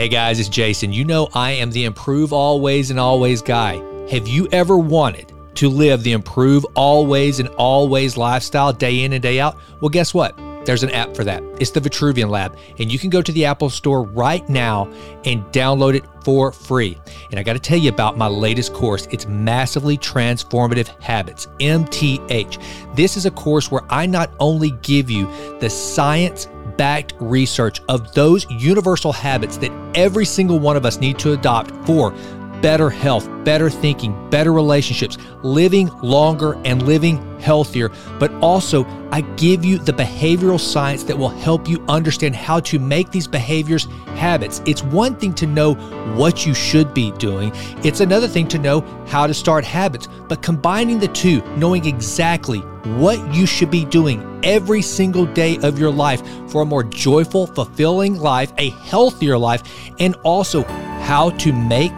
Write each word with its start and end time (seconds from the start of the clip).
Hey 0.00 0.08
guys, 0.08 0.40
it's 0.40 0.48
Jason. 0.48 0.94
You 0.94 1.04
know 1.04 1.28
I 1.34 1.50
am 1.50 1.70
the 1.70 1.84
improve 1.84 2.32
always 2.32 2.90
and 2.90 2.98
always 2.98 3.42
guy. 3.42 3.74
Have 4.08 4.26
you 4.26 4.48
ever 4.50 4.78
wanted 4.78 5.30
to 5.56 5.68
live 5.68 6.02
the 6.02 6.12
improve 6.12 6.64
always 6.74 7.38
and 7.38 7.50
always 7.50 8.16
lifestyle 8.16 8.72
day 8.72 9.04
in 9.04 9.12
and 9.12 9.22
day 9.22 9.40
out? 9.40 9.58
Well, 9.82 9.90
guess 9.90 10.14
what? 10.14 10.38
There's 10.64 10.82
an 10.82 10.90
app 10.90 11.14
for 11.14 11.22
that. 11.24 11.42
It's 11.60 11.72
the 11.72 11.80
Vitruvian 11.80 12.30
Lab, 12.30 12.56
and 12.78 12.90
you 12.90 12.98
can 12.98 13.10
go 13.10 13.20
to 13.20 13.30
the 13.32 13.44
Apple 13.44 13.68
Store 13.68 14.02
right 14.02 14.48
now 14.48 14.90
and 15.26 15.44
download 15.52 15.94
it 15.94 16.04
for 16.24 16.50
free. 16.50 16.98
And 17.30 17.38
I 17.38 17.42
got 17.42 17.54
to 17.54 17.58
tell 17.58 17.78
you 17.78 17.90
about 17.90 18.16
my 18.16 18.26
latest 18.26 18.72
course. 18.72 19.06
It's 19.10 19.26
Massively 19.26 19.98
Transformative 19.98 20.88
Habits, 21.02 21.46
MTH. 21.58 22.96
This 22.96 23.18
is 23.18 23.26
a 23.26 23.30
course 23.30 23.70
where 23.70 23.82
I 23.90 24.06
not 24.06 24.30
only 24.38 24.70
give 24.82 25.10
you 25.10 25.26
the 25.60 25.68
science 25.68 26.46
backed 26.76 27.14
research 27.18 27.80
of 27.88 28.12
those 28.14 28.46
universal 28.50 29.12
habits 29.12 29.56
that 29.58 29.72
every 29.94 30.24
single 30.24 30.58
one 30.58 30.76
of 30.76 30.84
us 30.86 30.98
need 30.98 31.18
to 31.18 31.32
adopt 31.32 31.70
for 31.86 32.12
better 32.62 32.90
health, 32.90 33.28
better 33.44 33.70
thinking, 33.70 34.28
better 34.30 34.52
relationships, 34.52 35.18
living 35.42 35.88
longer 36.02 36.60
and 36.64 36.82
living 36.86 37.18
healthier. 37.40 37.90
But 38.18 38.32
also, 38.42 38.84
I 39.10 39.22
give 39.36 39.64
you 39.64 39.78
the 39.78 39.92
behavioral 39.92 40.60
science 40.60 41.02
that 41.04 41.18
will 41.18 41.28
help 41.28 41.68
you 41.68 41.84
understand 41.88 42.36
how 42.36 42.60
to 42.60 42.78
make 42.78 43.10
these 43.10 43.26
behaviors 43.26 43.86
habits. 44.14 44.62
It's 44.66 44.82
one 44.82 45.16
thing 45.16 45.34
to 45.34 45.46
know 45.46 45.74
what 46.14 46.46
you 46.46 46.54
should 46.54 46.92
be 46.92 47.12
doing, 47.12 47.52
it's 47.82 48.00
another 48.00 48.28
thing 48.28 48.48
to 48.48 48.58
know 48.58 48.80
how 49.06 49.26
to 49.26 49.34
start 49.34 49.64
habits. 49.64 50.08
But 50.28 50.42
combining 50.42 50.98
the 50.98 51.08
two, 51.08 51.42
knowing 51.56 51.86
exactly 51.86 52.60
what 52.98 53.34
you 53.34 53.46
should 53.46 53.70
be 53.70 53.84
doing 53.84 54.26
every 54.42 54.80
single 54.80 55.26
day 55.26 55.58
of 55.58 55.78
your 55.78 55.90
life 55.90 56.22
for 56.50 56.62
a 56.62 56.64
more 56.64 56.82
joyful, 56.82 57.46
fulfilling 57.46 58.18
life, 58.18 58.52
a 58.58 58.70
healthier 58.70 59.36
life, 59.36 59.62
and 59.98 60.14
also 60.22 60.62
how 61.02 61.30
to 61.30 61.52
make 61.52 61.92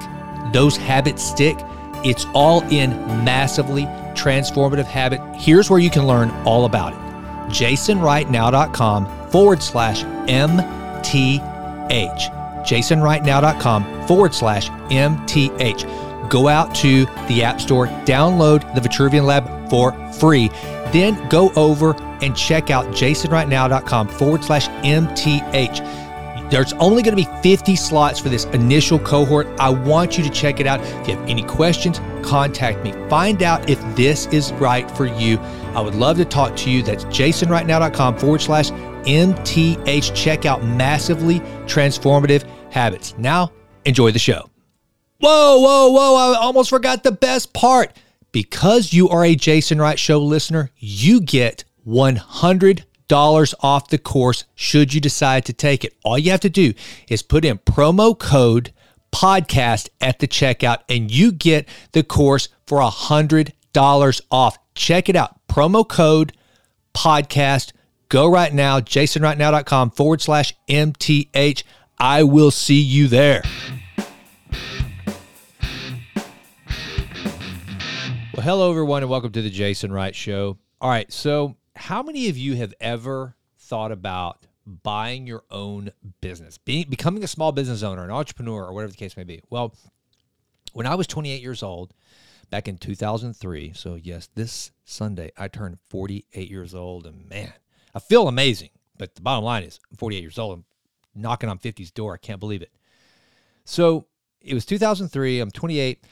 those 0.52 0.76
habits 0.76 1.22
stick, 1.22 1.56
it's 2.04 2.26
all 2.34 2.62
in 2.64 2.90
massively 3.24 3.84
transformative 4.14 4.84
habit. 4.84 5.20
Here's 5.34 5.70
where 5.70 5.80
you 5.80 5.90
can 5.90 6.06
learn 6.06 6.30
all 6.44 6.64
about 6.64 6.92
it. 6.92 6.98
jasonrightnow.com 7.52 9.28
forward 9.30 9.62
slash 9.62 10.04
MTH. 10.04 11.40
jasonrightnow.com 12.64 14.06
forward 14.06 14.34
slash 14.34 14.68
MTH. 14.68 16.28
Go 16.30 16.48
out 16.48 16.74
to 16.76 17.04
the 17.28 17.42
App 17.42 17.60
Store, 17.60 17.86
download 17.86 18.74
the 18.74 18.80
Vitruvian 18.80 19.24
Lab 19.24 19.70
for 19.70 19.92
free. 20.12 20.48
Then 20.92 21.28
go 21.28 21.50
over 21.56 21.94
and 22.22 22.36
check 22.36 22.70
out 22.70 22.86
jasonrightnow.com 22.86 24.08
forward 24.08 24.44
slash 24.44 24.68
MTH 24.68 26.02
there's 26.52 26.74
only 26.74 27.02
going 27.02 27.16
to 27.16 27.24
be 27.24 27.42
50 27.42 27.74
slots 27.76 28.20
for 28.20 28.28
this 28.28 28.44
initial 28.46 28.98
cohort. 28.98 29.48
I 29.58 29.70
want 29.70 30.18
you 30.18 30.24
to 30.24 30.28
check 30.28 30.60
it 30.60 30.66
out. 30.66 30.80
If 30.80 31.08
you 31.08 31.16
have 31.16 31.28
any 31.28 31.42
questions, 31.42 31.98
contact 32.22 32.84
me. 32.84 32.92
Find 33.08 33.42
out 33.42 33.70
if 33.70 33.80
this 33.96 34.26
is 34.26 34.52
right 34.52 34.88
for 34.90 35.06
you. 35.06 35.38
I 35.74 35.80
would 35.80 35.94
love 35.94 36.18
to 36.18 36.26
talk 36.26 36.54
to 36.58 36.70
you. 36.70 36.82
That's 36.82 37.06
jasonrightnow.com 37.06 38.18
forward 38.18 38.42
slash 38.42 38.70
MTH. 38.70 40.14
Check 40.14 40.44
out 40.44 40.62
massively 40.62 41.40
transformative 41.66 42.44
habits. 42.70 43.14
Now, 43.16 43.50
enjoy 43.86 44.12
the 44.12 44.18
show. 44.18 44.50
Whoa, 45.20 45.58
whoa, 45.58 45.90
whoa. 45.90 46.32
I 46.34 46.36
almost 46.36 46.68
forgot 46.68 47.02
the 47.02 47.12
best 47.12 47.54
part. 47.54 47.96
Because 48.30 48.92
you 48.92 49.08
are 49.08 49.24
a 49.24 49.34
Jason 49.34 49.78
Wright 49.78 49.98
Show 49.98 50.18
listener, 50.18 50.70
you 50.76 51.20
get 51.20 51.64
100 51.84 52.84
dollars 53.12 53.54
off 53.60 53.90
the 53.90 53.98
course 53.98 54.46
should 54.54 54.94
you 54.94 54.98
decide 54.98 55.44
to 55.44 55.52
take 55.52 55.84
it. 55.84 55.94
All 56.02 56.18
you 56.18 56.30
have 56.30 56.40
to 56.40 56.48
do 56.48 56.72
is 57.10 57.22
put 57.22 57.44
in 57.44 57.58
promo 57.58 58.18
code 58.18 58.72
podcast 59.12 59.90
at 60.00 60.18
the 60.18 60.26
checkout 60.26 60.78
and 60.88 61.10
you 61.10 61.30
get 61.30 61.68
the 61.92 62.02
course 62.02 62.48
for 62.66 62.78
a 62.78 62.88
hundred 62.88 63.52
dollars 63.74 64.22
off. 64.30 64.56
Check 64.74 65.10
it 65.10 65.16
out. 65.16 65.46
Promo 65.46 65.86
code 65.86 66.32
podcast. 66.94 67.72
Go 68.08 68.30
right 68.30 68.54
now, 68.54 68.80
jasonrightnow.com 68.80 69.90
forward 69.90 70.22
slash 70.22 70.54
MTH. 70.70 71.64
I 71.98 72.22
will 72.22 72.50
see 72.50 72.80
you 72.80 73.08
there. 73.08 73.42
Well, 78.32 78.42
hello, 78.42 78.70
everyone, 78.70 79.02
and 79.02 79.10
welcome 79.10 79.32
to 79.32 79.42
the 79.42 79.50
Jason 79.50 79.92
Wright 79.92 80.16
Show. 80.16 80.56
All 80.80 80.88
right, 80.88 81.12
so 81.12 81.56
how 81.82 82.00
many 82.00 82.28
of 82.28 82.38
you 82.38 82.54
have 82.54 82.72
ever 82.80 83.34
thought 83.58 83.90
about 83.90 84.46
buying 84.64 85.26
your 85.26 85.42
own 85.50 85.90
business, 86.20 86.56
being, 86.56 86.88
becoming 86.88 87.24
a 87.24 87.26
small 87.26 87.50
business 87.50 87.82
owner, 87.82 88.04
an 88.04 88.10
entrepreneur, 88.12 88.64
or 88.64 88.72
whatever 88.72 88.92
the 88.92 88.96
case 88.96 89.16
may 89.16 89.24
be? 89.24 89.42
Well, 89.50 89.74
when 90.74 90.86
I 90.86 90.94
was 90.94 91.08
28 91.08 91.42
years 91.42 91.60
old, 91.60 91.92
back 92.50 92.68
in 92.68 92.78
2003, 92.78 93.72
so 93.74 93.96
yes, 93.96 94.28
this 94.36 94.70
Sunday, 94.84 95.32
I 95.36 95.48
turned 95.48 95.78
48 95.88 96.48
years 96.48 96.72
old, 96.72 97.04
and 97.04 97.28
man, 97.28 97.52
I 97.92 97.98
feel 97.98 98.28
amazing. 98.28 98.70
But 98.96 99.16
the 99.16 99.22
bottom 99.22 99.42
line 99.42 99.64
is, 99.64 99.80
I'm 99.90 99.96
48 99.96 100.20
years 100.20 100.38
old. 100.38 100.58
I'm 100.58 100.64
knocking 101.20 101.48
on 101.48 101.58
50's 101.58 101.90
door. 101.90 102.14
I 102.14 102.18
can't 102.18 102.38
believe 102.38 102.62
it. 102.62 102.70
So 103.64 104.06
it 104.40 104.54
was 104.54 104.64
2003. 104.64 105.40
I'm 105.40 105.50
28. 105.50 106.04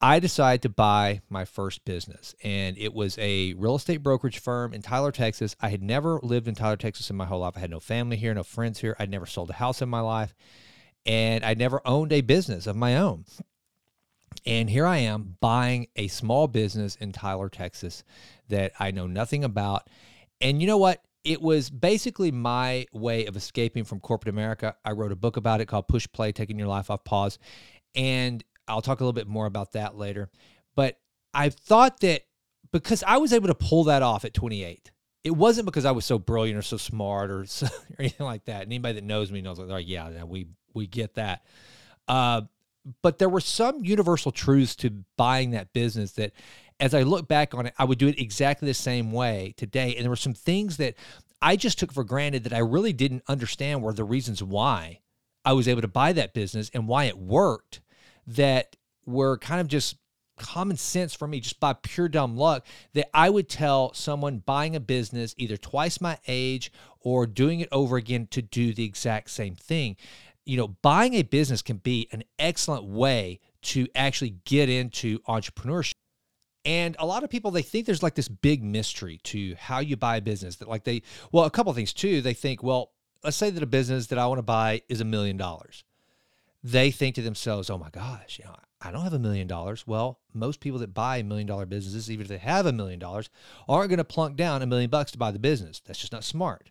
I 0.00 0.20
decided 0.20 0.62
to 0.62 0.68
buy 0.68 1.22
my 1.30 1.46
first 1.46 1.84
business, 1.86 2.34
and 2.44 2.76
it 2.76 2.92
was 2.92 3.16
a 3.18 3.54
real 3.54 3.76
estate 3.76 4.02
brokerage 4.02 4.38
firm 4.38 4.74
in 4.74 4.82
Tyler, 4.82 5.10
Texas. 5.10 5.56
I 5.60 5.70
had 5.70 5.82
never 5.82 6.20
lived 6.22 6.48
in 6.48 6.54
Tyler, 6.54 6.76
Texas 6.76 7.08
in 7.08 7.16
my 7.16 7.24
whole 7.24 7.40
life. 7.40 7.54
I 7.56 7.60
had 7.60 7.70
no 7.70 7.80
family 7.80 8.16
here, 8.16 8.34
no 8.34 8.42
friends 8.42 8.80
here. 8.80 8.94
I'd 8.98 9.10
never 9.10 9.24
sold 9.24 9.48
a 9.48 9.54
house 9.54 9.80
in 9.80 9.88
my 9.88 10.00
life, 10.00 10.34
and 11.06 11.44
I 11.44 11.54
never 11.54 11.80
owned 11.86 12.12
a 12.12 12.20
business 12.20 12.66
of 12.66 12.76
my 12.76 12.98
own. 12.98 13.24
And 14.44 14.68
here 14.68 14.86
I 14.86 14.98
am 14.98 15.38
buying 15.40 15.86
a 15.96 16.08
small 16.08 16.46
business 16.46 16.96
in 16.96 17.12
Tyler, 17.12 17.48
Texas 17.48 18.04
that 18.48 18.72
I 18.78 18.90
know 18.90 19.06
nothing 19.06 19.44
about. 19.44 19.88
And 20.42 20.60
you 20.60 20.66
know 20.66 20.76
what? 20.76 21.02
It 21.24 21.40
was 21.40 21.70
basically 21.70 22.30
my 22.30 22.86
way 22.92 23.26
of 23.26 23.34
escaping 23.34 23.84
from 23.84 24.00
corporate 24.00 24.32
America. 24.32 24.76
I 24.84 24.92
wrote 24.92 25.10
a 25.10 25.16
book 25.16 25.36
about 25.36 25.60
it 25.60 25.66
called 25.66 25.88
Push 25.88 26.06
Play 26.12 26.32
Taking 26.32 26.58
Your 26.58 26.68
Life 26.68 26.90
Off 26.90 27.02
Pause. 27.02 27.38
And 27.96 28.44
I'll 28.68 28.82
talk 28.82 29.00
a 29.00 29.04
little 29.04 29.12
bit 29.12 29.28
more 29.28 29.46
about 29.46 29.72
that 29.72 29.96
later. 29.96 30.28
But 30.74 30.98
I 31.32 31.50
thought 31.50 32.00
that 32.00 32.22
because 32.72 33.02
I 33.06 33.18
was 33.18 33.32
able 33.32 33.48
to 33.48 33.54
pull 33.54 33.84
that 33.84 34.02
off 34.02 34.24
at 34.24 34.34
28, 34.34 34.90
it 35.24 35.30
wasn't 35.30 35.66
because 35.66 35.84
I 35.84 35.92
was 35.92 36.04
so 36.04 36.18
brilliant 36.18 36.58
or 36.58 36.62
so 36.62 36.76
smart 36.76 37.30
or, 37.30 37.44
so, 37.46 37.66
or 37.66 37.96
anything 37.98 38.26
like 38.26 38.44
that. 38.46 38.62
anybody 38.62 38.94
that 38.94 39.04
knows 39.04 39.32
me 39.32 39.40
knows, 39.40 39.58
like, 39.58 39.70
oh, 39.70 39.76
yeah, 39.76 40.24
we 40.24 40.48
we 40.74 40.86
get 40.86 41.14
that. 41.14 41.44
Uh, 42.06 42.42
but 43.02 43.18
there 43.18 43.28
were 43.28 43.40
some 43.40 43.84
universal 43.84 44.30
truths 44.30 44.76
to 44.76 44.90
buying 45.16 45.52
that 45.52 45.72
business 45.72 46.12
that, 46.12 46.32
as 46.78 46.94
I 46.94 47.02
look 47.02 47.26
back 47.26 47.54
on 47.54 47.66
it, 47.66 47.74
I 47.78 47.84
would 47.84 47.98
do 47.98 48.06
it 48.06 48.20
exactly 48.20 48.68
the 48.68 48.74
same 48.74 49.10
way 49.10 49.54
today. 49.56 49.94
And 49.96 50.04
there 50.04 50.10
were 50.10 50.16
some 50.16 50.34
things 50.34 50.76
that 50.76 50.94
I 51.42 51.56
just 51.56 51.78
took 51.78 51.92
for 51.92 52.04
granted 52.04 52.44
that 52.44 52.52
I 52.52 52.58
really 52.58 52.92
didn't 52.92 53.24
understand 53.26 53.82
were 53.82 53.92
the 53.92 54.04
reasons 54.04 54.42
why 54.42 55.00
I 55.44 55.52
was 55.52 55.66
able 55.66 55.80
to 55.82 55.88
buy 55.88 56.12
that 56.12 56.34
business 56.34 56.70
and 56.72 56.86
why 56.86 57.04
it 57.04 57.18
worked 57.18 57.80
that 58.26 58.76
were 59.04 59.38
kind 59.38 59.60
of 59.60 59.68
just 59.68 59.96
common 60.36 60.76
sense 60.76 61.14
for 61.14 61.26
me 61.26 61.40
just 61.40 61.58
by 61.60 61.72
pure 61.72 62.08
dumb 62.08 62.36
luck 62.36 62.66
that 62.92 63.08
I 63.14 63.30
would 63.30 63.48
tell 63.48 63.94
someone 63.94 64.38
buying 64.38 64.76
a 64.76 64.80
business 64.80 65.34
either 65.38 65.56
twice 65.56 66.00
my 66.00 66.18
age 66.28 66.70
or 67.00 67.26
doing 67.26 67.60
it 67.60 67.68
over 67.72 67.96
again 67.96 68.26
to 68.32 68.42
do 68.42 68.74
the 68.74 68.84
exact 68.84 69.30
same 69.30 69.54
thing. 69.54 69.96
You 70.44 70.56
know, 70.56 70.68
buying 70.68 71.14
a 71.14 71.22
business 71.22 71.62
can 71.62 71.78
be 71.78 72.08
an 72.12 72.22
excellent 72.38 72.84
way 72.84 73.40
to 73.62 73.88
actually 73.94 74.36
get 74.44 74.68
into 74.68 75.18
entrepreneurship. 75.20 75.92
And 76.64 76.96
a 76.98 77.06
lot 77.06 77.22
of 77.22 77.30
people 77.30 77.50
they 77.50 77.62
think 77.62 77.86
there's 77.86 78.02
like 78.02 78.16
this 78.16 78.28
big 78.28 78.62
mystery 78.62 79.18
to 79.24 79.54
how 79.54 79.78
you 79.78 79.96
buy 79.96 80.16
a 80.16 80.20
business 80.20 80.56
that 80.56 80.68
like 80.68 80.84
they 80.84 81.02
well 81.30 81.44
a 81.44 81.50
couple 81.50 81.70
of 81.70 81.76
things 81.76 81.92
too 81.92 82.20
they 82.20 82.34
think 82.34 82.60
well 82.60 82.90
let's 83.22 83.36
say 83.36 83.50
that 83.50 83.62
a 83.62 83.66
business 83.66 84.08
that 84.08 84.18
I 84.18 84.26
want 84.26 84.38
to 84.38 84.42
buy 84.42 84.82
is 84.88 85.00
a 85.00 85.04
million 85.04 85.36
dollars 85.36 85.84
they 86.72 86.90
think 86.90 87.14
to 87.14 87.22
themselves, 87.22 87.70
oh 87.70 87.78
my 87.78 87.90
gosh, 87.90 88.40
you 88.40 88.44
know, 88.44 88.56
I 88.80 88.90
don't 88.90 89.04
have 89.04 89.12
a 89.12 89.20
million 89.20 89.46
dollars. 89.46 89.86
Well, 89.86 90.18
most 90.34 90.58
people 90.58 90.80
that 90.80 90.92
buy 90.92 91.22
million 91.22 91.46
dollar 91.46 91.64
businesses, 91.64 92.10
even 92.10 92.22
if 92.22 92.28
they 92.28 92.38
have 92.38 92.66
a 92.66 92.72
million 92.72 92.98
dollars, 92.98 93.30
aren't 93.68 93.88
going 93.88 93.98
to 93.98 94.04
plunk 94.04 94.36
down 94.36 94.62
a 94.62 94.66
million 94.66 94.90
bucks 94.90 95.12
to 95.12 95.18
buy 95.18 95.30
the 95.30 95.38
business. 95.38 95.80
That's 95.80 95.98
just 95.98 96.12
not 96.12 96.24
smart. 96.24 96.70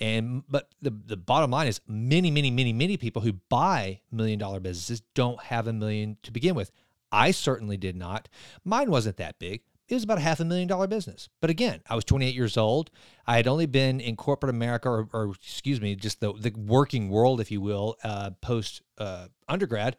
And 0.00 0.42
but 0.48 0.70
the 0.80 0.90
the 0.90 1.16
bottom 1.16 1.52
line 1.52 1.68
is 1.68 1.80
many, 1.86 2.32
many, 2.32 2.50
many, 2.50 2.72
many 2.72 2.96
people 2.96 3.22
who 3.22 3.34
buy 3.48 4.00
million 4.10 4.40
dollar 4.40 4.58
businesses 4.58 5.02
don't 5.14 5.40
have 5.44 5.68
a 5.68 5.72
million 5.72 6.16
to 6.24 6.32
begin 6.32 6.56
with. 6.56 6.72
I 7.12 7.30
certainly 7.30 7.76
did 7.76 7.94
not. 7.94 8.28
Mine 8.64 8.90
wasn't 8.90 9.18
that 9.18 9.38
big 9.38 9.62
it 9.92 9.96
was 9.96 10.04
about 10.04 10.18
a 10.18 10.22
half 10.22 10.40
a 10.40 10.44
million 10.44 10.68
dollar 10.68 10.86
business. 10.86 11.28
But 11.40 11.50
again, 11.50 11.82
I 11.88 11.94
was 11.94 12.04
28 12.04 12.34
years 12.34 12.56
old. 12.56 12.90
I 13.26 13.36
had 13.36 13.46
only 13.46 13.66
been 13.66 14.00
in 14.00 14.16
corporate 14.16 14.50
America, 14.50 14.88
or, 14.88 15.08
or 15.12 15.32
excuse 15.34 15.80
me, 15.80 15.94
just 15.94 16.20
the, 16.20 16.32
the 16.32 16.52
working 16.56 17.08
world, 17.10 17.40
if 17.40 17.50
you 17.50 17.60
will, 17.60 17.96
uh, 18.02 18.30
post 18.40 18.82
uh, 18.98 19.26
undergrad 19.48 19.96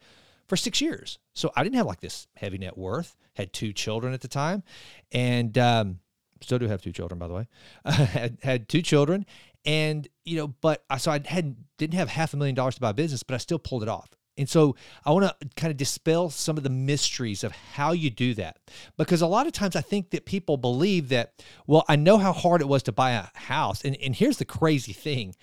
for 0.48 0.57
six 0.57 0.81
years. 0.81 1.19
So 1.34 1.51
I 1.56 1.63
didn't 1.63 1.75
have 1.75 1.86
like 1.86 2.01
this 2.01 2.28
heavy 2.36 2.57
net 2.57 2.78
worth. 2.78 3.16
Had 3.36 3.54
two 3.54 3.74
children 3.74 4.13
at 4.13 4.22
the 4.22 4.28
time, 4.28 4.63
and 5.12 5.57
um, 5.57 6.00
still 6.42 6.60
do 6.60 6.68
have 6.68 6.81
two 6.81 6.92
children, 6.92 7.18
by 7.19 7.28
the 7.28 7.34
way. 7.34 7.48
had 7.86 8.38
had 8.44 8.69
two 8.69 8.81
children, 8.81 9.25
And, 9.66 10.07
you 10.25 10.38
know, 10.38 10.48
but 10.48 10.84
I 10.90 10.98
so 10.98 11.12
I 11.12 11.22
hadn't 11.25 11.57
didn't 11.78 11.95
have 11.95 12.10
half 12.10 12.34
a 12.34 12.38
million 12.38 12.56
dollars 12.56 12.75
to 12.75 12.81
buy 12.81 12.92
a 12.92 12.94
business, 12.94 13.24
but 13.24 13.36
I 13.36 13.38
still 13.38 13.60
pulled 13.60 13.84
it 13.84 13.90
off. 13.90 14.10
And 14.38 14.50
so 14.50 14.75
I 15.06 15.12
want 15.12 15.25
to 15.25 15.50
kind 15.56 15.71
of 15.71 15.77
dispel 15.77 16.30
some 16.30 16.57
of 16.57 16.63
the 16.63 16.69
mysteries 16.69 17.44
of 17.44 17.51
how 17.51 17.91
you 17.91 18.09
do 18.09 18.33
that. 18.35 18.57
Because 18.97 19.21
a 19.21 19.27
lot 19.27 19.47
of 19.47 19.53
times 19.53 19.75
I 19.75 19.81
think 19.81 20.09
that 20.12 20.25
people 20.25 20.57
believe 20.57 21.09
that, 21.09 21.33
well, 21.68 21.83
I 21.88 21.95
know 21.95 22.18
how 22.18 22.33
hard 22.33 22.62
it 22.62 22.68
was 22.68 22.83
to 22.83 22.91
buy 22.91 23.12
a 23.12 23.27
house. 23.33 23.83
And, 23.83 23.95
and 23.97 24.15
here's 24.15 24.38
the 24.38 24.45
crazy 24.45 24.94
thing 24.94 25.35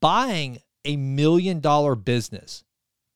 buying 0.00 0.58
a 0.84 0.96
million 0.96 1.60
dollar 1.60 1.94
business 1.94 2.64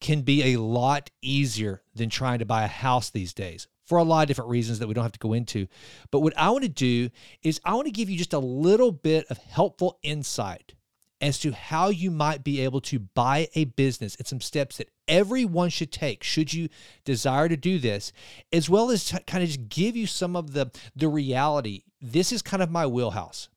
can 0.01 0.23
be 0.23 0.55
a 0.55 0.61
lot 0.61 1.11
easier 1.23 1.83
than 1.95 2.09
trying 2.09 2.39
to 2.39 2.47
buy 2.47 2.65
a 2.65 2.69
house 2.69 3.11
these 3.11 3.35
days 3.35 3.69
for 3.85 3.99
a 3.99 4.05
lot 4.05 4.23
of 4.23 4.29
different 4.29 4.51
reasons 4.51 4.79
that 4.79 4.87
we 4.87 4.95
don't 4.95 5.05
have 5.05 5.13
to 5.13 5.19
go 5.19 5.33
into. 5.33 5.67
But 6.11 6.21
what 6.21 6.37
I 6.39 6.51
want 6.51 6.63
to 6.63 6.69
do 6.69 7.11
is 7.43 7.61
I 7.65 7.75
want 7.75 7.87
to 7.87 7.93
give 7.93 8.09
you 8.09 8.17
just 8.17 8.33
a 8.33 8.39
little 8.39 8.93
bit 8.93 9.27
of 9.31 9.39
helpful 9.39 9.99
insight 10.03 10.75
as 11.21 11.39
to 11.41 11.53
how 11.53 11.89
you 11.91 12.11
might 12.11 12.43
be 12.43 12.61
able 12.61 12.81
to 12.81 12.99
buy 12.99 13.49
a 13.55 13.65
business 13.65 14.17
and 14.17 14.27
some 14.27 14.41
steps 14.41 14.79
that 14.79 14.89
everyone 15.11 15.69
should 15.69 15.93
take 15.93 16.23
should 16.23 16.55
you 16.55 16.69
desire 17.05 17.49
to 17.49 17.57
do 17.57 17.79
this 17.79 18.13
as 18.53 18.71
well 18.71 18.91
as 18.91 19.13
kind 19.27 19.43
of 19.43 19.49
just 19.49 19.69
give 19.69 19.97
you 19.97 20.07
some 20.07 20.37
of 20.37 20.53
the 20.53 20.71
the 20.97 21.09
reality 21.09 21.83
this 22.01 22.33
is 22.33 22.41
kind 22.41 22.63
of 22.63 22.71
my 22.71 22.87
wheelhouse 22.87 23.51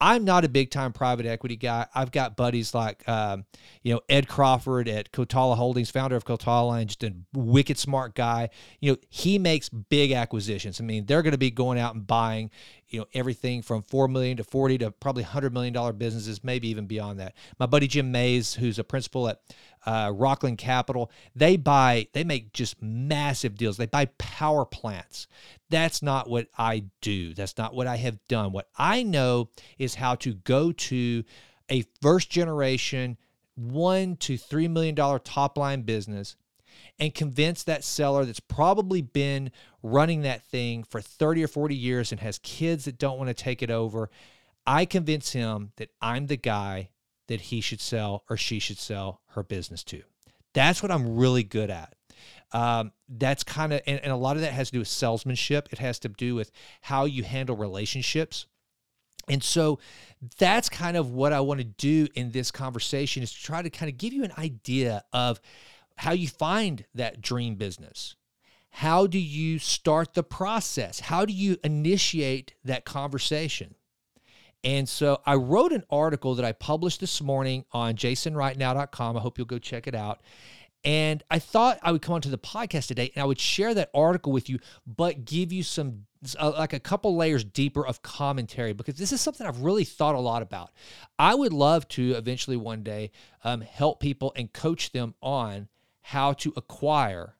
I'm 0.00 0.24
not 0.24 0.44
a 0.44 0.48
big 0.48 0.70
time 0.70 0.92
private 0.92 1.24
equity 1.24 1.56
guy. 1.56 1.86
I've 1.94 2.10
got 2.10 2.36
buddies 2.36 2.74
like, 2.74 3.08
um, 3.08 3.44
you 3.82 3.94
know, 3.94 4.00
Ed 4.08 4.28
Crawford 4.28 4.88
at 4.88 5.12
Kotala 5.12 5.56
Holdings, 5.56 5.90
founder 5.90 6.16
of 6.16 6.24
Kotala, 6.24 6.80
and 6.80 6.88
just 6.88 7.04
a 7.04 7.14
wicked 7.32 7.78
smart 7.78 8.14
guy. 8.14 8.50
You 8.80 8.92
know, 8.92 8.98
he 9.08 9.38
makes 9.38 9.68
big 9.68 10.12
acquisitions. 10.12 10.80
I 10.80 10.84
mean, 10.84 11.06
they're 11.06 11.22
going 11.22 11.32
to 11.32 11.38
be 11.38 11.50
going 11.50 11.78
out 11.78 11.94
and 11.94 12.06
buying, 12.06 12.50
you 12.88 12.98
know, 12.98 13.06
everything 13.14 13.62
from 13.62 13.82
four 13.82 14.08
million 14.08 14.36
to 14.38 14.44
forty 14.44 14.76
to 14.78 14.90
probably 14.90 15.22
hundred 15.22 15.54
million 15.54 15.72
dollar 15.72 15.92
businesses, 15.92 16.42
maybe 16.42 16.68
even 16.68 16.86
beyond 16.86 17.20
that. 17.20 17.34
My 17.58 17.66
buddy 17.66 17.86
Jim 17.86 18.10
Mays, 18.10 18.52
who's 18.54 18.78
a 18.80 18.84
principal 18.84 19.28
at 19.28 19.40
uh, 19.86 20.12
Rockland 20.14 20.58
Capital, 20.58 21.10
they 21.34 21.56
buy, 21.56 22.08
they 22.12 22.24
make 22.24 22.52
just 22.52 22.80
massive 22.80 23.56
deals. 23.56 23.76
They 23.76 23.86
buy 23.86 24.06
power 24.18 24.64
plants. 24.64 25.26
That's 25.70 26.02
not 26.02 26.28
what 26.28 26.48
I 26.56 26.84
do. 27.00 27.34
That's 27.34 27.58
not 27.58 27.74
what 27.74 27.86
I 27.86 27.96
have 27.96 28.18
done. 28.28 28.52
What 28.52 28.68
I 28.76 29.02
know 29.02 29.50
is 29.78 29.96
how 29.96 30.14
to 30.16 30.34
go 30.34 30.72
to 30.72 31.24
a 31.68 31.84
first 32.00 32.30
generation, 32.30 33.16
one 33.54 34.16
to 34.16 34.36
three 34.36 34.68
million 34.68 34.94
dollar 34.94 35.18
top 35.18 35.58
line 35.58 35.82
business 35.82 36.36
and 36.98 37.14
convince 37.14 37.62
that 37.64 37.84
seller 37.84 38.24
that's 38.24 38.40
probably 38.40 39.02
been 39.02 39.50
running 39.82 40.22
that 40.22 40.44
thing 40.44 40.84
for 40.84 41.00
30 41.00 41.44
or 41.44 41.48
40 41.48 41.74
years 41.74 42.12
and 42.12 42.20
has 42.20 42.38
kids 42.38 42.84
that 42.84 42.98
don't 42.98 43.18
want 43.18 43.28
to 43.28 43.34
take 43.34 43.62
it 43.62 43.70
over. 43.70 44.10
I 44.66 44.84
convince 44.84 45.32
him 45.32 45.72
that 45.76 45.90
I'm 46.00 46.26
the 46.26 46.36
guy 46.36 46.90
that 47.28 47.42
he 47.42 47.60
should 47.60 47.80
sell 47.80 48.24
or 48.28 48.36
she 48.36 48.58
should 48.58 48.78
sell 48.78 49.20
her 49.28 49.42
business 49.42 49.82
to. 49.84 50.02
That's 50.52 50.82
what 50.82 50.92
I'm 50.92 51.16
really 51.16 51.42
good 51.42 51.70
at. 51.70 51.94
Um, 52.52 52.92
that's 53.08 53.42
kind 53.42 53.72
of, 53.72 53.80
and, 53.86 54.00
and 54.00 54.12
a 54.12 54.16
lot 54.16 54.36
of 54.36 54.42
that 54.42 54.52
has 54.52 54.68
to 54.68 54.72
do 54.74 54.78
with 54.78 54.88
salesmanship. 54.88 55.68
It 55.72 55.78
has 55.78 55.98
to 56.00 56.08
do 56.08 56.34
with 56.34 56.50
how 56.82 57.04
you 57.04 57.24
handle 57.24 57.56
relationships. 57.56 58.46
And 59.28 59.42
so 59.42 59.78
that's 60.38 60.68
kind 60.68 60.96
of 60.96 61.10
what 61.10 61.32
I 61.32 61.40
want 61.40 61.58
to 61.58 61.64
do 61.64 62.06
in 62.14 62.30
this 62.30 62.50
conversation 62.50 63.22
is 63.22 63.32
to 63.32 63.42
try 63.42 63.62
to 63.62 63.70
kind 63.70 63.90
of 63.90 63.98
give 63.98 64.12
you 64.12 64.22
an 64.22 64.32
idea 64.38 65.02
of 65.12 65.40
how 65.96 66.12
you 66.12 66.28
find 66.28 66.84
that 66.94 67.20
dream 67.20 67.56
business. 67.56 68.16
How 68.70 69.06
do 69.06 69.18
you 69.18 69.58
start 69.58 70.14
the 70.14 70.24
process? 70.24 71.00
How 71.00 71.24
do 71.24 71.32
you 71.32 71.56
initiate 71.62 72.54
that 72.64 72.84
conversation? 72.84 73.76
And 74.64 74.88
so 74.88 75.20
I 75.26 75.34
wrote 75.34 75.72
an 75.72 75.84
article 75.90 76.34
that 76.36 76.44
I 76.44 76.52
published 76.52 77.00
this 77.00 77.20
morning 77.20 77.66
on 77.72 77.96
jasonrightnow.com. 77.96 79.16
I 79.16 79.20
hope 79.20 79.36
you'll 79.36 79.46
go 79.46 79.58
check 79.58 79.86
it 79.86 79.94
out. 79.94 80.22
And 80.84 81.22
I 81.30 81.38
thought 81.38 81.78
I 81.82 81.92
would 81.92 82.02
come 82.02 82.14
onto 82.14 82.30
the 82.30 82.38
podcast 82.38 82.88
today 82.88 83.10
and 83.14 83.22
I 83.22 83.26
would 83.26 83.40
share 83.40 83.72
that 83.74 83.90
article 83.94 84.32
with 84.32 84.50
you, 84.50 84.58
but 84.86 85.24
give 85.24 85.52
you 85.52 85.62
some, 85.62 86.06
uh, 86.38 86.52
like 86.52 86.72
a 86.72 86.80
couple 86.80 87.16
layers 87.16 87.44
deeper 87.44 87.86
of 87.86 88.02
commentary 88.02 88.72
because 88.74 88.96
this 88.96 89.12
is 89.12 89.20
something 89.20 89.46
I've 89.46 89.60
really 89.60 89.84
thought 89.84 90.14
a 90.14 90.20
lot 90.20 90.42
about. 90.42 90.72
I 91.18 91.34
would 91.34 91.52
love 91.54 91.88
to 91.88 92.12
eventually 92.12 92.56
one 92.56 92.82
day 92.82 93.12
um, 93.44 93.62
help 93.62 94.00
people 94.00 94.32
and 94.36 94.52
coach 94.52 94.92
them 94.92 95.14
on 95.22 95.68
how 96.02 96.34
to 96.34 96.52
acquire 96.56 97.36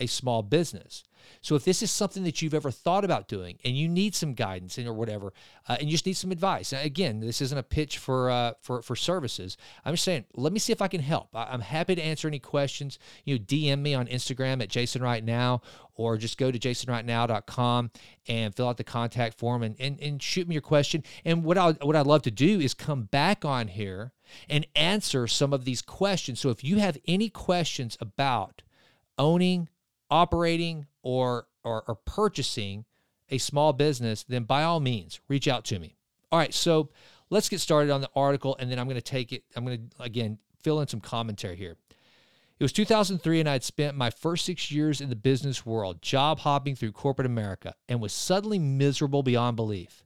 a 0.00 0.06
small 0.06 0.42
business. 0.42 1.04
So 1.40 1.54
if 1.54 1.64
this 1.64 1.82
is 1.82 1.90
something 1.90 2.24
that 2.24 2.42
you've 2.42 2.54
ever 2.54 2.70
thought 2.70 3.04
about 3.04 3.28
doing 3.28 3.58
and 3.64 3.76
you 3.76 3.88
need 3.88 4.14
some 4.14 4.34
guidance 4.34 4.78
or 4.78 4.92
whatever, 4.92 5.32
uh, 5.68 5.76
and 5.80 5.88
you 5.88 5.92
just 5.92 6.06
need 6.06 6.16
some 6.16 6.32
advice, 6.32 6.72
again, 6.72 7.20
this 7.20 7.40
isn't 7.40 7.58
a 7.58 7.62
pitch 7.62 7.98
for 7.98 8.30
uh, 8.30 8.52
for 8.62 8.82
for 8.82 8.96
services. 8.96 9.56
I'm 9.84 9.94
just 9.94 10.04
saying, 10.04 10.24
let 10.34 10.52
me 10.52 10.58
see 10.58 10.72
if 10.72 10.82
I 10.82 10.88
can 10.88 11.00
help. 11.00 11.28
I, 11.34 11.52
am 11.54 11.60
happy 11.60 11.94
to 11.94 12.02
answer 12.02 12.28
any 12.28 12.38
questions. 12.38 12.98
You 13.24 13.38
know, 13.38 13.44
DM 13.44 13.80
me 13.80 13.94
on 13.94 14.06
Instagram 14.06 14.62
at 14.62 14.68
Jason 14.68 15.02
Right 15.02 15.24
Now, 15.24 15.62
or 15.94 16.16
just 16.16 16.38
go 16.38 16.50
to 16.50 16.58
jasonrightnow.com 16.58 17.90
and 18.28 18.54
fill 18.54 18.68
out 18.68 18.76
the 18.76 18.84
contact 18.84 19.38
form 19.38 19.62
and, 19.62 19.76
and 19.78 20.00
and 20.00 20.22
shoot 20.22 20.48
me 20.48 20.54
your 20.54 20.62
question. 20.62 21.02
And 21.24 21.44
what 21.44 21.58
I 21.58 21.72
what 21.72 21.96
I'd 21.96 22.06
love 22.06 22.22
to 22.22 22.30
do 22.30 22.60
is 22.60 22.74
come 22.74 23.04
back 23.04 23.44
on 23.44 23.68
here 23.68 24.12
and 24.48 24.66
answer 24.74 25.26
some 25.26 25.52
of 25.52 25.64
these 25.64 25.82
questions. 25.82 26.40
So 26.40 26.50
if 26.50 26.62
you 26.62 26.78
have 26.78 26.98
any 27.06 27.28
questions 27.28 27.96
about 28.00 28.62
owning 29.18 29.68
operating 30.10 30.86
or, 31.08 31.46
or, 31.64 31.84
or 31.88 31.94
purchasing 31.94 32.84
a 33.30 33.38
small 33.38 33.72
business, 33.72 34.24
then 34.24 34.44
by 34.44 34.62
all 34.62 34.78
means, 34.78 35.20
reach 35.26 35.48
out 35.48 35.64
to 35.64 35.78
me. 35.78 35.96
All 36.30 36.38
right, 36.38 36.52
so 36.52 36.90
let's 37.30 37.48
get 37.48 37.60
started 37.60 37.90
on 37.90 38.02
the 38.02 38.10
article, 38.14 38.54
and 38.60 38.70
then 38.70 38.78
I'm 38.78 38.84
going 38.84 38.96
to 38.96 39.00
take 39.00 39.32
it. 39.32 39.42
I'm 39.56 39.64
going 39.64 39.88
to, 39.88 40.02
again, 40.02 40.36
fill 40.62 40.82
in 40.82 40.86
some 40.86 41.00
commentary 41.00 41.56
here. 41.56 41.78
It 42.60 42.64
was 42.64 42.72
2003, 42.72 43.40
and 43.40 43.48
I 43.48 43.52
had 43.52 43.64
spent 43.64 43.96
my 43.96 44.10
first 44.10 44.44
six 44.44 44.70
years 44.70 45.00
in 45.00 45.08
the 45.08 45.16
business 45.16 45.64
world, 45.64 46.02
job 46.02 46.40
hopping 46.40 46.76
through 46.76 46.92
corporate 46.92 47.24
America, 47.24 47.74
and 47.88 48.02
was 48.02 48.12
suddenly 48.12 48.58
miserable 48.58 49.22
beyond 49.22 49.56
belief. 49.56 50.04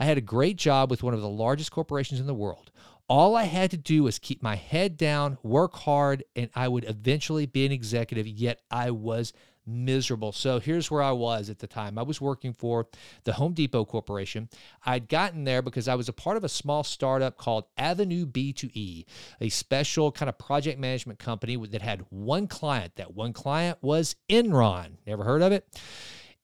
I 0.00 0.06
had 0.06 0.18
a 0.18 0.22
great 0.22 0.56
job 0.56 0.90
with 0.90 1.04
one 1.04 1.14
of 1.14 1.20
the 1.20 1.28
largest 1.28 1.70
corporations 1.70 2.18
in 2.18 2.26
the 2.26 2.34
world. 2.34 2.72
All 3.08 3.36
I 3.36 3.44
had 3.44 3.70
to 3.70 3.76
do 3.76 4.02
was 4.02 4.18
keep 4.18 4.42
my 4.42 4.56
head 4.56 4.96
down, 4.96 5.38
work 5.44 5.76
hard, 5.76 6.24
and 6.34 6.50
I 6.56 6.66
would 6.66 6.84
eventually 6.88 7.46
be 7.46 7.64
an 7.64 7.70
executive, 7.70 8.26
yet 8.26 8.60
I 8.68 8.90
was 8.90 9.32
miserable. 9.66 10.32
So 10.32 10.60
here's 10.60 10.90
where 10.90 11.02
I 11.02 11.12
was 11.12 11.50
at 11.50 11.58
the 11.58 11.66
time. 11.66 11.98
I 11.98 12.02
was 12.02 12.20
working 12.20 12.52
for 12.52 12.88
the 13.24 13.34
Home 13.34 13.52
Depot 13.52 13.84
Corporation. 13.84 14.48
I'd 14.84 15.08
gotten 15.08 15.44
there 15.44 15.62
because 15.62 15.88
I 15.88 15.94
was 15.94 16.08
a 16.08 16.12
part 16.12 16.36
of 16.36 16.44
a 16.44 16.48
small 16.48 16.84
startup 16.84 17.36
called 17.36 17.64
Avenue 17.76 18.26
B2E, 18.26 19.04
a 19.40 19.48
special 19.48 20.12
kind 20.12 20.28
of 20.28 20.38
project 20.38 20.78
management 20.78 21.18
company 21.18 21.56
that 21.56 21.82
had 21.82 22.04
one 22.10 22.46
client. 22.46 22.96
That 22.96 23.14
one 23.14 23.32
client 23.32 23.78
was 23.80 24.16
Enron. 24.28 24.96
Never 25.06 25.24
heard 25.24 25.42
of 25.42 25.52
it? 25.52 25.66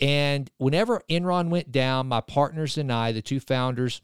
And 0.00 0.50
whenever 0.58 1.02
Enron 1.10 1.48
went 1.48 1.72
down, 1.72 2.06
my 2.08 2.20
partners 2.20 2.78
and 2.78 2.92
I, 2.92 3.12
the 3.12 3.22
two 3.22 3.40
founders, 3.40 4.00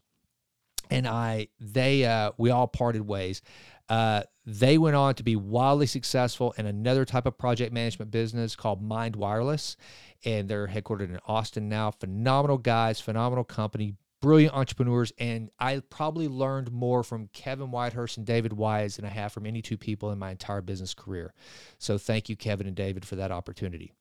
and 0.91 1.07
I, 1.07 1.49
they, 1.61 2.05
uh, 2.05 2.33
we 2.37 2.51
all 2.51 2.67
parted 2.67 3.07
ways. 3.07 3.43
Uh, 3.89 4.23
they 4.47 4.77
went 4.77 4.97
on 4.97 5.15
to 5.15 5.23
be 5.23 5.37
wildly 5.37 5.87
successful 5.87 6.55
in 6.59 6.67
another 6.67 7.05
type 7.05 7.27
of 7.27 7.39
project 7.39 7.73
management 7.73 8.11
business 8.11 8.55
called 8.55 8.83
Mind 8.83 9.17
Wireless, 9.17 9.77
and 10.25 10.49
they're 10.49 10.69
headquartered 10.69 11.09
in 11.09 11.19
Austin 11.27 11.69
now. 11.69 11.91
Phenomenal 11.91 12.59
guys, 12.59 13.01
phenomenal 13.01 13.45
company, 13.45 13.95
brilliant 14.21 14.55
entrepreneurs, 14.55 15.13
and 15.19 15.51
I 15.59 15.81
probably 15.91 16.29
learned 16.29 16.73
more 16.73 17.03
from 17.03 17.29
Kevin 17.33 17.69
Whitehurst 17.69 18.17
and 18.17 18.27
David 18.27 18.53
Wise 18.53 18.97
than 18.97 19.05
I 19.05 19.11
have 19.11 19.33
from 19.33 19.47
any 19.47 19.63
two 19.63 19.79
people 19.79 20.11
in 20.11 20.19
my 20.19 20.31
entire 20.31 20.61
business 20.61 20.95
career. 20.95 21.33
So 21.79 21.97
thank 21.99 22.29
you, 22.29 22.37
Kevin 22.37 22.67
and 22.67 22.77
David, 22.77 23.05
for 23.05 23.17
that 23.17 23.33
opportunity. 23.33 23.93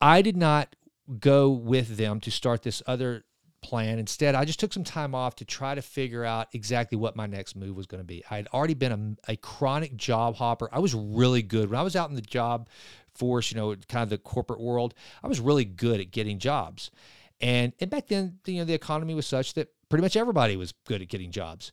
I 0.00 0.22
did 0.22 0.36
not 0.36 0.74
go 1.20 1.50
with 1.50 1.96
them 1.96 2.20
to 2.20 2.30
start 2.30 2.62
this 2.62 2.82
other 2.86 3.24
plan. 3.66 3.98
Instead, 3.98 4.36
I 4.36 4.44
just 4.44 4.60
took 4.60 4.72
some 4.72 4.84
time 4.84 5.12
off 5.12 5.34
to 5.36 5.44
try 5.44 5.74
to 5.74 5.82
figure 5.82 6.24
out 6.24 6.46
exactly 6.52 6.96
what 6.96 7.16
my 7.16 7.26
next 7.26 7.56
move 7.56 7.76
was 7.76 7.86
going 7.86 8.00
to 8.00 8.06
be. 8.06 8.22
I 8.30 8.36
had 8.36 8.46
already 8.54 8.74
been 8.74 9.18
a, 9.26 9.32
a, 9.32 9.36
chronic 9.36 9.96
job 9.96 10.36
hopper. 10.36 10.68
I 10.70 10.78
was 10.78 10.94
really 10.94 11.42
good 11.42 11.68
when 11.68 11.78
I 11.78 11.82
was 11.82 11.96
out 11.96 12.08
in 12.08 12.14
the 12.14 12.22
job 12.22 12.68
force, 13.16 13.50
you 13.50 13.56
know, 13.56 13.74
kind 13.88 14.04
of 14.04 14.10
the 14.10 14.18
corporate 14.18 14.60
world. 14.60 14.94
I 15.20 15.26
was 15.26 15.40
really 15.40 15.64
good 15.64 16.00
at 16.00 16.12
getting 16.12 16.38
jobs. 16.38 16.92
And, 17.40 17.72
and 17.80 17.90
back 17.90 18.06
then, 18.06 18.38
you 18.46 18.58
know, 18.58 18.64
the 18.64 18.74
economy 18.74 19.14
was 19.14 19.26
such 19.26 19.54
that 19.54 19.68
pretty 19.88 20.02
much 20.02 20.16
everybody 20.16 20.56
was 20.56 20.72
good 20.86 21.02
at 21.02 21.08
getting 21.08 21.32
jobs. 21.32 21.72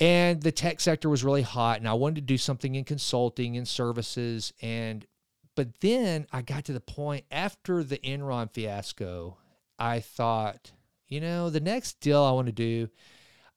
And 0.00 0.42
the 0.42 0.52
tech 0.52 0.80
sector 0.80 1.08
was 1.08 1.22
really 1.22 1.42
hot, 1.42 1.78
and 1.78 1.88
I 1.88 1.94
wanted 1.94 2.16
to 2.16 2.20
do 2.22 2.38
something 2.38 2.74
in 2.74 2.84
consulting 2.84 3.56
and 3.56 3.66
services. 3.66 4.52
And 4.62 5.06
but 5.54 5.80
then 5.80 6.26
I 6.32 6.42
got 6.42 6.64
to 6.66 6.72
the 6.72 6.80
point 6.80 7.24
after 7.32 7.82
the 7.82 7.98
Enron 7.98 8.52
fiasco, 8.52 9.38
I 9.76 9.98
thought, 10.00 10.72
you 11.08 11.20
know, 11.20 11.50
the 11.50 11.60
next 11.60 12.00
deal 12.00 12.22
I 12.22 12.32
want 12.32 12.46
to 12.46 12.52
do, 12.52 12.88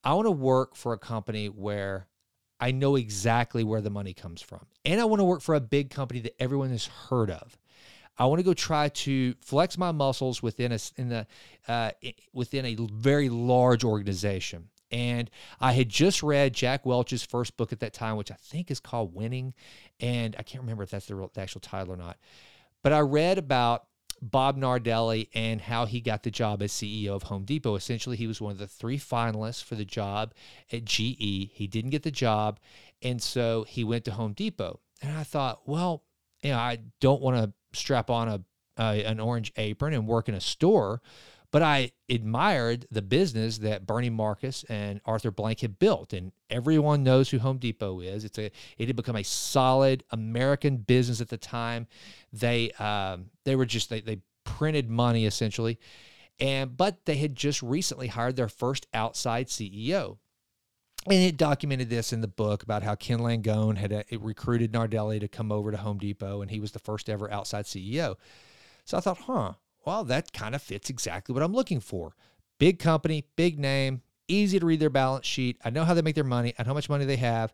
I 0.03 0.13
want 0.13 0.25
to 0.25 0.31
work 0.31 0.75
for 0.75 0.93
a 0.93 0.97
company 0.97 1.47
where 1.47 2.07
I 2.59 2.71
know 2.71 2.95
exactly 2.95 3.63
where 3.63 3.81
the 3.81 3.89
money 3.89 4.13
comes 4.13 4.41
from. 4.41 4.65
And 4.85 5.01
I 5.01 5.05
want 5.05 5.19
to 5.19 5.25
work 5.25 5.41
for 5.41 5.55
a 5.55 5.61
big 5.61 5.89
company 5.89 6.21
that 6.21 6.41
everyone 6.41 6.69
has 6.69 6.85
heard 6.85 7.29
of. 7.29 7.57
I 8.17 8.25
want 8.25 8.39
to 8.39 8.43
go 8.43 8.53
try 8.53 8.89
to 8.89 9.33
flex 9.41 9.77
my 9.77 9.91
muscles 9.91 10.43
within 10.43 10.71
a 10.71 10.79
in 10.95 11.09
the 11.09 11.27
uh, 11.67 11.91
within 12.33 12.65
a 12.65 12.75
very 12.75 13.29
large 13.29 13.83
organization. 13.83 14.69
And 14.91 15.29
I 15.59 15.71
had 15.71 15.89
just 15.89 16.21
read 16.21 16.53
Jack 16.53 16.85
Welch's 16.85 17.23
first 17.23 17.55
book 17.55 17.71
at 17.71 17.79
that 17.79 17.93
time, 17.93 18.17
which 18.17 18.31
I 18.31 18.35
think 18.35 18.69
is 18.69 18.79
called 18.79 19.15
Winning. 19.15 19.53
And 19.99 20.35
I 20.37 20.43
can't 20.43 20.61
remember 20.61 20.83
if 20.83 20.89
that's 20.89 21.05
the, 21.05 21.15
real, 21.15 21.31
the 21.33 21.41
actual 21.41 21.61
title 21.61 21.93
or 21.93 21.97
not. 21.97 22.17
But 22.83 22.91
I 22.91 22.99
read 22.99 23.37
about 23.37 23.85
Bob 24.21 24.57
Nardelli 24.57 25.29
and 25.33 25.61
how 25.61 25.85
he 25.85 25.99
got 25.99 26.23
the 26.23 26.31
job 26.31 26.61
as 26.61 26.71
CEO 26.71 27.09
of 27.09 27.23
Home 27.23 27.43
Depot. 27.43 27.75
Essentially, 27.75 28.17
he 28.17 28.27
was 28.27 28.39
one 28.39 28.51
of 28.51 28.59
the 28.59 28.67
three 28.67 28.99
finalists 28.99 29.63
for 29.63 29.75
the 29.75 29.85
job 29.85 30.33
at 30.71 30.85
GE. 30.85 31.49
He 31.53 31.67
didn't 31.69 31.89
get 31.89 32.03
the 32.03 32.11
job. 32.11 32.59
And 33.01 33.21
so 33.21 33.65
he 33.67 33.83
went 33.83 34.05
to 34.05 34.11
Home 34.11 34.33
Depot. 34.33 34.79
And 35.01 35.17
I 35.17 35.23
thought, 35.23 35.67
well, 35.67 36.03
you 36.43 36.51
know, 36.51 36.57
I 36.57 36.79
don't 36.99 37.21
want 37.21 37.37
to 37.37 37.77
strap 37.77 38.09
on 38.09 38.27
a 38.27 38.43
uh, 38.77 38.93
an 39.05 39.19
orange 39.19 39.51
apron 39.57 39.93
and 39.93 40.07
work 40.07 40.29
in 40.29 40.33
a 40.33 40.41
store, 40.41 41.01
but 41.51 41.61
I 41.61 41.91
admired 42.09 42.87
the 42.91 43.01
business 43.01 43.57
that 43.59 43.85
Bernie 43.85 44.09
Marcus 44.09 44.63
and 44.69 45.01
Arthur 45.05 45.31
Blank 45.31 45.59
had 45.59 45.79
built, 45.79 46.13
and 46.13 46.31
everyone 46.49 47.03
knows 47.03 47.29
who 47.29 47.39
Home 47.39 47.57
Depot 47.57 47.99
is. 47.99 48.23
It's 48.23 48.39
a 48.39 48.51
it 48.77 48.87
had 48.87 48.95
become 48.95 49.17
a 49.17 49.23
solid 49.23 50.03
American 50.11 50.77
business 50.77 51.19
at 51.19 51.27
the 51.27 51.37
time. 51.37 51.87
They 52.31 52.71
um, 52.73 53.31
they 53.43 53.57
were 53.57 53.65
just 53.65 53.89
they 53.89 53.99
they 53.99 54.21
printed 54.45 54.89
money 54.89 55.25
essentially, 55.25 55.77
and 56.39 56.75
but 56.75 57.05
they 57.05 57.17
had 57.17 57.35
just 57.35 57.61
recently 57.61 58.07
hired 58.07 58.37
their 58.37 58.49
first 58.49 58.87
outside 58.93 59.47
CEO. 59.47 60.17
And 61.07 61.15
it 61.15 61.35
documented 61.35 61.89
this 61.89 62.13
in 62.13 62.21
the 62.21 62.27
book 62.27 62.61
about 62.61 62.83
how 62.83 62.93
Ken 62.93 63.19
Langone 63.19 63.75
had 63.75 63.91
uh, 63.91 64.03
recruited 64.19 64.71
Nardelli 64.71 65.19
to 65.19 65.27
come 65.27 65.51
over 65.51 65.71
to 65.71 65.77
Home 65.77 65.97
Depot, 65.97 66.41
and 66.41 66.51
he 66.51 66.59
was 66.59 66.73
the 66.73 66.79
first 66.79 67.09
ever 67.09 67.29
outside 67.31 67.65
CEO. 67.65 68.15
So 68.85 68.97
I 68.97 69.01
thought, 69.01 69.17
huh, 69.17 69.53
well, 69.85 70.03
that 70.05 70.33
kind 70.33 70.55
of 70.55 70.61
fits 70.61 70.89
exactly 70.89 71.33
what 71.33 71.43
I'm 71.43 71.53
looking 71.53 71.79
for. 71.79 72.15
Big 72.59 72.79
company, 72.79 73.25
big 73.35 73.59
name, 73.59 74.01
easy 74.27 74.59
to 74.59 74.65
read 74.65 74.79
their 74.79 74.89
balance 74.89 75.25
sheet. 75.25 75.57
I 75.63 75.69
know 75.69 75.83
how 75.83 75.93
they 75.93 76.01
make 76.01 76.15
their 76.15 76.23
money 76.23 76.53
and 76.57 76.67
how 76.67 76.73
much 76.73 76.89
money 76.89 77.05
they 77.05 77.17
have. 77.17 77.53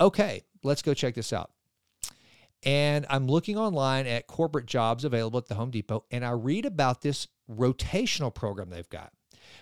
Okay, 0.00 0.42
let's 0.62 0.82
go 0.82 0.94
check 0.94 1.14
this 1.14 1.32
out. 1.32 1.50
And 2.62 3.04
I'm 3.10 3.26
looking 3.26 3.58
online 3.58 4.06
at 4.06 4.26
corporate 4.26 4.66
jobs 4.66 5.04
available 5.04 5.38
at 5.38 5.46
the 5.46 5.54
Home 5.54 5.70
Depot, 5.70 6.04
and 6.10 6.24
I 6.24 6.30
read 6.30 6.64
about 6.64 7.02
this 7.02 7.28
rotational 7.50 8.34
program 8.34 8.70
they've 8.70 8.88
got 8.88 9.12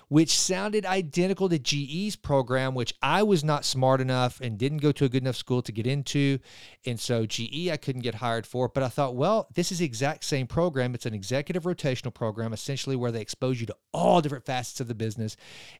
which 0.08 0.38
sounded 0.38 0.84
identical 0.84 1.48
to 1.48 1.58
GE's 1.58 2.16
program, 2.16 2.74
which 2.74 2.94
I 3.02 3.22
was 3.22 3.42
not 3.42 3.64
smart 3.64 4.00
enough 4.00 4.40
and 4.40 4.58
didn't 4.58 4.78
go 4.78 4.92
to 4.92 5.04
a 5.04 5.08
good 5.08 5.22
enough 5.22 5.36
school 5.36 5.62
to 5.62 5.72
get 5.72 5.86
into. 5.86 6.38
And 6.84 6.98
so 6.98 7.26
GE, 7.26 7.68
I 7.70 7.76
couldn't 7.76 8.02
get 8.02 8.16
hired 8.16 8.46
for. 8.46 8.68
But 8.68 8.82
I 8.82 8.88
thought, 8.88 9.16
well, 9.16 9.48
this 9.54 9.72
is 9.72 9.78
the 9.78 9.84
exact 9.84 10.24
same 10.24 10.46
program. 10.46 10.94
It's 10.94 11.06
an 11.06 11.14
executive 11.14 11.64
rotational 11.64 12.12
program, 12.12 12.52
essentially 12.52 12.96
where 12.96 13.12
they 13.12 13.20
expose 13.20 13.60
you 13.60 13.66
to 13.66 13.76
all 13.92 14.20
different 14.20 14.44
facets 14.44 14.80
of 14.80 14.88
the 14.88 14.94
business. 14.94 15.36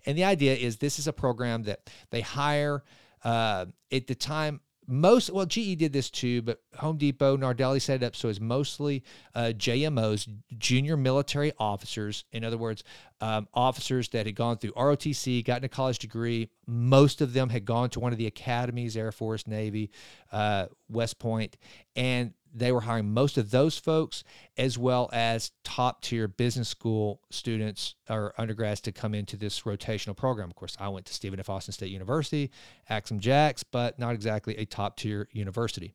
And 0.07 0.17
the 0.17 0.25
idea 0.25 0.55
is 0.55 0.79
this 0.79 0.99
is 0.99 1.07
a 1.07 1.13
program 1.13 1.65
that 1.65 1.91
they 2.11 2.21
hire. 2.21 2.83
Uh, 3.25 3.67
at 3.93 4.09
the 4.09 4.17
time, 4.17 4.61
most 4.87 5.31
well 5.31 5.47
ge 5.47 5.77
did 5.77 5.93
this 5.93 6.11
too 6.11 6.43
but 6.43 6.61
home 6.77 6.97
depot 6.97 7.37
nardelli 7.37 7.81
set 7.81 8.03
it 8.03 8.07
up 8.07 8.17
so 8.17 8.29
it's 8.29 8.41
mostly 8.41 9.03
uh, 9.35 9.53
jmos 9.57 10.29
junior 10.59 10.97
military 10.97 11.53
officers. 11.59 12.25
In 12.33 12.45
other 12.45 12.59
words 12.59 12.83
um, 13.21 13.47
officers 13.55 14.09
that 14.11 14.27
had 14.27 14.35
gone 14.35 14.59
through 14.59 14.73
rotc 14.73 15.45
gotten 15.45 15.65
a 15.65 15.69
college 15.69 15.99
degree. 15.99 16.49
Most 16.67 17.21
of 17.21 17.33
them 17.33 17.49
had 17.49 17.65
gone 17.65 17.91
to 17.91 18.01
one 18.01 18.13
of 18.13 18.19
the 18.19 18.27
academies 18.27 18.97
air 18.97 19.13
force 19.13 19.47
navy 19.47 19.91
uh, 20.33 20.67
west 20.89 21.19
point. 21.19 21.57
And 21.95 22.33
they 22.55 22.73
were 22.73 22.83
hiring 22.83 23.13
most 23.13 23.39
of 23.39 23.51
those 23.51 23.79
folks 23.79 24.25
as 24.57 24.77
well 24.77 25.09
as 25.13 25.53
top 25.65 26.03
tier 26.03 26.29
business 26.29 26.69
school 26.69 27.21
students 27.31 27.95
or 28.11 28.35
undergrads 28.39 28.81
to 28.83 28.93
come 28.93 29.15
into 29.15 29.37
this 29.37 29.63
rotational 29.63 30.17
program. 30.17 30.51
Of 30.51 30.57
course, 30.57 30.77
I 30.79 30.89
went 30.89 31.07
to 31.07 31.15
Stephen 31.15 31.41
F. 31.41 31.49
Austin 31.49 31.73
State 31.73 31.91
University, 31.91 32.51
Axe 32.89 33.11
'Em 33.11 33.21
Jacks, 33.21 33.63
but 33.63 33.99
not 33.99 34.15
exactly 34.15 34.57
a 34.59 34.65
top 34.65 34.97
tier 34.97 35.29
university. 35.33 35.95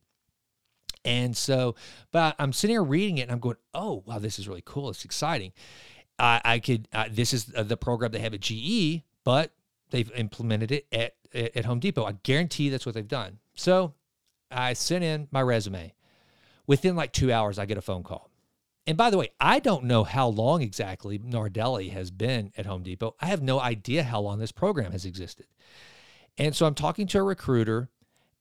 And 1.04 1.36
so, 1.36 1.76
but 2.10 2.34
I'm 2.38 2.52
sitting 2.52 2.74
here 2.74 2.82
reading 2.82 3.18
it 3.18 3.22
and 3.22 3.32
I'm 3.32 3.38
going, 3.38 3.56
oh, 3.72 4.02
wow, 4.04 4.18
this 4.18 4.38
is 4.38 4.48
really 4.48 4.62
cool. 4.64 4.90
It's 4.90 5.04
exciting. 5.04 5.52
I, 6.18 6.40
I 6.44 6.58
could, 6.58 6.88
uh, 6.92 7.06
this 7.10 7.32
is 7.32 7.46
the 7.46 7.76
program 7.76 8.10
they 8.10 8.18
have 8.18 8.34
at 8.34 8.40
GE, 8.40 9.02
but 9.24 9.52
they've 9.90 10.10
implemented 10.12 10.72
it 10.72 10.86
at, 10.92 11.14
at 11.32 11.64
Home 11.64 11.78
Depot. 11.78 12.04
I 12.04 12.12
guarantee 12.22 12.68
that's 12.68 12.84
what 12.84 12.94
they've 12.94 13.06
done. 13.06 13.38
So 13.54 13.94
I 14.50 14.72
sent 14.72 15.04
in 15.04 15.28
my 15.30 15.42
resume 15.42 15.94
Within 16.68 16.94
like 16.94 17.12
two 17.12 17.32
hours, 17.32 17.58
I 17.58 17.66
get 17.66 17.78
a 17.78 17.82
phone 17.82 18.04
call. 18.04 18.30
And 18.86 18.96
by 18.96 19.10
the 19.10 19.18
way, 19.18 19.30
I 19.40 19.58
don't 19.58 19.84
know 19.84 20.04
how 20.04 20.28
long 20.28 20.62
exactly 20.62 21.18
Nardelli 21.18 21.90
has 21.92 22.10
been 22.10 22.52
at 22.56 22.66
Home 22.66 22.82
Depot. 22.82 23.16
I 23.20 23.26
have 23.26 23.42
no 23.42 23.58
idea 23.58 24.02
how 24.02 24.20
long 24.20 24.38
this 24.38 24.52
program 24.52 24.92
has 24.92 25.04
existed. 25.04 25.46
And 26.36 26.54
so 26.54 26.66
I'm 26.66 26.74
talking 26.74 27.06
to 27.08 27.18
a 27.18 27.22
recruiter, 27.22 27.88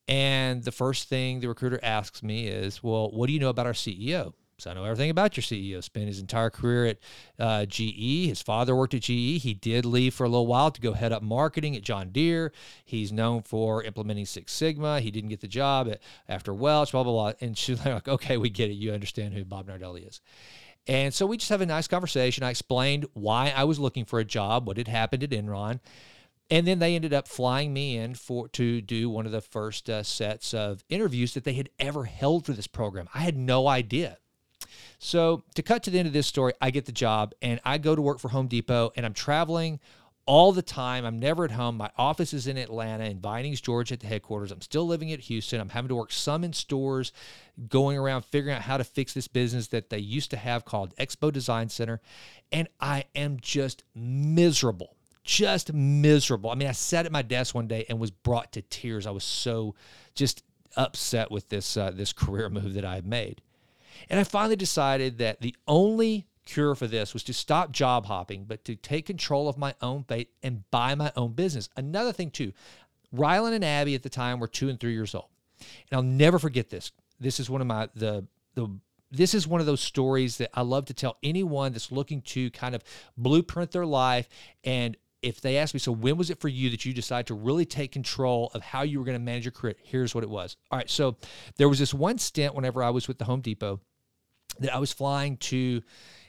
and 0.08 0.64
the 0.64 0.72
first 0.72 1.10
thing 1.10 1.40
the 1.40 1.48
recruiter 1.48 1.80
asks 1.82 2.22
me 2.22 2.48
is, 2.48 2.84
Well, 2.84 3.10
what 3.12 3.28
do 3.28 3.34
you 3.34 3.40
know 3.40 3.50
about 3.50 3.66
our 3.66 3.74
CEO? 3.74 4.34
So 4.60 4.72
I 4.72 4.74
know 4.74 4.86
everything 4.86 5.12
about 5.12 5.38
your 5.38 5.44
CEO. 5.44 5.84
Spent 5.84 6.08
his 6.08 6.20
entire 6.20 6.50
career 6.50 6.88
at 6.88 6.98
uh, 7.38 7.66
GE. 7.68 8.28
His 8.28 8.42
father 8.42 8.76
worked 8.76 8.96
at 8.96 9.04
GE. 9.04 9.38
He 9.44 9.54
did 9.54 9.86
leave 9.86 10.16
for 10.16 10.24
a 10.24 10.30
little 10.30 10.48
while 10.48 10.72
to 10.72 10.82
go 10.82 10.94
head 10.94 11.12
up 11.12 11.22
marketing 11.22 11.76
at 11.76 11.84
John 11.84 12.10
Deere. 12.10 12.52
He's 12.84 13.12
known 13.12 13.44
for 13.44 13.84
implementing 13.84 14.26
Six 14.26 14.52
Sigma. 14.52 15.00
He 15.00 15.12
didn't 15.12 15.30
get 15.30 15.42
the 15.42 15.48
job 15.48 15.88
at, 15.88 16.02
after 16.28 16.56
Welch, 16.56 16.92
blah, 16.92 17.04
blah, 17.04 17.12
blah. 17.12 17.34
And 17.40 17.56
she's 17.56 17.86
like, 17.86 18.08
okay, 18.08 18.38
we 18.38 18.50
get 18.50 18.72
it. 18.72 18.74
You 18.74 18.94
understand 18.94 19.36
who 19.36 19.46
Bob 19.46 19.68
Nardelli 19.68 20.08
is. 20.08 20.22
And 20.88 21.14
so 21.14 21.28
we 21.28 21.38
just 21.38 21.52
have 21.52 21.62
a 21.62 21.66
nice 21.68 21.88
conversation. 21.88 22.44
I 22.44 22.50
explained 22.50 23.06
why 23.14 23.54
I 23.56 23.66
was 23.66 23.78
looking 23.78 24.06
for 24.06 24.18
a 24.18 24.26
job, 24.26 24.66
what 24.66 24.78
had 24.78 24.88
happened 24.88 25.22
at 25.22 25.30
Enron. 25.30 25.82
And 26.50 26.66
then 26.66 26.80
they 26.80 26.96
ended 26.96 27.14
up 27.14 27.28
flying 27.28 27.74
me 27.74 27.98
in 27.98 28.16
for 28.16 28.48
to 28.50 28.82
do 28.82 29.08
one 29.08 29.28
of 29.28 29.32
the 29.32 29.42
first 29.42 29.88
uh, 29.88 30.02
sets 30.02 30.56
of 30.56 30.84
interviews 30.90 31.36
that 31.36 31.44
they 31.44 31.54
had 31.54 31.70
ever 31.78 32.06
held 32.06 32.46
for 32.46 32.54
this 32.54 32.68
program. 32.68 33.08
I 33.14 33.20
had 33.20 33.38
no 33.38 33.68
idea. 33.68 34.18
So, 35.00 35.44
to 35.56 35.62
cut 35.62 35.84
to 35.84 35.90
the 35.90 36.00
end 36.00 36.08
of 36.08 36.14
this 36.14 36.28
story, 36.28 36.54
I 36.62 36.72
get 36.72 36.86
the 36.86 36.92
job 36.92 37.34
and 37.42 37.60
I 37.64 37.78
go 37.78 37.96
to 37.96 38.02
work 38.02 38.20
for 38.20 38.30
Home 38.30 38.48
Depot 38.48 38.92
and 38.96 39.06
I'm 39.06 39.14
traveling 39.14 39.80
all 40.28 40.52
the 40.52 40.62
time. 40.62 41.06
I'm 41.06 41.20
never 41.20 41.46
at 41.46 41.52
home. 41.52 41.78
My 41.78 41.90
office 41.98 42.34
is 42.34 42.46
in 42.46 42.58
Atlanta, 42.58 43.06
in 43.06 43.20
Vinings, 43.20 43.62
Georgia, 43.62 43.94
at 43.94 44.02
the 44.02 44.08
headquarters. 44.08 44.52
I'm 44.52 44.62
still 44.62 44.86
living 44.86 45.12
at 45.12 45.22
Houston. 45.22 45.60
I'm 45.60 45.70
having 45.70 45.88
to 45.88 45.96
work 45.96 46.12
some 46.12 46.44
in 46.44 46.54
stores, 46.54 47.14
going 47.70 47.98
around 47.98 48.26
figuring 48.26 48.56
out 48.56 48.62
how 48.62 48.78
to 48.78 48.84
fix 48.84 49.14
this 49.14 49.28
business 49.28 49.68
that 49.68 49.90
they 49.90 50.00
used 50.00 50.30
to 50.32 50.38
have 50.38 50.66
called 50.66 50.96
Expo 50.98 51.32
Design 51.32 51.70
Center. 51.70 52.02
And 52.52 52.68
I 52.80 53.06
am 53.16 53.38
just 53.42 53.84
miserable. 53.96 54.96
Just 55.24 55.74
miserable. 55.74 56.50
I 56.50 56.56
mean, 56.56 56.68
I 56.68 56.74
sat 56.74 57.06
at 57.06 57.12
my 57.12 57.22
desk 57.22 57.56
one 57.56 57.68
day 57.68 57.86
and 57.90 58.00
was 58.00 58.12
brought 58.12 58.52
to 58.54 58.62
tears. 58.62 59.08
I 59.08 59.12
was 59.12 59.24
so 59.24 59.76
just 60.14 60.44
upset 60.76 61.32
with 61.32 61.50
this 61.50 61.76
uh, 61.76 61.92
this 61.92 62.14
career 62.14 62.50
move 62.50 62.76
that 62.76 62.86
I 62.86 63.02
made. 63.02 63.42
And 64.10 64.20
I 64.20 64.24
finally 64.24 64.56
decided 64.56 65.18
that 65.20 65.42
the 65.42 65.56
only 65.68 66.28
cure 66.46 66.76
for 66.76 66.88
this 66.88 67.14
was 67.14 67.24
to 67.24 67.34
stop 67.34 67.72
job 67.72 68.06
hopping, 68.06 68.46
but 68.46 68.64
to 68.66 68.76
take 68.76 69.06
control 69.06 69.50
of 69.50 69.58
my 69.58 69.76
own 69.82 70.04
fate 70.04 70.30
and 70.42 70.70
buy 70.72 70.96
my 70.96 71.12
own 71.16 71.34
business. 71.34 71.70
Another 71.76 72.14
thing, 72.14 72.32
too, 72.32 72.54
Rylan 73.16 73.54
and 73.54 73.66
Abby 73.66 73.96
at 73.96 74.04
the 74.04 74.10
time 74.10 74.40
were 74.40 74.48
two 74.48 74.70
and 74.70 74.80
three 74.80 74.94
years 74.94 75.14
old. 75.14 75.28
And 75.60 75.98
I'll 75.98 76.04
never 76.04 76.40
forget 76.40 76.70
this. 76.70 76.92
This 77.20 77.40
is 77.40 77.50
one 77.50 77.62
of 77.62 77.68
my, 77.68 77.90
the, 77.96 78.28
the, 78.56 78.70
this 79.12 79.34
is 79.34 79.48
one 79.48 79.60
of 79.60 79.66
those 79.66 79.82
stories 79.82 80.38
that 80.38 80.52
I 80.54 80.62
love 80.62 80.86
to 80.86 80.94
tell 80.94 81.18
anyone 81.24 81.72
that's 81.72 81.92
looking 81.92 82.22
to 82.24 82.50
kind 82.52 82.76
of 82.76 82.84
blueprint 83.18 83.72
their 83.72 83.86
life 83.86 84.30
and 84.64 84.96
if 85.22 85.42
they 85.42 85.58
ask 85.58 85.74
me, 85.74 85.80
so 85.80 85.92
when 85.92 86.18
was 86.18 86.30
it 86.30 86.40
for 86.40 86.48
you 86.48 86.70
that 86.70 86.86
you 86.86 86.94
decided 86.94 87.28
to 87.28 87.34
really 87.34 87.66
take 87.66 87.92
control 87.92 88.52
of 88.54 88.62
how 88.62 88.84
you 88.84 89.00
were 89.00 89.06
going 89.06 89.18
to 89.18 89.24
manage 89.24 89.46
your 89.46 89.52
career? 89.52 89.76
Here's 89.84 90.14
what 90.14 90.24
it 90.24 90.30
was. 90.30 90.58
All 90.72 90.78
right. 90.78 90.90
So 90.90 91.18
there 91.58 91.70
was 91.70 91.80
this 91.80 91.94
one 91.94 92.18
stint 92.18 92.54
whenever 92.54 92.84
I 92.84 92.92
was 92.92 93.08
with 93.08 93.18
the 93.18 93.26
Home 93.26 93.42
Depot 93.42 93.80
that 94.60 94.74
I 94.74 94.80
was 94.80 94.92
flying 94.92 95.38
to 95.38 95.82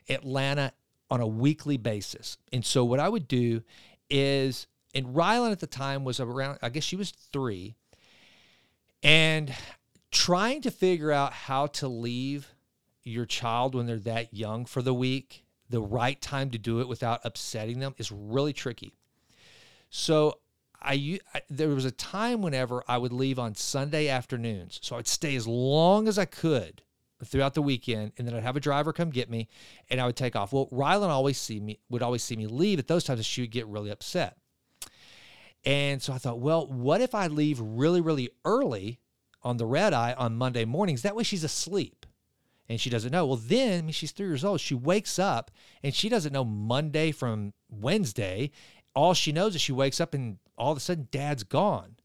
Atlanta 0.09 0.73
on 1.11 1.21
a 1.21 1.26
weekly 1.26 1.76
basis. 1.76 2.38
And 2.52 2.64
so 2.64 2.85
what 2.85 3.00
I 3.00 3.09
would 3.09 3.28
do 3.28 3.62
is, 4.11 4.66
and 4.95 5.09
Rylan 5.09 5.52
at 5.52 5.61
the 5.61 5.66
time 5.66 6.04
was 6.04 6.21
around, 6.21 6.59
I 6.62 6.68
guess 6.71 6.85
she 6.85 6.97
was 6.97 7.11
three, 7.11 7.75
and 9.02 9.54
trying 10.11 10.62
to 10.62 10.71
figure 10.71 11.12
out 11.12 11.33
how 11.33 11.66
to 11.66 11.88
leave 11.88 12.54
your 13.04 13.26
child 13.26 13.75
when 13.75 13.87
they're 13.87 13.99
that 13.99 14.35
young 14.35 14.64
for 14.64 14.83
the 14.83 14.95
week 14.95 15.45
the 15.68 15.80
right 15.80 16.20
time 16.20 16.50
to 16.50 16.58
do 16.58 16.80
it 16.80 16.88
without 16.88 17.20
upsetting 17.25 17.80
them 17.80 17.94
is 17.98 18.10
really 18.10 18.52
tricky. 18.52 18.94
So 19.90 20.38
I, 20.80 21.18
I, 21.34 21.42
there 21.50 21.68
was 21.68 21.84
a 21.84 21.90
time 21.90 22.42
whenever 22.42 22.84
I 22.87 22.98
would 22.98 23.12
leave 23.12 23.38
on 23.38 23.54
Sunday 23.54 24.08
afternoons, 24.08 24.78
so 24.82 24.96
I'd 24.96 25.08
stay 25.08 25.34
as 25.37 25.46
long 25.46 26.08
as 26.08 26.18
I 26.18 26.25
could 26.25 26.82
throughout 27.25 27.54
the 27.54 27.62
weekend, 27.62 28.12
and 28.16 28.26
then 28.26 28.34
I'd 28.34 28.44
have 28.44 28.56
a 28.56 28.60
driver 28.60 28.92
come 28.92 29.10
get 29.10 29.28
me, 29.28 29.48
and 29.90 30.00
I 30.00 30.06
would 30.06 30.16
take 30.16 30.37
off. 30.37 30.52
Well, 30.52 30.68
Rylan 30.70 31.08
always 31.08 31.38
see 31.38 31.58
me 31.58 31.80
would 31.88 32.02
always 32.02 32.22
see 32.22 32.37
me 32.37 32.46
leave 32.46 32.78
at 32.78 32.87
those 32.87 33.04
times, 33.04 33.26
she 33.26 33.40
would 33.40 33.50
get 33.50 33.66
really 33.66 33.90
upset. 33.90 34.37
And 35.64 36.00
so 36.00 36.12
I 36.12 36.18
thought, 36.18 36.38
well, 36.38 36.66
what 36.68 37.00
if 37.00 37.14
I 37.14 37.26
leave 37.26 37.58
really, 37.60 38.00
really 38.00 38.30
early 38.44 39.00
on 39.42 39.56
the 39.56 39.66
red 39.66 39.92
eye 39.92 40.14
on 40.16 40.37
Monday 40.37 40.64
mornings? 40.64 41.02
That 41.02 41.16
way 41.16 41.25
she's 41.25 41.44
asleep 41.44 42.06
and 42.68 42.80
she 42.80 42.90
doesn't 42.90 43.12
know. 43.12 43.26
Well, 43.26 43.37
then 43.37 43.78
I 43.78 43.82
mean, 43.82 43.92
she's 43.92 44.12
three 44.12 44.26
years 44.26 44.44
old. 44.44 44.60
She 44.60 44.75
wakes 44.75 45.18
up 45.18 45.50
and 45.82 45.94
she 45.94 46.08
doesn't 46.08 46.32
know 46.32 46.44
Monday 46.44 47.12
from 47.12 47.52
Wednesday 47.70 48.50
all 48.98 49.14
she 49.14 49.30
knows 49.30 49.54
is 49.54 49.60
she 49.60 49.70
wakes 49.70 50.00
up 50.00 50.12
and 50.12 50.38
all 50.56 50.72
of 50.72 50.76
a 50.76 50.80
sudden 50.80 51.06
dad's 51.12 51.44
gone. 51.44 51.96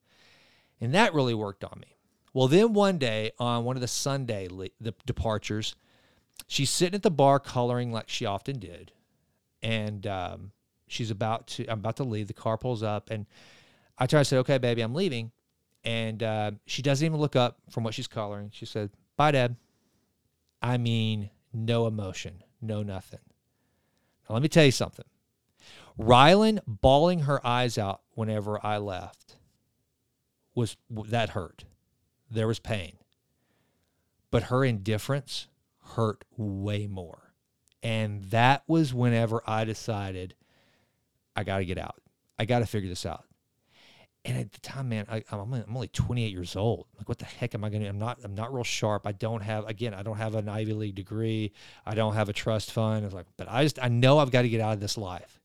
And 0.80 0.94
that 0.94 1.16
really 1.16 1.34
worked 1.34 1.64
on 1.64 1.80
me. 1.80 1.98
Well, 2.36 2.48
then 2.48 2.74
one 2.74 3.00
day 3.00 3.32
on 3.40 3.64
one 3.64 3.76
of 3.76 3.82
the 3.82 3.88
Sunday 3.88 4.48
le- 4.48 4.70
the 4.80 4.94
departures, 5.06 5.76
she's 6.48 6.70
sitting 6.70 6.94
at 6.94 7.02
the 7.02 7.10
bar 7.10 7.40
coloring 7.40 7.92
like 7.92 8.10
she 8.10 8.28
often 8.28 8.60
did. 8.60 8.92
And 9.64 10.06
um, 10.06 10.52
she's 10.88 11.10
about 11.10 11.48
to, 11.48 11.68
I'm 11.68 11.80
about 11.80 11.98
to 11.98 12.04
leave. 12.04 12.28
The 12.28 12.34
car 12.34 12.60
pulls 12.60 12.84
up 12.84 13.10
and 13.10 13.26
I 13.98 14.06
try 14.06 14.22
to 14.22 14.26
say, 14.26 14.38
okay, 14.38 14.60
baby, 14.60 14.82
I'm 14.82 14.94
leaving. 14.94 15.32
And 15.84 16.22
uh, 16.22 16.52
she 16.68 16.84
doesn't 16.84 17.04
even 17.04 17.20
look 17.20 17.36
up 17.36 17.58
from 17.72 17.84
what 17.84 17.96
she's 17.96 18.08
coloring. 18.08 18.52
She 18.54 18.68
said, 18.68 18.92
bye, 19.18 19.32
dad. 19.32 19.56
I 20.64 20.78
mean, 20.78 21.30
no 21.54 21.86
emotion, 21.86 22.42
no 22.62 22.82
nothing. 22.82 23.20
Now, 24.28 24.34
let 24.34 24.42
me 24.42 24.48
tell 24.48 24.64
you 24.64 24.72
something. 24.72 25.06
Rylan 26.00 26.60
bawling 26.66 27.20
her 27.22 27.46
eyes 27.46 27.78
out 27.78 28.02
whenever 28.14 28.66
I 28.66 28.78
left 28.78 29.36
was 30.56 30.78
that 30.90 31.30
hurt. 31.32 31.66
There 32.32 32.48
was 32.48 32.60
pain. 32.60 32.94
But 34.32 34.44
her 34.44 34.64
indifference 34.64 35.48
hurt 35.96 36.24
way 36.38 36.88
more. 36.88 37.34
And 37.84 38.24
that 38.26 38.64
was 38.66 38.94
whenever 38.94 39.44
I 39.46 39.66
decided 39.66 40.36
I 41.36 41.44
got 41.44 41.58
to 41.58 41.66
get 41.66 41.78
out. 41.78 42.02
I 42.40 42.46
got 42.46 42.60
to 42.60 42.66
figure 42.66 42.90
this 42.90 43.06
out. 43.06 43.26
And 44.26 44.38
at 44.38 44.54
the 44.54 44.60
time, 44.62 44.88
man, 44.88 45.06
I, 45.10 45.18
am 45.32 45.54
I'm 45.54 45.76
only 45.76 45.90
28 45.90 46.32
years 46.32 46.56
old. 46.56 46.88
Like, 46.98 47.10
what 47.10 47.20
the 47.20 47.26
heck 47.26 47.56
am 47.56 47.64
I 47.66 47.70
going 47.70 47.82
to? 47.82 47.90
I'm 47.90 48.00
not. 48.00 48.20
I'm 48.24 48.36
not 48.36 48.54
real 48.54 48.64
sharp. 48.64 49.06
I 49.06 49.12
don't 49.12 49.42
have. 49.42 49.68
Again, 49.68 49.94
I 49.94 50.02
don't 50.02 50.16
have 50.18 50.36
an 50.36 50.48
Ivy 50.48 50.74
League 50.74 50.96
degree. 50.96 51.52
I 51.86 51.94
don't 51.94 52.14
have 52.14 52.30
a 52.30 52.34
trust 52.34 52.72
fund. 52.72 53.04
It's 53.04 53.14
like, 53.14 53.26
but 53.36 53.50
I 53.50 53.64
just 53.64 53.84
I 53.84 53.90
know 53.90 54.20
I've 54.20 54.32
got 54.32 54.44
to 54.44 54.50
get 54.50 54.62
out 54.62 54.74
of 54.74 54.80
this 54.80 54.98
life. 54.98 55.42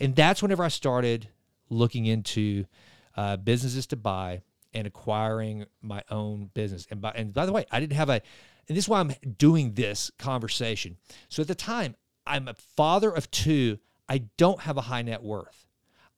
And 0.00 0.16
that's 0.16 0.40
whenever 0.40 0.64
I 0.64 0.68
started 0.68 1.28
looking 1.68 2.06
into 2.06 2.64
uh, 3.16 3.36
businesses 3.36 3.86
to 3.88 3.96
buy 3.96 4.42
and 4.72 4.86
acquiring 4.86 5.66
my 5.80 6.02
own 6.10 6.50
business. 6.54 6.86
And 6.90 7.00
by, 7.00 7.12
and 7.14 7.32
by 7.32 7.46
the 7.46 7.52
way, 7.52 7.66
I 7.70 7.80
didn't 7.80 7.94
have 7.94 8.08
a, 8.08 8.22
and 8.68 8.76
this 8.76 8.84
is 8.84 8.88
why 8.88 9.00
I'm 9.00 9.12
doing 9.38 9.74
this 9.74 10.10
conversation. 10.18 10.96
So 11.28 11.42
at 11.42 11.48
the 11.48 11.54
time, 11.54 11.96
I'm 12.26 12.48
a 12.48 12.54
father 12.54 13.10
of 13.10 13.30
two. 13.30 13.78
I 14.08 14.18
don't 14.36 14.60
have 14.60 14.76
a 14.76 14.82
high 14.82 15.02
net 15.02 15.22
worth. 15.22 15.66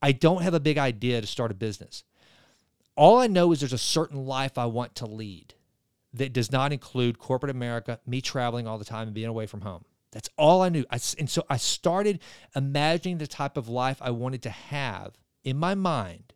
I 0.05 0.13
don't 0.13 0.43
have 0.43 0.53
a 0.53 0.61
big 0.61 0.77
idea 0.77 1.23
to 1.23 1.27
start 1.27 1.51
a 1.51 1.55
business. 1.55 2.05
All 2.95 3.19
I 3.19 3.27
know 3.27 3.53
is 3.53 3.61
there's 3.61 3.73
a 3.73 3.79
certain 3.79 4.27
life 4.27 4.59
I 4.59 4.67
want 4.67 4.95
to 4.97 5.07
lead 5.07 5.55
that 6.13 6.35
does 6.35 6.53
not 6.53 6.75
include 6.75 7.19
corporate 7.19 7.49
America, 7.49 7.99
me 8.07 8.21
traveling 8.21 8.67
all 8.67 8.77
the 8.77 8.85
time 8.85 9.09
and 9.09 9.15
being 9.15 9.29
away 9.29 9.47
from 9.47 9.63
home. 9.63 9.87
That's 10.13 10.29
all 10.37 10.61
I 10.61 10.69
knew. 10.69 10.85
I, 10.91 11.01
and 11.19 11.31
so 11.31 11.47
I 11.49 11.57
started 11.57 12.21
imagining 12.55 13.17
the 13.17 13.27
type 13.27 13.57
of 13.57 13.71
life 13.71 13.97
I 14.03 14.11
wanted 14.11 14.43
to 14.43 14.51
have 14.51 15.15
in 15.43 15.57
my 15.57 15.75
mind 15.75 16.35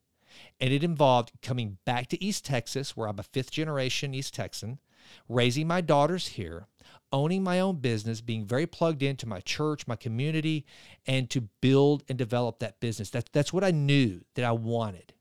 and 0.58 0.72
it 0.72 0.82
involved 0.82 1.32
coming 1.42 1.76
back 1.84 2.06
to 2.08 2.24
East 2.24 2.46
Texas, 2.46 2.96
where 2.96 3.06
I'm 3.06 3.18
a 3.18 3.22
fifth 3.22 3.50
generation 3.50 4.14
East 4.14 4.32
Texan, 4.32 4.78
raising 5.28 5.66
my 5.66 5.82
daughters 5.82 6.28
here, 6.28 6.68
owning 7.12 7.42
my 7.42 7.60
own 7.60 7.76
business, 7.76 8.20
being 8.20 8.44
very 8.44 8.66
plugged 8.66 9.02
into 9.02 9.26
my 9.26 9.40
church, 9.40 9.86
my 9.86 9.96
community, 9.96 10.66
and 11.06 11.28
to 11.30 11.42
build 11.60 12.04
and 12.08 12.18
develop 12.18 12.58
that 12.58 12.80
business. 12.80 13.10
That, 13.10 13.30
that's 13.32 13.52
what 13.52 13.64
I 13.64 13.70
knew 13.70 14.22
that 14.34 14.44
I 14.44 14.52
wanted. 14.52 15.14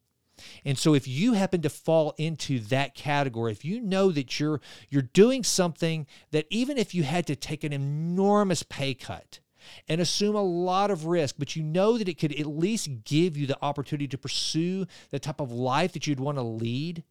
And 0.64 0.78
so 0.78 0.94
if 0.94 1.08
you 1.08 1.34
happen 1.34 1.62
to 1.64 1.70
fall 1.70 2.14
into 2.18 2.60
that 2.60 2.94
category, 2.94 3.52
if 3.52 3.66
you 3.66 3.82
know 3.82 4.12
that 4.12 4.40
you're 4.40 4.62
you're 4.90 5.02
doing 5.02 5.44
something 5.44 6.06
that 6.30 6.46
even 6.52 6.78
if 6.78 6.94
you 6.94 7.02
had 7.04 7.26
to 7.28 7.36
take 7.36 7.64
an 7.64 7.74
enormous 7.74 8.62
pay 8.62 8.94
cut, 8.94 9.40
and 9.88 10.02
assume 10.02 10.36
a 10.36 10.42
lot 10.42 10.92
of 10.92 11.06
risk, 11.06 11.36
but 11.38 11.56
you 11.56 11.64
know 11.64 11.98
that 11.98 12.08
it 12.08 12.18
could 12.18 12.34
at 12.40 12.46
least 12.46 13.04
give 13.04 13.38
you 13.38 13.48
the 13.48 13.58
opportunity 13.62 14.08
to 14.08 14.18
pursue 14.18 14.86
the 15.10 15.20
type 15.20 15.40
of 15.40 15.52
life 15.52 15.94
that 15.94 16.08
you'd 16.08 16.20
want 16.20 16.38
to 16.38 16.44
lead, 16.44 17.04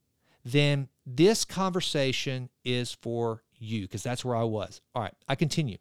then 0.44 0.88
this 1.04 1.44
conversation 1.44 2.48
is 2.64 2.92
for 2.92 3.42
you 3.58 3.82
because 3.82 4.02
that's 4.02 4.24
where 4.24 4.36
I 4.36 4.44
was. 4.44 4.80
All 4.94 5.02
right, 5.02 5.14
I 5.28 5.34
continue. 5.34 5.78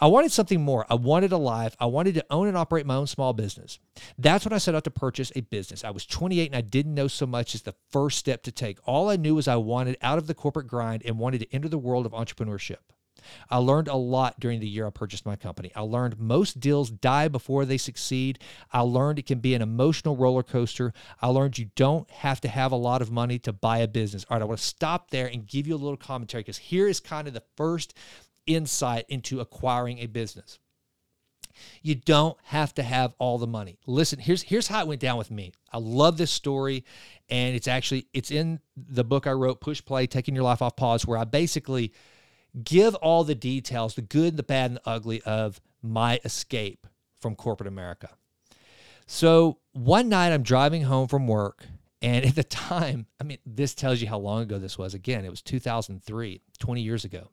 I 0.00 0.06
wanted 0.06 0.32
something 0.32 0.60
more. 0.60 0.84
I 0.90 0.94
wanted 0.94 1.32
a 1.32 1.36
life. 1.36 1.76
I 1.78 1.86
wanted 1.86 2.14
to 2.14 2.26
own 2.28 2.48
and 2.48 2.56
operate 2.56 2.86
my 2.86 2.96
own 2.96 3.06
small 3.06 3.32
business. 3.32 3.78
That's 4.18 4.44
when 4.44 4.52
I 4.52 4.58
set 4.58 4.74
out 4.74 4.84
to 4.84 4.90
purchase 4.90 5.30
a 5.36 5.42
business. 5.42 5.84
I 5.84 5.90
was 5.90 6.06
28 6.06 6.46
and 6.46 6.56
I 6.56 6.60
didn't 6.60 6.94
know 6.94 7.06
so 7.06 7.26
much 7.26 7.54
as 7.54 7.62
the 7.62 7.74
first 7.90 8.18
step 8.18 8.42
to 8.44 8.52
take. 8.52 8.78
All 8.84 9.10
I 9.10 9.16
knew 9.16 9.36
was 9.36 9.46
I 9.46 9.56
wanted 9.56 9.96
out 10.02 10.18
of 10.18 10.26
the 10.26 10.34
corporate 10.34 10.66
grind 10.66 11.02
and 11.04 11.18
wanted 11.18 11.38
to 11.42 11.54
enter 11.54 11.68
the 11.68 11.78
world 11.78 12.04
of 12.04 12.12
entrepreneurship. 12.12 12.78
I 13.50 13.58
learned 13.58 13.88
a 13.88 13.96
lot 13.96 14.38
during 14.40 14.60
the 14.60 14.68
year 14.68 14.86
I 14.86 14.90
purchased 14.90 15.26
my 15.26 15.36
company. 15.36 15.72
I 15.74 15.80
learned 15.80 16.18
most 16.18 16.60
deals 16.60 16.90
die 16.90 17.28
before 17.28 17.64
they 17.64 17.78
succeed. 17.78 18.38
I 18.72 18.80
learned 18.80 19.18
it 19.18 19.26
can 19.26 19.40
be 19.40 19.54
an 19.54 19.62
emotional 19.62 20.16
roller 20.16 20.42
coaster. 20.42 20.92
I 21.20 21.28
learned 21.28 21.58
you 21.58 21.70
don't 21.76 22.10
have 22.10 22.40
to 22.42 22.48
have 22.48 22.72
a 22.72 22.76
lot 22.76 23.02
of 23.02 23.10
money 23.10 23.38
to 23.40 23.52
buy 23.52 23.78
a 23.78 23.88
business. 23.88 24.24
All 24.28 24.36
right, 24.36 24.42
I 24.42 24.46
want 24.46 24.60
to 24.60 24.66
stop 24.66 25.10
there 25.10 25.26
and 25.26 25.46
give 25.46 25.66
you 25.66 25.74
a 25.74 25.76
little 25.76 25.96
commentary 25.96 26.42
because 26.42 26.58
here 26.58 26.88
is 26.88 27.00
kind 27.00 27.28
of 27.28 27.34
the 27.34 27.42
first 27.56 27.94
insight 28.46 29.04
into 29.08 29.40
acquiring 29.40 29.98
a 29.98 30.06
business. 30.06 30.58
You 31.82 31.94
don't 31.94 32.36
have 32.44 32.74
to 32.74 32.82
have 32.82 33.14
all 33.18 33.38
the 33.38 33.46
money. 33.46 33.78
Listen, 33.86 34.18
here's 34.18 34.42
here's 34.42 34.68
how 34.68 34.80
it 34.80 34.86
went 34.86 35.00
down 35.00 35.18
with 35.18 35.30
me. 35.30 35.52
I 35.72 35.78
love 35.78 36.16
this 36.16 36.30
story 36.30 36.84
and 37.28 37.54
it's 37.54 37.68
actually 37.68 38.06
it's 38.12 38.30
in 38.30 38.60
the 38.76 39.04
book 39.04 39.26
I 39.26 39.32
wrote 39.32 39.60
Push 39.60 39.84
Play 39.84 40.06
Taking 40.06 40.34
Your 40.34 40.44
Life 40.44 40.62
Off 40.62 40.76
Pause 40.76 41.06
where 41.06 41.18
I 41.18 41.24
basically 41.24 41.92
give 42.62 42.94
all 42.96 43.24
the 43.24 43.34
details, 43.34 43.94
the 43.94 44.02
good, 44.02 44.36
the 44.36 44.42
bad, 44.42 44.70
and 44.70 44.76
the 44.76 44.88
ugly 44.88 45.22
of 45.22 45.60
my 45.82 46.20
escape 46.24 46.86
from 47.20 47.34
corporate 47.34 47.68
America. 47.68 48.10
So 49.06 49.58
one 49.72 50.08
night 50.08 50.32
I'm 50.32 50.42
driving 50.42 50.82
home 50.82 51.08
from 51.08 51.26
work. 51.26 51.66
And 52.00 52.24
at 52.26 52.34
the 52.34 52.44
time, 52.44 53.06
I 53.20 53.24
mean, 53.24 53.38
this 53.46 53.74
tells 53.74 54.00
you 54.00 54.08
how 54.08 54.18
long 54.18 54.42
ago 54.42 54.58
this 54.58 54.76
was. 54.76 54.94
Again, 54.94 55.24
it 55.24 55.30
was 55.30 55.42
2003, 55.42 56.40
20 56.58 56.80
years 56.80 57.04
ago. 57.04 57.28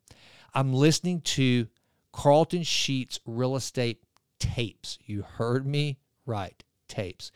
I'm 0.53 0.73
listening 0.73 1.21
to 1.21 1.67
Carlton 2.11 2.63
Sheets 2.63 3.19
real 3.25 3.55
estate 3.55 4.03
tapes. 4.39 4.97
You 5.05 5.21
heard 5.21 5.65
me 5.65 5.99
right, 6.25 6.63
tapes. 6.87 7.31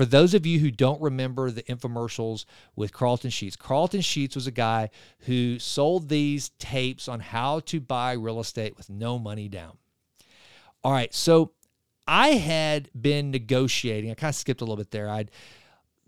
For 0.00 0.06
those 0.06 0.32
of 0.32 0.46
you 0.46 0.60
who 0.60 0.70
don't 0.70 0.98
remember 1.02 1.50
the 1.50 1.62
infomercials 1.64 2.46
with 2.74 2.90
Carlton 2.90 3.28
Sheets, 3.28 3.54
Carlton 3.54 4.00
Sheets 4.00 4.34
was 4.34 4.46
a 4.46 4.50
guy 4.50 4.88
who 5.26 5.58
sold 5.58 6.08
these 6.08 6.52
tapes 6.58 7.06
on 7.06 7.20
how 7.20 7.60
to 7.66 7.82
buy 7.82 8.12
real 8.12 8.40
estate 8.40 8.78
with 8.78 8.88
no 8.88 9.18
money 9.18 9.46
down. 9.46 9.76
All 10.82 10.92
right, 10.92 11.12
so 11.12 11.52
I 12.06 12.28
had 12.28 12.88
been 12.98 13.30
negotiating. 13.30 14.10
I 14.10 14.14
kind 14.14 14.30
of 14.30 14.36
skipped 14.36 14.62
a 14.62 14.64
little 14.64 14.78
bit 14.78 14.90
there. 14.90 15.10
I'd 15.10 15.30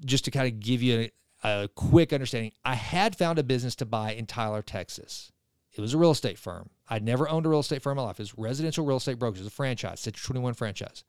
just 0.06 0.24
to 0.24 0.30
kind 0.30 0.50
of 0.50 0.58
give 0.58 0.82
you 0.82 1.10
a, 1.44 1.64
a 1.64 1.68
quick 1.68 2.14
understanding. 2.14 2.52
I 2.64 2.76
had 2.76 3.14
found 3.14 3.38
a 3.38 3.42
business 3.42 3.76
to 3.76 3.84
buy 3.84 4.14
in 4.14 4.24
Tyler, 4.24 4.62
Texas. 4.62 5.32
It 5.70 5.82
was 5.82 5.92
a 5.92 5.98
real 5.98 6.12
estate 6.12 6.38
firm. 6.38 6.70
I'd 6.88 7.04
never 7.04 7.28
owned 7.28 7.44
a 7.44 7.50
real 7.50 7.60
estate 7.60 7.82
firm 7.82 7.98
in 7.98 8.02
my 8.02 8.08
life. 8.08 8.18
It 8.18 8.22
was 8.22 8.38
residential 8.38 8.86
real 8.86 8.96
estate 8.96 9.18
brokers, 9.18 9.44
a 9.44 9.50
franchise, 9.50 10.00
Century 10.00 10.24
21 10.24 10.54
franchise 10.54 11.04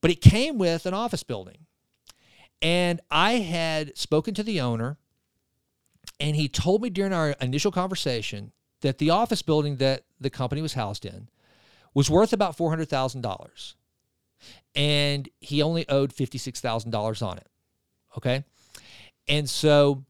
but 0.00 0.10
it 0.10 0.20
came 0.20 0.58
with 0.58 0.86
an 0.86 0.94
office 0.94 1.22
building. 1.22 1.58
And 2.62 3.00
I 3.10 3.32
had 3.34 3.96
spoken 3.96 4.34
to 4.34 4.42
the 4.42 4.60
owner, 4.60 4.96
and 6.18 6.36
he 6.36 6.48
told 6.48 6.82
me 6.82 6.90
during 6.90 7.12
our 7.12 7.30
initial 7.40 7.70
conversation 7.70 8.52
that 8.80 8.98
the 8.98 9.10
office 9.10 9.42
building 9.42 9.76
that 9.76 10.04
the 10.20 10.30
company 10.30 10.62
was 10.62 10.74
housed 10.74 11.04
in 11.04 11.28
was 11.94 12.10
worth 12.10 12.32
about 12.32 12.56
$400,000. 12.56 13.74
And 14.74 15.28
he 15.40 15.62
only 15.62 15.88
owed 15.88 16.14
$56,000 16.14 17.26
on 17.26 17.38
it. 17.38 17.46
Okay. 18.16 18.44
And 19.28 19.48
so 19.48 20.04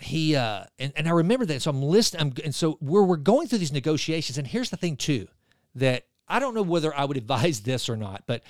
he, 0.00 0.36
uh, 0.36 0.64
and, 0.78 0.92
and 0.96 1.08
I 1.08 1.12
remember 1.12 1.46
that. 1.46 1.62
So 1.62 1.70
I'm 1.70 1.82
listening. 1.82 2.20
I'm, 2.20 2.32
and 2.44 2.54
so 2.54 2.78
we're, 2.80 3.02
we're 3.02 3.16
going 3.16 3.48
through 3.48 3.58
these 3.58 3.72
negotiations. 3.72 4.38
And 4.38 4.46
here's 4.46 4.70
the 4.70 4.76
thing, 4.76 4.96
too, 4.96 5.28
that 5.74 6.06
I 6.28 6.38
don't 6.38 6.54
know 6.54 6.62
whether 6.62 6.94
I 6.94 7.04
would 7.04 7.16
advise 7.16 7.60
this 7.62 7.88
or 7.88 7.96
not, 7.96 8.24
but 8.26 8.42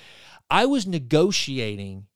I 0.49 0.65
was 0.65 0.87
negotiating 0.87 2.07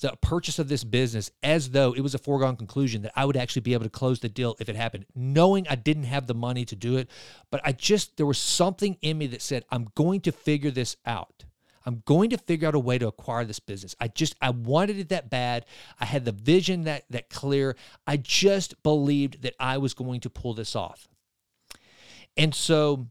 the 0.00 0.16
purchase 0.20 0.58
of 0.58 0.68
this 0.68 0.84
business 0.84 1.30
as 1.42 1.70
though 1.70 1.94
it 1.94 2.00
was 2.00 2.14
a 2.14 2.18
foregone 2.18 2.56
conclusion 2.56 3.02
that 3.02 3.12
I 3.14 3.24
would 3.24 3.36
actually 3.36 3.62
be 3.62 3.74
able 3.74 3.84
to 3.84 3.90
close 3.90 4.20
the 4.20 4.28
deal 4.28 4.56
if 4.58 4.68
it 4.68 4.76
happened, 4.76 5.06
knowing 5.14 5.66
I 5.68 5.76
didn't 5.76 6.04
have 6.04 6.26
the 6.26 6.34
money 6.34 6.64
to 6.66 6.76
do 6.76 6.96
it. 6.96 7.08
But 7.50 7.60
I 7.64 7.72
just, 7.72 8.16
there 8.16 8.26
was 8.26 8.38
something 8.38 8.98
in 9.02 9.18
me 9.18 9.28
that 9.28 9.40
said, 9.40 9.64
I'm 9.70 9.88
going 9.94 10.20
to 10.22 10.32
figure 10.32 10.70
this 10.70 10.96
out. 11.06 11.44
I'm 11.86 12.02
going 12.06 12.30
to 12.30 12.38
figure 12.38 12.66
out 12.66 12.74
a 12.74 12.78
way 12.78 12.98
to 12.98 13.06
acquire 13.06 13.44
this 13.44 13.60
business. 13.60 13.94
I 14.00 14.08
just 14.08 14.34
I 14.40 14.50
wanted 14.50 14.98
it 14.98 15.10
that 15.10 15.30
bad. 15.30 15.66
I 16.00 16.06
had 16.06 16.24
the 16.24 16.32
vision 16.32 16.84
that 16.84 17.04
that 17.10 17.28
clear. 17.28 17.76
I 18.06 18.16
just 18.16 18.82
believed 18.82 19.42
that 19.42 19.54
I 19.60 19.78
was 19.78 19.92
going 19.92 20.20
to 20.20 20.30
pull 20.30 20.54
this 20.54 20.74
off. 20.74 21.06
And 22.36 22.54
so 22.54 23.08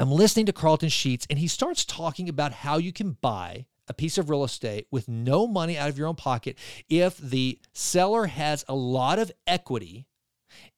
I'm 0.00 0.10
listening 0.10 0.46
to 0.46 0.52
Carlton 0.54 0.88
Sheets, 0.88 1.26
and 1.28 1.38
he 1.38 1.46
starts 1.46 1.84
talking 1.84 2.30
about 2.30 2.54
how 2.54 2.78
you 2.78 2.90
can 2.90 3.18
buy 3.20 3.66
a 3.86 3.92
piece 3.92 4.16
of 4.16 4.30
real 4.30 4.44
estate 4.44 4.86
with 4.90 5.08
no 5.08 5.46
money 5.46 5.76
out 5.76 5.90
of 5.90 5.98
your 5.98 6.08
own 6.08 6.14
pocket 6.14 6.56
if 6.88 7.18
the 7.18 7.58
seller 7.74 8.24
has 8.24 8.64
a 8.66 8.74
lot 8.74 9.18
of 9.18 9.30
equity 9.46 10.06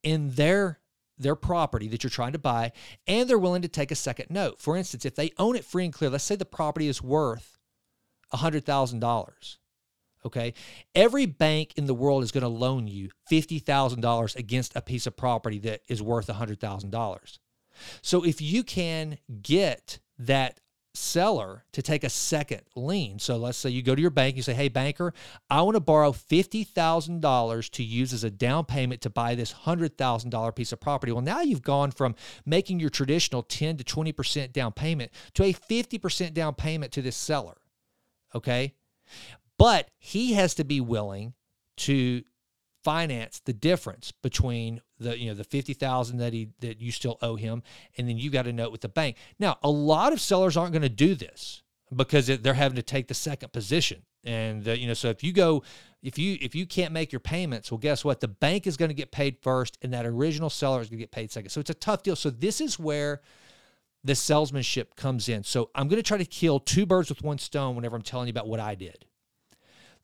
in 0.03 0.31
their 0.33 0.81
their 1.17 1.37
property 1.37 1.87
that 1.87 2.03
you're 2.03 2.11
trying 2.11 2.33
to 2.33 2.39
buy 2.39 2.73
and 3.07 3.31
they're 3.31 3.39
willing 3.39 3.63
to 3.63 3.69
take 3.69 3.93
a 3.93 3.95
second 3.95 4.27
note. 4.29 4.61
For 4.61 4.77
instance, 4.77 5.05
if 5.05 5.15
they 5.15 5.31
own 5.39 5.55
it 5.55 5.65
free 5.65 5.85
and 5.85 5.93
clear, 5.93 6.11
let's 6.11 6.25
say 6.25 6.35
the 6.35 6.45
property 6.45 6.89
is 6.89 7.01
worth 7.01 7.59
$100,000. 8.35 9.57
Okay. 10.27 10.55
Every 10.97 11.27
bank 11.27 11.75
in 11.77 11.87
the 11.87 11.95
world 11.95 12.25
is 12.25 12.33
going 12.33 12.43
to 12.43 12.49
loan 12.49 12.89
you 12.89 13.11
$50,000 13.31 14.37
against 14.37 14.75
a 14.75 14.83
piece 14.83 15.07
of 15.07 15.17
property 15.17 15.61
that 15.61 15.83
is 15.87 16.03
worth 16.03 16.27
$100,000. 16.27 17.39
So 18.03 18.25
if 18.25 18.41
you 18.41 18.63
can 18.63 19.19
get 19.43 19.99
that 20.19 20.61
seller 20.95 21.65
to 21.73 21.83
take 21.83 22.05
a 22.05 22.11
second 22.11 22.63
lien. 22.77 23.19
So 23.19 23.37
let's 23.37 23.59
say 23.59 23.71
you 23.71 23.83
go 23.83 23.95
to 23.95 24.01
your 24.01 24.11
bank, 24.11 24.37
you 24.37 24.43
say, 24.43 24.55
Hey, 24.55 24.69
banker, 24.69 25.15
I 25.49 25.63
want 25.63 25.77
to 25.77 25.81
borrow 25.81 26.13
$50,000 26.13 27.71
to 27.71 27.83
use 27.83 28.13
as 28.13 28.25
a 28.25 28.31
down 28.31 28.65
payment 28.65 29.01
to 29.03 29.11
buy 29.11 29.35
this 29.35 29.53
$100,000 29.53 30.55
piece 30.55 30.73
of 30.73 30.81
property. 30.81 31.13
Well, 31.13 31.23
now 31.23 31.41
you've 31.41 31.63
gone 31.63 31.91
from 31.91 32.15
making 32.45 32.81
your 32.81 32.91
traditional 32.91 33.43
10 33.43 33.79
to 33.79 33.85
20% 33.85 34.53
down 34.53 34.73
payment 34.73 35.11
to 35.35 35.45
a 35.45 35.53
50% 35.53 36.35
down 36.35 36.55
payment 36.55 36.93
to 36.93 37.03
this 37.03 37.17
seller. 37.17 37.57
Okay. 38.35 38.75
But 39.59 39.91
he 39.99 40.35
has 40.35 40.55
to 40.55 40.65
be 40.65 40.81
willing 40.81 41.35
to 41.79 42.23
finance 42.85 43.41
the 43.45 43.53
difference 43.53 44.13
between 44.23 44.81
the 45.03 45.19
you 45.19 45.29
know 45.29 45.35
the 45.35 45.45
50,000 45.45 46.19
that 46.19 46.33
he 46.33 46.49
that 46.61 46.81
you 46.81 46.93
still 46.93 47.19
owe 47.23 47.37
him 47.37 47.63
and 47.97 48.09
then 48.09 48.19
you 48.19 48.31
got 48.31 48.47
a 48.47 48.53
note 48.53 48.73
with 48.73 48.81
the 48.81 48.89
bank. 48.89 49.17
Now, 49.39 49.59
a 49.63 49.71
lot 49.71 50.13
of 50.13 50.21
sellers 50.21 50.57
aren't 50.57 50.73
going 50.73 50.83
to 50.83 50.89
do 50.89 51.15
this 51.15 51.63
because 51.95 52.27
they're 52.27 52.55
having 52.55 52.77
to 52.77 52.83
take 52.83 53.09
the 53.09 53.15
second 53.15 53.53
position. 53.53 54.03
And 54.25 54.67
uh, 54.67 54.73
you 54.73 54.87
know, 54.87 54.95
so 54.95 55.09
if 55.09 55.23
you 55.23 55.33
go 55.33 55.63
if 56.03 56.19
you 56.19 56.39
if 56.41 56.55
you 56.55 56.67
can't 56.67 56.93
make 56.93 57.13
your 57.13 57.21
payments, 57.21 57.71
well 57.71 57.79
guess 57.79 58.05
what? 58.05 58.21
The 58.21 58.29
bank 58.29 58.67
is 58.67 58.77
going 58.77 58.91
to 58.91 58.95
get 58.95 59.11
paid 59.11 59.39
first 59.43 59.79
and 59.83 59.93
that 59.93 60.07
original 60.07 60.51
seller 60.51 60.81
is 60.81 60.89
going 60.89 60.99
to 60.99 61.03
get 61.03 61.11
paid 61.11 61.31
second. 61.31 61.51
So 61.51 61.61
it's 61.61 61.71
a 61.71 61.75
tough 61.75 62.03
deal. 62.03 62.17
So 62.17 62.31
this 62.31 62.61
is 62.61 62.79
where 62.79 63.21
the 64.05 64.15
salesmanship 64.15 64.97
comes 64.97 65.29
in. 65.29 65.45
So 65.45 65.71
I'm 65.75 65.89
going 65.89 66.03
to 66.03 66.07
try 66.07 66.19
to 66.19 66.25
kill 66.25 66.61
two 66.61 66.87
birds 66.87 67.09
with 67.09 67.23
one 67.23 67.39
stone 67.39 67.77
whenever 67.77 67.97
I'm 67.97 68.03
telling 68.03 68.27
you 68.27 68.33
about 68.33 68.49
what 68.49 68.61
I 68.61 68.75
did. 68.75 69.07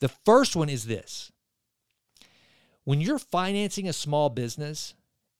The 0.00 0.08
first 0.08 0.54
one 0.54 0.68
is 0.68 0.86
this 0.86 1.32
when 2.88 3.02
you're 3.02 3.18
financing 3.18 3.86
a 3.86 3.92
small 3.92 4.30
business, 4.30 4.94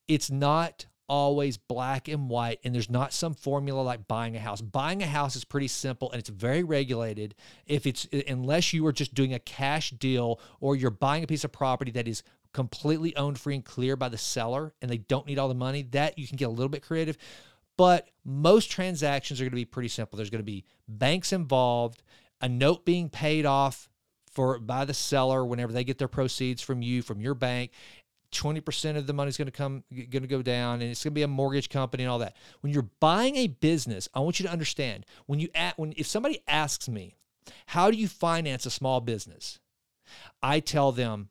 it's 0.07 0.31
not 0.31 0.85
always 1.09 1.57
black 1.57 2.07
and 2.07 2.29
white 2.29 2.61
and 2.63 2.75
there's 2.75 2.91
not 2.91 3.11
some 3.11 3.33
formula 3.33 3.81
like 3.81 4.07
buying 4.07 4.37
a 4.37 4.39
house. 4.39 4.61
Buying 4.61 5.03
a 5.03 5.07
house 5.07 5.35
is 5.35 5.47
pretty 5.47 5.69
simple 5.69 6.11
and 6.11 6.21
it's 6.21 6.29
very 6.29 6.63
regulated. 6.63 7.35
If 7.65 7.87
it's 7.87 8.07
unless 8.29 8.75
you 8.75 8.87
are 8.87 8.93
just 8.93 9.15
doing 9.15 9.33
a 9.33 9.39
cash 9.39 9.93
deal 9.93 10.39
or 10.61 10.77
you're 10.77 10.91
buying 10.91 11.25
a 11.25 11.27
piece 11.27 11.43
of 11.43 11.51
property 11.51 11.91
that 11.93 12.07
is 12.07 12.23
completely 12.53 13.17
owned 13.17 13.41
free 13.41 13.55
and 13.55 13.65
clear 13.65 13.97
by 13.97 14.11
the 14.11 14.19
seller 14.19 14.75
and 14.83 14.91
they 14.91 14.99
don't 14.99 15.27
need 15.27 15.39
all 15.39 15.49
the 15.49 15.55
money 15.55 15.81
that 15.93 16.19
you 16.19 16.29
can 16.29 16.37
get 16.37 16.49
a 16.49 16.51
little 16.51 16.69
bit 16.69 16.83
creative. 16.83 17.17
But 17.79 18.11
most 18.27 18.71
transactions 18.71 19.41
are 19.41 19.45
going 19.45 19.53
to 19.53 19.57
be 19.57 19.65
pretty 19.65 19.89
simple. 19.89 20.19
There's 20.19 20.29
going 20.29 20.45
to 20.45 20.45
be 20.45 20.67
banks 20.87 21.33
involved 21.33 22.03
a 22.43 22.49
note 22.51 22.85
being 22.85 23.09
paid 23.09 23.47
off 23.47 23.89
for 24.39 24.61
by 24.61 24.85
the 24.85 24.95
seller 24.95 25.45
whenever 25.45 25.73
they 25.73 25.83
get 25.83 25.99
their 25.99 26.07
proceeds 26.07 26.63
from 26.63 26.81
you 26.81 27.03
from 27.03 27.21
your 27.21 27.35
bank 27.35 27.73
20% 28.33 28.97
of 28.97 29.09
the 29.09 29.13
money 29.13 29.29
is 29.31 29.37
going 29.37 29.47
to 29.47 29.53
come 29.53 29.83
going 29.91 30.23
to 30.23 30.29
go 30.29 30.43
down 30.43 30.81
and 30.81 30.93
it's 30.93 31.03
going 31.03 31.11
to 31.11 31.15
be 31.17 31.23
a 31.23 31.29
mortgage 31.29 31.69
company 31.69 32.05
and 32.05 32.11
all 32.11 32.21
that. 32.21 32.37
When 32.61 32.73
you're 32.73 32.89
buying 33.01 33.35
a 33.35 33.49
business 33.49 34.09
i 34.15 34.21
want 34.21 34.39
you 34.39 34.47
to 34.47 34.53
understand 34.53 35.07
when 35.27 35.41
you 35.41 35.49
at 35.57 35.77
when 35.77 35.93
if 35.97 36.07
somebody 36.07 36.39
asks 36.47 36.89
me 36.89 37.17
how 37.67 37.91
do 37.91 37.97
you 37.97 38.07
finance 38.07 38.65
a 38.65 38.71
small 38.71 39.01
business? 39.01 39.59
I 40.41 40.61
tell 40.61 40.93
them 40.93 41.31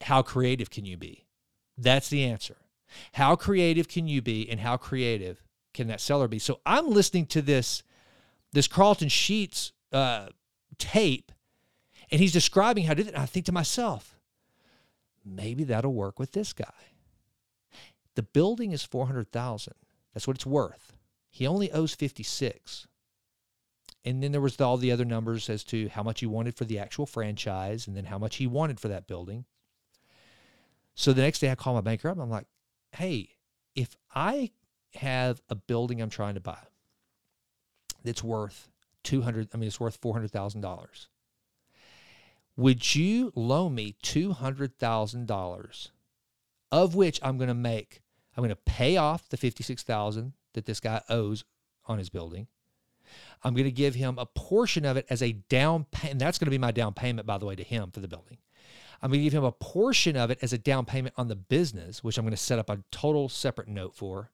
how 0.00 0.22
creative 0.22 0.70
can 0.70 0.86
you 0.86 0.96
be? 0.96 1.26
That's 1.76 2.08
the 2.08 2.24
answer. 2.24 2.56
How 3.12 3.36
creative 3.36 3.88
can 3.88 4.08
you 4.08 4.22
be 4.22 4.48
and 4.48 4.60
how 4.60 4.78
creative 4.78 5.42
can 5.74 5.88
that 5.88 6.00
seller 6.00 6.28
be? 6.28 6.38
So 6.38 6.60
i'm 6.64 6.88
listening 6.88 7.26
to 7.26 7.42
this 7.42 7.82
this 8.54 8.68
carlton 8.68 9.10
sheets 9.10 9.72
uh, 9.92 10.28
tape 10.78 11.30
and 12.12 12.20
he's 12.20 12.32
describing 12.32 12.84
how 12.84 12.92
to 12.92 13.02
do 13.02 13.08
it. 13.08 13.14
And 13.14 13.22
I 13.22 13.26
think 13.26 13.46
to 13.46 13.52
myself, 13.52 14.20
maybe 15.24 15.64
that'll 15.64 15.94
work 15.94 16.18
with 16.18 16.32
this 16.32 16.52
guy. 16.52 16.66
The 18.14 18.22
building 18.22 18.72
is 18.72 18.84
400,000. 18.84 19.72
That's 20.12 20.26
what 20.26 20.36
it's 20.36 20.44
worth. 20.44 20.92
He 21.30 21.46
only 21.46 21.72
owes 21.72 21.94
56. 21.94 22.86
And 24.04 24.22
then 24.22 24.32
there 24.32 24.42
was 24.42 24.60
all 24.60 24.76
the 24.76 24.92
other 24.92 25.06
numbers 25.06 25.48
as 25.48 25.64
to 25.64 25.88
how 25.88 26.02
much 26.02 26.20
he 26.20 26.26
wanted 26.26 26.54
for 26.54 26.66
the 26.66 26.78
actual 26.78 27.06
franchise 27.06 27.86
and 27.86 27.96
then 27.96 28.04
how 28.04 28.18
much 28.18 28.36
he 28.36 28.46
wanted 28.46 28.78
for 28.78 28.88
that 28.88 29.06
building. 29.06 29.46
So 30.94 31.14
the 31.14 31.22
next 31.22 31.38
day 31.38 31.50
I 31.50 31.54
call 31.54 31.72
my 31.72 31.80
banker 31.80 32.10
up. 32.10 32.18
I'm 32.18 32.28
like, 32.28 32.46
hey, 32.90 33.30
if 33.74 33.96
I 34.14 34.50
have 34.96 35.40
a 35.48 35.54
building 35.54 36.02
I'm 36.02 36.10
trying 36.10 36.34
to 36.34 36.40
buy 36.40 36.58
that's 38.04 38.22
worth 38.22 38.68
200, 39.04 39.48
I 39.54 39.56
mean, 39.56 39.68
it's 39.68 39.80
worth 39.80 39.98
$400,000. 39.98 41.06
Would 42.56 42.94
you 42.94 43.32
loan 43.34 43.74
me 43.74 43.96
$200,000 44.02 45.88
of 46.70 46.94
which 46.94 47.20
I'm 47.22 47.36
going 47.38 47.48
to 47.48 47.54
make 47.54 48.02
I'm 48.36 48.42
going 48.42 48.50
to 48.50 48.56
pay 48.56 48.96
off 48.96 49.28
the 49.28 49.36
56,000 49.36 50.32
that 50.54 50.64
this 50.64 50.80
guy 50.80 51.02
owes 51.08 51.44
on 51.86 51.98
his 51.98 52.08
building. 52.08 52.46
I'm 53.42 53.54
going 53.54 53.64
to 53.64 53.70
give 53.70 53.94
him 53.94 54.18
a 54.18 54.26
portion 54.26 54.84
of 54.84 54.96
it 54.96 55.06
as 55.10 55.22
a 55.22 55.32
down 55.32 55.84
payment. 55.90 56.18
That's 56.18 56.38
going 56.38 56.46
to 56.46 56.50
be 56.50 56.58
my 56.58 56.70
down 56.70 56.94
payment, 56.94 57.26
by 57.26 57.38
the 57.38 57.44
way, 57.44 57.56
to 57.56 57.62
him 57.62 57.90
for 57.90 58.00
the 58.00 58.08
building. 58.08 58.38
I'm 59.02 59.10
going 59.10 59.20
to 59.20 59.24
give 59.24 59.34
him 59.34 59.44
a 59.44 59.52
portion 59.52 60.16
of 60.16 60.30
it 60.30 60.38
as 60.40 60.52
a 60.52 60.58
down 60.58 60.86
payment 60.86 61.14
on 61.18 61.28
the 61.28 61.36
business, 61.36 62.02
which 62.02 62.16
I'm 62.16 62.24
going 62.24 62.30
to 62.30 62.36
set 62.36 62.58
up 62.58 62.70
a 62.70 62.78
total 62.90 63.28
separate 63.28 63.68
note 63.68 63.94
for. 63.94 64.30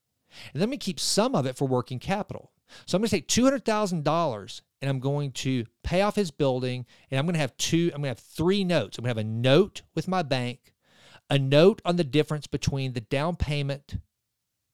And 0.52 0.62
then 0.62 0.70
we 0.70 0.76
keep 0.76 1.00
some 1.00 1.34
of 1.34 1.46
it 1.46 1.56
for 1.56 1.66
working 1.66 1.98
capital. 1.98 2.52
So 2.86 2.96
I'm 2.96 3.02
going 3.02 3.08
to 3.08 3.16
take 3.16 3.28
$200,000 3.28 4.60
and 4.80 4.90
I'm 4.90 5.00
going 5.00 5.32
to 5.32 5.64
pay 5.82 6.02
off 6.02 6.16
his 6.16 6.30
building 6.30 6.86
and 7.10 7.18
I'm 7.18 7.26
going 7.26 7.34
to 7.34 7.40
have 7.40 7.56
two, 7.56 7.90
I'm 7.94 8.02
going 8.02 8.14
to 8.14 8.20
have 8.20 8.20
three 8.20 8.64
notes. 8.64 8.98
I'm 8.98 9.04
going 9.04 9.14
to 9.14 9.20
have 9.20 9.26
a 9.26 9.28
note 9.28 9.82
with 9.94 10.06
my 10.06 10.22
bank, 10.22 10.74
a 11.30 11.38
note 11.38 11.80
on 11.84 11.96
the 11.96 12.04
difference 12.04 12.46
between 12.46 12.92
the 12.92 13.00
down 13.00 13.36
payment 13.36 13.98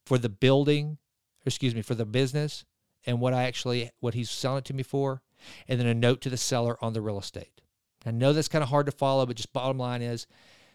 for 0.05 0.19
the 0.19 0.29
building, 0.29 0.99
or 1.41 1.47
excuse 1.47 1.75
me, 1.75 1.83
for 1.83 1.95
the 1.95 2.05
business 2.05 2.65
and 3.07 3.21
what 3.21 3.35
I 3.35 3.45
actually, 3.45 3.91
what 4.01 4.15
he's 4.15 4.31
selling 4.31 4.59
it 4.59 4.65
to 4.67 4.75
me 4.75 4.83
for, 4.83 5.23
and 5.69 5.79
then 5.79 5.87
a 5.87 5.95
note 5.95 6.21
to 6.23 6.31
the 6.31 6.37
seller 6.37 6.77
on 6.83 6.93
the 6.93 7.03
real 7.03 7.19
estate. 7.19 7.61
I 8.07 8.11
know 8.11 8.33
that's 8.33 8.49
kind 8.49 8.63
of 8.63 8.71
hard 8.71 8.87
to 8.87 8.93
follow, 8.93 9.25
but 9.25 9.37
just 9.37 9.53
bottom 9.53 9.79
line 9.79 10.03
is 10.03 10.27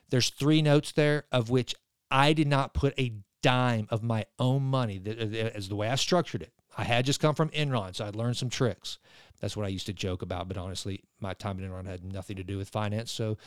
there's 0.09 0.29
three 0.29 0.61
notes 0.61 0.91
there 0.91 1.25
of 1.31 1.49
which 1.49 1.75
I 2.09 2.33
did 2.33 2.47
not 2.47 2.73
put 2.73 2.99
a 2.99 3.13
dime 3.41 3.88
of 3.89 4.04
my 4.04 4.25
own 4.38 4.63
money 4.63 5.02
uh, 5.06 5.10
as 5.10 5.69
the 5.69 5.75
way 5.75 5.89
I 5.89 5.95
structured 5.95 6.41
it. 6.41 6.54
I 6.78 6.84
had 6.84 7.06
just 7.06 7.19
come 7.19 7.36
from 7.36 7.49
Enron, 7.49 7.95
so 7.95 8.06
I'd 8.06 8.15
learned 8.15 8.38
some 8.38 8.49
tricks. 8.49 8.99
That's 9.39 9.58
what 9.58 9.65
I 9.65 9.69
used 9.69 9.86
to 9.88 9.93
joke 9.93 10.21
about, 10.21 10.47
but 10.47 10.58
honestly, 10.58 11.04
my 11.19 11.34
time 11.34 11.60
at 11.60 11.69
Enron 11.69 11.86
had 11.86 12.04
nothing 12.04 12.36
to 12.38 12.43
do 12.43 12.58
with 12.58 12.69
finance. 12.69 13.12
So 13.12 13.38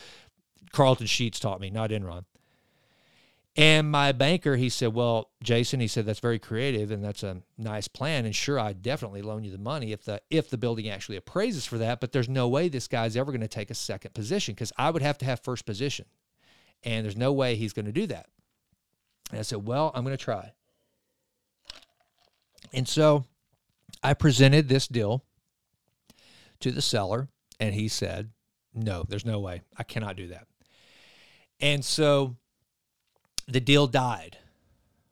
Carlton 0.72 1.06
Sheets 1.06 1.38
taught 1.38 1.60
me, 1.60 1.70
not 1.70 1.90
Enron. 1.90 2.24
And 3.54 3.90
my 3.90 4.12
banker, 4.12 4.56
he 4.56 4.70
said, 4.70 4.94
Well, 4.94 5.30
Jason, 5.42 5.80
he 5.80 5.86
said, 5.86 6.06
that's 6.06 6.20
very 6.20 6.38
creative 6.38 6.90
and 6.90 7.04
that's 7.04 7.22
a 7.22 7.42
nice 7.58 7.86
plan. 7.86 8.24
And 8.24 8.34
sure, 8.34 8.58
I'd 8.58 8.80
definitely 8.80 9.20
loan 9.20 9.44
you 9.44 9.50
the 9.50 9.58
money 9.58 9.92
if 9.92 10.04
the 10.04 10.22
if 10.30 10.48
the 10.48 10.56
building 10.56 10.88
actually 10.88 11.16
appraises 11.16 11.66
for 11.66 11.76
that. 11.78 12.00
But 12.00 12.12
there's 12.12 12.30
no 12.30 12.48
way 12.48 12.68
this 12.68 12.88
guy's 12.88 13.14
ever 13.14 13.30
going 13.30 13.42
to 13.42 13.48
take 13.48 13.70
a 13.70 13.74
second 13.74 14.14
position 14.14 14.54
because 14.54 14.72
I 14.78 14.90
would 14.90 15.02
have 15.02 15.18
to 15.18 15.26
have 15.26 15.40
first 15.40 15.66
position. 15.66 16.06
And 16.82 17.04
there's 17.04 17.16
no 17.16 17.32
way 17.32 17.54
he's 17.54 17.74
going 17.74 17.84
to 17.84 17.92
do 17.92 18.06
that. 18.06 18.26
And 19.32 19.40
I 19.40 19.42
said, 19.42 19.66
Well, 19.66 19.90
I'm 19.94 20.04
going 20.04 20.16
to 20.16 20.22
try. 20.22 20.52
And 22.72 22.86
so 22.86 23.24
I 24.02 24.14
presented 24.14 24.68
this 24.68 24.86
deal 24.86 25.24
to 26.60 26.70
the 26.70 26.82
seller, 26.82 27.28
and 27.58 27.74
he 27.74 27.88
said, 27.88 28.30
No, 28.74 29.04
there's 29.08 29.26
no 29.26 29.40
way. 29.40 29.62
I 29.76 29.82
cannot 29.82 30.16
do 30.16 30.28
that. 30.28 30.46
And 31.60 31.84
so 31.84 32.36
the 33.48 33.60
deal 33.60 33.86
died 33.86 34.38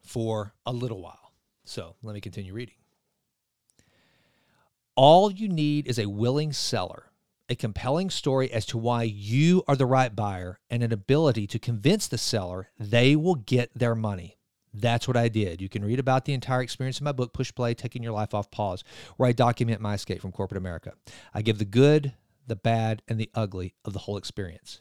for 0.02 0.54
a 0.66 0.72
little 0.72 1.00
while. 1.00 1.32
So 1.64 1.96
let 2.02 2.14
me 2.14 2.20
continue 2.20 2.52
reading. 2.52 2.74
All 4.96 5.30
you 5.30 5.48
need 5.48 5.86
is 5.86 5.98
a 5.98 6.06
willing 6.06 6.52
seller, 6.52 7.09
a 7.50 7.56
compelling 7.56 8.08
story 8.08 8.50
as 8.52 8.64
to 8.66 8.78
why 8.78 9.02
you 9.02 9.62
are 9.66 9.76
the 9.76 9.84
right 9.84 10.14
buyer, 10.14 10.60
and 10.70 10.82
an 10.82 10.92
ability 10.92 11.46
to 11.48 11.58
convince 11.58 12.06
the 12.06 12.16
seller 12.16 12.68
they 12.78 13.16
will 13.16 13.34
get 13.34 13.70
their 13.76 13.94
money. 13.94 14.38
That's 14.72 15.08
what 15.08 15.16
I 15.16 15.28
did. 15.28 15.60
You 15.60 15.68
can 15.68 15.84
read 15.84 15.98
about 15.98 16.24
the 16.24 16.32
entire 16.32 16.62
experience 16.62 17.00
in 17.00 17.04
my 17.04 17.12
book, 17.12 17.32
Push 17.32 17.52
Play 17.54 17.74
Taking 17.74 18.04
Your 18.04 18.12
Life 18.12 18.34
Off 18.34 18.52
Pause, 18.52 18.84
where 19.16 19.28
I 19.28 19.32
document 19.32 19.80
my 19.80 19.94
escape 19.94 20.20
from 20.20 20.30
corporate 20.30 20.58
America. 20.58 20.92
I 21.34 21.42
give 21.42 21.58
the 21.58 21.64
good, 21.64 22.12
the 22.46 22.54
bad, 22.54 23.02
and 23.08 23.18
the 23.18 23.30
ugly 23.34 23.74
of 23.84 23.92
the 23.94 23.98
whole 23.98 24.16
experience. 24.16 24.80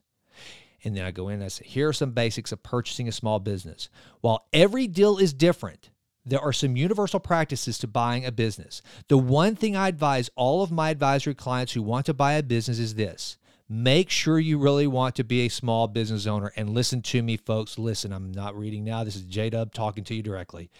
And 0.83 0.95
then 0.95 1.05
I 1.05 1.11
go 1.11 1.27
in 1.27 1.35
and 1.35 1.43
I 1.43 1.47
say, 1.47 1.65
here 1.65 1.89
are 1.89 1.93
some 1.93 2.11
basics 2.11 2.51
of 2.51 2.61
purchasing 2.61 3.07
a 3.07 3.11
small 3.11 3.39
business. 3.39 3.89
While 4.21 4.45
every 4.53 4.85
deal 4.87 5.17
is 5.17 5.33
different, 5.33 5.89
there 6.29 6.41
are 6.41 6.53
some 6.53 6.75
universal 6.75 7.19
practices 7.19 7.77
to 7.79 7.87
buying 7.87 8.25
a 8.25 8.31
business. 8.31 8.81
The 9.07 9.17
one 9.17 9.55
thing 9.55 9.75
I 9.75 9.87
advise 9.87 10.29
all 10.35 10.63
of 10.63 10.71
my 10.71 10.89
advisory 10.89 11.35
clients 11.35 11.73
who 11.73 11.81
want 11.81 12.05
to 12.07 12.13
buy 12.13 12.33
a 12.33 12.43
business 12.43 12.79
is 12.79 12.95
this 12.95 13.37
Make 13.71 14.09
sure 14.09 14.39
you 14.39 14.57
really 14.57 14.87
want 14.87 15.15
to 15.17 15.23
be 15.23 15.45
a 15.45 15.49
small 15.49 15.87
business 15.87 16.25
owner. 16.25 16.51
And 16.55 16.71
listen 16.71 17.03
to 17.03 17.21
me, 17.21 17.37
folks. 17.37 17.77
Listen, 17.77 18.11
I'm 18.11 18.31
not 18.31 18.57
reading 18.57 18.83
now. 18.83 19.03
This 19.03 19.15
is 19.15 19.21
J 19.21 19.51
Dub 19.51 19.75
talking 19.75 20.03
to 20.05 20.15
you 20.15 20.23
directly. 20.23 20.71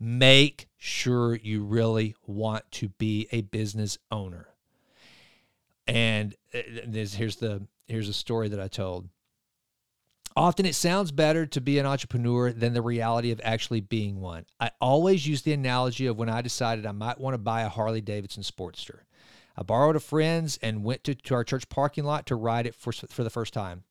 Make 0.00 0.66
sure 0.78 1.34
you 1.34 1.62
really 1.62 2.16
want 2.26 2.70
to 2.72 2.88
be 2.88 3.28
a 3.32 3.42
business 3.42 3.98
owner. 4.10 4.48
And 5.86 6.34
uh, 6.54 6.60
here's 6.94 7.36
the 7.36 7.66
here's 7.86 8.08
a 8.08 8.14
story 8.14 8.48
that 8.48 8.60
I 8.60 8.68
told. 8.68 9.10
Often 10.38 10.66
it 10.66 10.76
sounds 10.76 11.10
better 11.10 11.46
to 11.46 11.60
be 11.60 11.80
an 11.80 11.86
entrepreneur 11.86 12.52
than 12.52 12.72
the 12.72 12.80
reality 12.80 13.32
of 13.32 13.40
actually 13.42 13.80
being 13.80 14.20
one. 14.20 14.46
I 14.60 14.70
always 14.80 15.26
use 15.26 15.42
the 15.42 15.52
analogy 15.52 16.06
of 16.06 16.16
when 16.16 16.28
I 16.28 16.42
decided 16.42 16.86
I 16.86 16.92
might 16.92 17.18
want 17.18 17.34
to 17.34 17.38
buy 17.38 17.62
a 17.62 17.68
Harley 17.68 18.00
Davidson 18.00 18.44
Sportster. 18.44 19.00
I 19.56 19.64
borrowed 19.64 19.96
a 19.96 20.00
friend's 20.00 20.56
and 20.62 20.84
went 20.84 21.02
to, 21.02 21.16
to 21.16 21.34
our 21.34 21.42
church 21.42 21.68
parking 21.68 22.04
lot 22.04 22.24
to 22.26 22.36
ride 22.36 22.68
it 22.68 22.76
for, 22.76 22.92
for 22.92 23.24
the 23.24 23.30
first 23.30 23.52
time. 23.52 23.82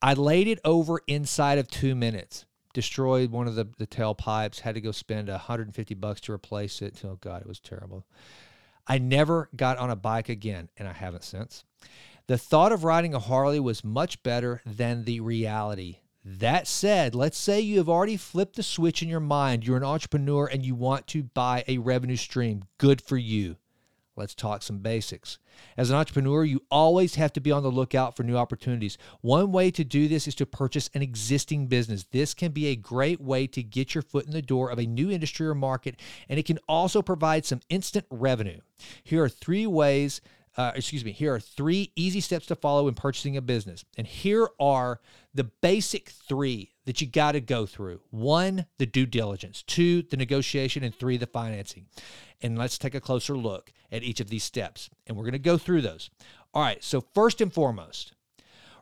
I 0.00 0.14
laid 0.14 0.46
it 0.46 0.60
over 0.64 1.00
inside 1.08 1.58
of 1.58 1.66
two 1.66 1.96
minutes, 1.96 2.46
destroyed 2.72 3.32
one 3.32 3.48
of 3.48 3.56
the, 3.56 3.66
the 3.78 3.86
tailpipes, 3.88 4.60
had 4.60 4.76
to 4.76 4.80
go 4.80 4.92
spend 4.92 5.26
150 5.26 5.94
bucks 5.94 6.20
to 6.20 6.32
replace 6.32 6.80
it. 6.80 7.02
Oh, 7.04 7.18
God, 7.20 7.42
it 7.42 7.48
was 7.48 7.58
terrible. 7.58 8.06
I 8.86 8.98
never 8.98 9.48
got 9.56 9.78
on 9.78 9.90
a 9.90 9.96
bike 9.96 10.28
again, 10.28 10.68
and 10.76 10.86
I 10.86 10.92
haven't 10.92 11.24
since. 11.24 11.64
The 12.26 12.38
thought 12.38 12.72
of 12.72 12.84
riding 12.84 13.14
a 13.14 13.18
Harley 13.18 13.60
was 13.60 13.84
much 13.84 14.22
better 14.22 14.62
than 14.64 15.04
the 15.04 15.20
reality. 15.20 15.98
That 16.24 16.68
said, 16.68 17.14
let's 17.16 17.36
say 17.36 17.60
you 17.60 17.78
have 17.78 17.88
already 17.88 18.16
flipped 18.16 18.54
the 18.54 18.62
switch 18.62 19.02
in 19.02 19.08
your 19.08 19.20
mind. 19.20 19.66
You're 19.66 19.76
an 19.76 19.82
entrepreneur 19.82 20.46
and 20.46 20.64
you 20.64 20.76
want 20.76 21.08
to 21.08 21.24
buy 21.24 21.64
a 21.66 21.78
revenue 21.78 22.16
stream. 22.16 22.64
Good 22.78 23.02
for 23.02 23.16
you. 23.16 23.56
Let's 24.14 24.34
talk 24.34 24.62
some 24.62 24.80
basics. 24.80 25.38
As 25.76 25.88
an 25.90 25.96
entrepreneur, 25.96 26.44
you 26.44 26.62
always 26.70 27.14
have 27.14 27.32
to 27.32 27.40
be 27.40 27.50
on 27.50 27.62
the 27.62 27.70
lookout 27.70 28.14
for 28.14 28.22
new 28.22 28.36
opportunities. 28.36 28.98
One 29.22 29.52
way 29.52 29.70
to 29.70 29.84
do 29.84 30.06
this 30.06 30.28
is 30.28 30.34
to 30.36 30.46
purchase 30.46 30.90
an 30.92 31.00
existing 31.00 31.66
business. 31.66 32.04
This 32.04 32.34
can 32.34 32.52
be 32.52 32.66
a 32.66 32.76
great 32.76 33.22
way 33.22 33.46
to 33.48 33.62
get 33.62 33.94
your 33.94 34.02
foot 34.02 34.26
in 34.26 34.32
the 34.32 34.42
door 34.42 34.70
of 34.70 34.78
a 34.78 34.86
new 34.86 35.10
industry 35.10 35.46
or 35.46 35.54
market, 35.54 35.98
and 36.28 36.38
it 36.38 36.44
can 36.44 36.58
also 36.68 37.00
provide 37.00 37.46
some 37.46 37.60
instant 37.70 38.04
revenue. 38.10 38.60
Here 39.02 39.24
are 39.24 39.30
three 39.30 39.66
ways 39.66 40.20
uh, 40.56 40.72
excuse 40.74 41.04
me, 41.04 41.12
here 41.12 41.34
are 41.34 41.40
three 41.40 41.92
easy 41.96 42.20
steps 42.20 42.46
to 42.46 42.56
follow 42.56 42.88
in 42.88 42.94
purchasing 42.94 43.36
a 43.36 43.42
business. 43.42 43.84
And 43.96 44.06
here 44.06 44.48
are 44.60 45.00
the 45.34 45.44
basic 45.44 46.10
three 46.10 46.74
that 46.84 47.00
you 47.00 47.06
got 47.06 47.32
to 47.32 47.40
go 47.40 47.64
through 47.64 48.00
one, 48.10 48.66
the 48.78 48.86
due 48.86 49.06
diligence, 49.06 49.62
two, 49.62 50.02
the 50.02 50.16
negotiation, 50.16 50.84
and 50.84 50.94
three, 50.94 51.16
the 51.16 51.26
financing. 51.26 51.86
And 52.42 52.58
let's 52.58 52.76
take 52.76 52.94
a 52.94 53.00
closer 53.00 53.36
look 53.36 53.72
at 53.90 54.02
each 54.02 54.20
of 54.20 54.28
these 54.28 54.44
steps. 54.44 54.90
And 55.06 55.16
we're 55.16 55.24
going 55.24 55.32
to 55.32 55.38
go 55.38 55.56
through 55.56 55.82
those. 55.82 56.10
All 56.52 56.62
right, 56.62 56.82
so 56.84 57.00
first 57.00 57.40
and 57.40 57.52
foremost, 57.52 58.12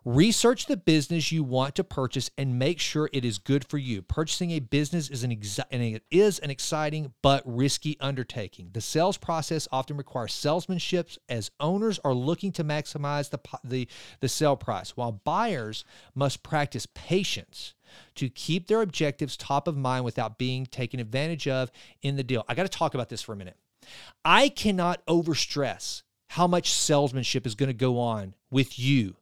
Research 0.04 0.64
the 0.64 0.78
business 0.78 1.30
you 1.30 1.44
want 1.44 1.74
to 1.74 1.84
purchase 1.84 2.30
and 2.38 2.58
make 2.58 2.80
sure 2.80 3.10
it 3.12 3.22
is 3.22 3.38
good 3.38 3.68
for 3.68 3.76
you. 3.76 4.00
Purchasing 4.00 4.50
a 4.52 4.58
business 4.58 5.10
is 5.10 5.24
an, 5.24 5.30
exi- 5.30 6.00
is 6.10 6.38
an 6.38 6.50
exciting 6.50 7.12
but 7.20 7.42
risky 7.44 7.98
undertaking. 8.00 8.70
The 8.72 8.80
sales 8.80 9.18
process 9.18 9.68
often 9.70 9.98
requires 9.98 10.32
salesmanship 10.32 11.10
as 11.28 11.50
owners 11.60 12.00
are 12.02 12.14
looking 12.14 12.50
to 12.52 12.64
maximize 12.64 13.28
the, 13.28 13.40
the, 13.62 13.88
the 14.20 14.28
sale 14.28 14.56
price, 14.56 14.96
while 14.96 15.12
buyers 15.12 15.84
must 16.14 16.42
practice 16.42 16.86
patience 16.86 17.74
to 18.14 18.30
keep 18.30 18.68
their 18.68 18.80
objectives 18.80 19.36
top 19.36 19.68
of 19.68 19.76
mind 19.76 20.06
without 20.06 20.38
being 20.38 20.64
taken 20.64 20.98
advantage 20.98 21.46
of 21.46 21.70
in 22.00 22.16
the 22.16 22.22
deal. 22.22 22.44
I 22.48 22.54
got 22.54 22.62
to 22.62 22.68
talk 22.70 22.94
about 22.94 23.10
this 23.10 23.20
for 23.20 23.34
a 23.34 23.36
minute. 23.36 23.56
I 24.24 24.48
cannot 24.48 25.04
overstress 25.06 26.02
how 26.28 26.46
much 26.46 26.72
salesmanship 26.72 27.46
is 27.46 27.54
going 27.54 27.68
to 27.68 27.74
go 27.74 27.98
on 27.98 28.34
with 28.50 28.78
you 28.78 29.16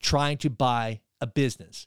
trying 0.00 0.38
to 0.38 0.50
buy 0.50 1.00
a 1.20 1.26
business. 1.26 1.86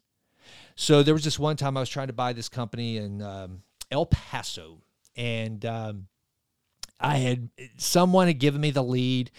So 0.76 1.04
there 1.04 1.14
was 1.14 1.24
this 1.24 1.40
one 1.40 1.58
time 1.58 1.78
I 1.78 1.80
was 1.80 1.90
trying 1.90 2.08
to 2.08 2.14
buy 2.14 2.34
this 2.34 2.50
company 2.50 2.98
in 2.98 3.22
um, 3.22 3.62
El 3.92 4.06
Paso, 4.06 4.82
and 5.16 5.64
um, 5.66 6.08
I 7.00 7.18
had 7.18 7.50
someone 7.78 8.28
had 8.28 8.40
given 8.40 8.62
me 8.62 8.72
the 8.72 8.84
lead. 8.84 9.32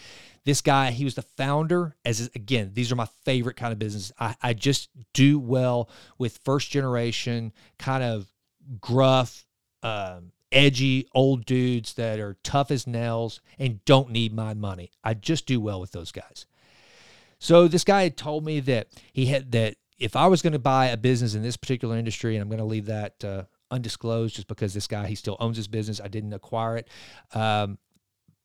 This 0.45 0.61
guy, 0.61 0.91
he 0.91 1.05
was 1.05 1.15
the 1.15 1.21
founder. 1.21 1.95
As 2.03 2.29
again, 2.35 2.71
these 2.73 2.91
are 2.91 2.95
my 2.95 3.07
favorite 3.23 3.55
kind 3.55 3.71
of 3.71 3.79
business. 3.79 4.11
I, 4.19 4.35
I 4.41 4.53
just 4.53 4.89
do 5.13 5.39
well 5.39 5.89
with 6.17 6.39
first 6.43 6.69
generation, 6.69 7.53
kind 7.77 8.03
of 8.03 8.31
gruff, 8.79 9.45
um, 9.81 10.31
edgy 10.51 11.07
old 11.13 11.45
dudes 11.45 11.95
that 11.95 12.19
are 12.19 12.37
tough 12.43 12.71
as 12.71 12.85
nails 12.85 13.41
and 13.57 13.83
don't 13.85 14.11
need 14.11 14.33
my 14.33 14.53
money. 14.53 14.91
I 15.03 15.15
just 15.15 15.45
do 15.45 15.59
well 15.59 15.79
with 15.79 15.91
those 15.91 16.11
guys. 16.11 16.45
So 17.43 17.67
this 17.67 17.83
guy 17.83 18.03
had 18.03 18.15
told 18.15 18.45
me 18.45 18.61
that 18.61 18.87
he 19.11 19.25
had 19.25 19.51
that 19.51 19.75
if 19.99 20.15
I 20.15 20.27
was 20.27 20.41
going 20.41 20.53
to 20.53 20.59
buy 20.59 20.87
a 20.87 20.95
business 20.95 21.35
in 21.35 21.43
this 21.43 21.57
particular 21.57 21.97
industry, 21.97 22.37
and 22.37 22.41
I'm 22.41 22.47
going 22.47 22.59
to 22.59 22.63
leave 22.63 22.85
that 22.85 23.21
uh, 23.21 23.43
undisclosed 23.69 24.35
just 24.35 24.47
because 24.47 24.73
this 24.73 24.87
guy 24.87 25.07
he 25.07 25.15
still 25.15 25.35
owns 25.41 25.57
his 25.57 25.67
business, 25.67 25.99
I 25.99 26.07
didn't 26.07 26.31
acquire 26.31 26.77
it. 26.77 26.87
Um, 27.35 27.79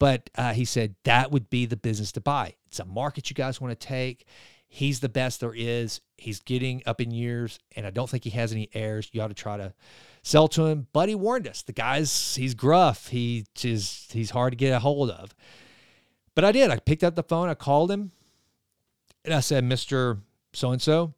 but 0.00 0.28
uh, 0.34 0.52
he 0.52 0.64
said 0.64 0.96
that 1.04 1.30
would 1.30 1.48
be 1.48 1.64
the 1.64 1.76
business 1.76 2.10
to 2.12 2.20
buy. 2.20 2.54
It's 2.66 2.80
a 2.80 2.84
market 2.84 3.30
you 3.30 3.34
guys 3.34 3.60
want 3.60 3.70
to 3.78 3.86
take. 3.86 4.26
He's 4.66 4.98
the 4.98 5.08
best 5.08 5.38
there 5.38 5.54
is. 5.54 6.00
He's 6.16 6.40
getting 6.40 6.82
up 6.84 7.00
in 7.00 7.12
years, 7.12 7.60
and 7.76 7.86
I 7.86 7.90
don't 7.90 8.10
think 8.10 8.24
he 8.24 8.30
has 8.30 8.50
any 8.50 8.68
heirs. 8.74 9.10
You 9.12 9.22
ought 9.22 9.28
to 9.28 9.34
try 9.34 9.58
to 9.58 9.74
sell 10.24 10.48
to 10.48 10.66
him. 10.66 10.88
But 10.92 11.08
he 11.08 11.14
warned 11.14 11.46
us. 11.46 11.62
The 11.62 11.72
guy's 11.72 12.34
he's 12.34 12.54
gruff. 12.54 13.06
He 13.06 13.46
is 13.62 14.08
he's 14.10 14.30
hard 14.30 14.54
to 14.54 14.56
get 14.56 14.72
a 14.72 14.80
hold 14.80 15.10
of. 15.10 15.36
But 16.34 16.44
I 16.44 16.50
did. 16.50 16.70
I 16.70 16.78
picked 16.80 17.04
up 17.04 17.14
the 17.14 17.22
phone. 17.22 17.48
I 17.48 17.54
called 17.54 17.92
him. 17.92 18.10
And 19.28 19.34
I 19.34 19.40
said, 19.40 19.62
Mr. 19.62 20.20
So 20.54 20.70
and 20.70 20.80
so, 20.80 21.12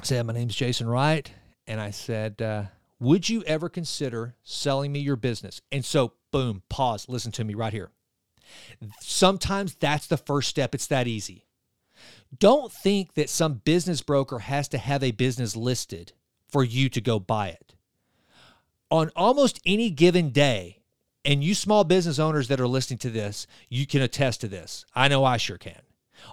I 0.00 0.04
said, 0.04 0.26
My 0.26 0.32
name's 0.32 0.56
Jason 0.56 0.88
Wright. 0.88 1.30
And 1.68 1.80
I 1.80 1.92
said, 1.92 2.42
uh, 2.42 2.64
Would 2.98 3.28
you 3.28 3.44
ever 3.44 3.68
consider 3.68 4.34
selling 4.42 4.90
me 4.90 4.98
your 4.98 5.14
business? 5.14 5.60
And 5.70 5.84
so, 5.84 6.14
boom, 6.32 6.64
pause, 6.68 7.08
listen 7.08 7.30
to 7.30 7.44
me 7.44 7.54
right 7.54 7.72
here. 7.72 7.90
Sometimes 9.00 9.76
that's 9.76 10.08
the 10.08 10.16
first 10.16 10.48
step. 10.48 10.74
It's 10.74 10.88
that 10.88 11.06
easy. 11.06 11.46
Don't 12.36 12.72
think 12.72 13.14
that 13.14 13.30
some 13.30 13.62
business 13.64 14.02
broker 14.02 14.40
has 14.40 14.66
to 14.70 14.78
have 14.78 15.04
a 15.04 15.12
business 15.12 15.54
listed 15.54 16.14
for 16.48 16.64
you 16.64 16.88
to 16.88 17.00
go 17.00 17.20
buy 17.20 17.50
it. 17.50 17.76
On 18.90 19.12
almost 19.14 19.60
any 19.64 19.90
given 19.90 20.30
day, 20.30 20.80
and 21.24 21.44
you 21.44 21.54
small 21.54 21.84
business 21.84 22.18
owners 22.18 22.48
that 22.48 22.58
are 22.60 22.66
listening 22.66 22.98
to 22.98 23.10
this, 23.10 23.46
you 23.68 23.86
can 23.86 24.02
attest 24.02 24.40
to 24.40 24.48
this. 24.48 24.84
I 24.92 25.06
know 25.06 25.24
I 25.24 25.36
sure 25.36 25.56
can. 25.56 25.82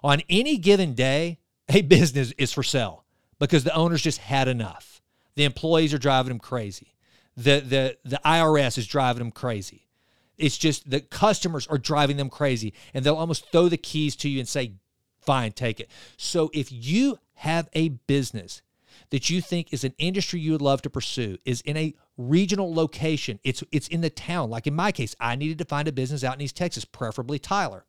On 0.03 0.21
any 0.29 0.57
given 0.57 0.93
day, 0.93 1.39
a 1.67 1.81
business 1.81 2.33
is 2.37 2.51
for 2.51 2.63
sale 2.63 3.05
because 3.39 3.63
the 3.63 3.73
owners 3.73 4.01
just 4.01 4.19
had 4.19 4.47
enough. 4.47 5.01
The 5.35 5.45
employees 5.45 5.93
are 5.93 5.99
driving 5.99 6.29
them 6.29 6.39
crazy. 6.39 6.95
The, 7.37 7.61
the, 7.61 7.97
the 8.03 8.21
IRS 8.25 8.77
is 8.77 8.87
driving 8.87 9.19
them 9.19 9.31
crazy. 9.31 9.87
It's 10.37 10.57
just 10.57 10.89
the 10.89 11.01
customers 11.01 11.67
are 11.67 11.77
driving 11.77 12.17
them 12.17 12.29
crazy 12.29 12.73
and 12.93 13.05
they'll 13.05 13.15
almost 13.15 13.51
throw 13.51 13.69
the 13.69 13.77
keys 13.77 14.15
to 14.17 14.29
you 14.29 14.39
and 14.39 14.47
say, 14.47 14.73
fine, 15.21 15.51
take 15.51 15.79
it. 15.79 15.89
So 16.17 16.49
if 16.53 16.71
you 16.71 17.19
have 17.35 17.69
a 17.73 17.89
business 17.89 18.61
that 19.11 19.29
you 19.29 19.41
think 19.41 19.71
is 19.71 19.83
an 19.83 19.93
industry 19.97 20.39
you 20.39 20.51
would 20.53 20.61
love 20.61 20.81
to 20.83 20.89
pursue, 20.89 21.37
is 21.45 21.61
in 21.61 21.77
a 21.77 21.93
regional 22.17 22.73
location, 22.73 23.39
it's 23.43 23.63
it's 23.71 23.87
in 23.87 24.01
the 24.01 24.09
town. 24.09 24.49
Like 24.49 24.67
in 24.67 24.75
my 24.75 24.91
case, 24.91 25.15
I 25.19 25.35
needed 25.35 25.57
to 25.59 25.65
find 25.65 25.87
a 25.87 25.91
business 25.91 26.23
out 26.23 26.35
in 26.35 26.41
East 26.41 26.57
Texas, 26.57 26.85
preferably 26.85 27.39
Tyler. 27.39 27.85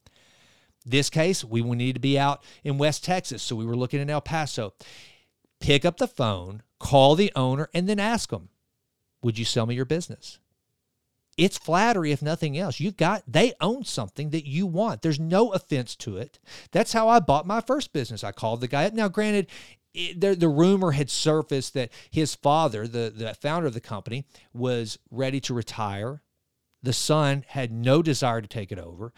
This 0.84 1.10
case, 1.10 1.44
we 1.44 1.62
need 1.62 1.94
to 1.94 2.00
be 2.00 2.18
out 2.18 2.42
in 2.64 2.78
West 2.78 3.04
Texas, 3.04 3.42
so 3.42 3.54
we 3.54 3.66
were 3.66 3.76
looking 3.76 4.00
in 4.00 4.10
El 4.10 4.20
Paso. 4.20 4.72
Pick 5.60 5.84
up 5.84 5.98
the 5.98 6.08
phone, 6.08 6.62
call 6.78 7.14
the 7.14 7.32
owner, 7.36 7.68
and 7.74 7.88
then 7.88 8.00
ask 8.00 8.30
them, 8.30 8.48
"Would 9.22 9.38
you 9.38 9.44
sell 9.44 9.66
me 9.66 9.74
your 9.74 9.84
business?" 9.84 10.38
It's 11.36 11.58
flattery, 11.58 12.12
if 12.12 12.22
nothing 12.22 12.56
else. 12.58 12.80
You 12.80 12.92
got 12.92 13.22
they 13.26 13.52
own 13.60 13.84
something 13.84 14.30
that 14.30 14.46
you 14.46 14.66
want. 14.66 15.02
There's 15.02 15.20
no 15.20 15.52
offense 15.52 15.96
to 15.96 16.16
it. 16.16 16.38
That's 16.70 16.92
how 16.92 17.08
I 17.08 17.20
bought 17.20 17.46
my 17.46 17.60
first 17.60 17.92
business. 17.92 18.24
I 18.24 18.32
called 18.32 18.60
the 18.60 18.68
guy 18.68 18.86
up. 18.86 18.94
Now, 18.94 19.08
granted, 19.08 19.48
it, 19.94 20.20
the, 20.20 20.34
the 20.34 20.48
rumor 20.48 20.92
had 20.92 21.10
surfaced 21.10 21.74
that 21.74 21.90
his 22.10 22.34
father, 22.34 22.86
the, 22.86 23.12
the 23.14 23.34
founder 23.34 23.66
of 23.66 23.74
the 23.74 23.80
company, 23.80 24.24
was 24.52 24.98
ready 25.10 25.40
to 25.40 25.54
retire. 25.54 26.22
The 26.82 26.92
son 26.92 27.44
had 27.48 27.70
no 27.70 28.02
desire 28.02 28.40
to 28.40 28.48
take 28.48 28.72
it 28.72 28.78
over 28.78 29.12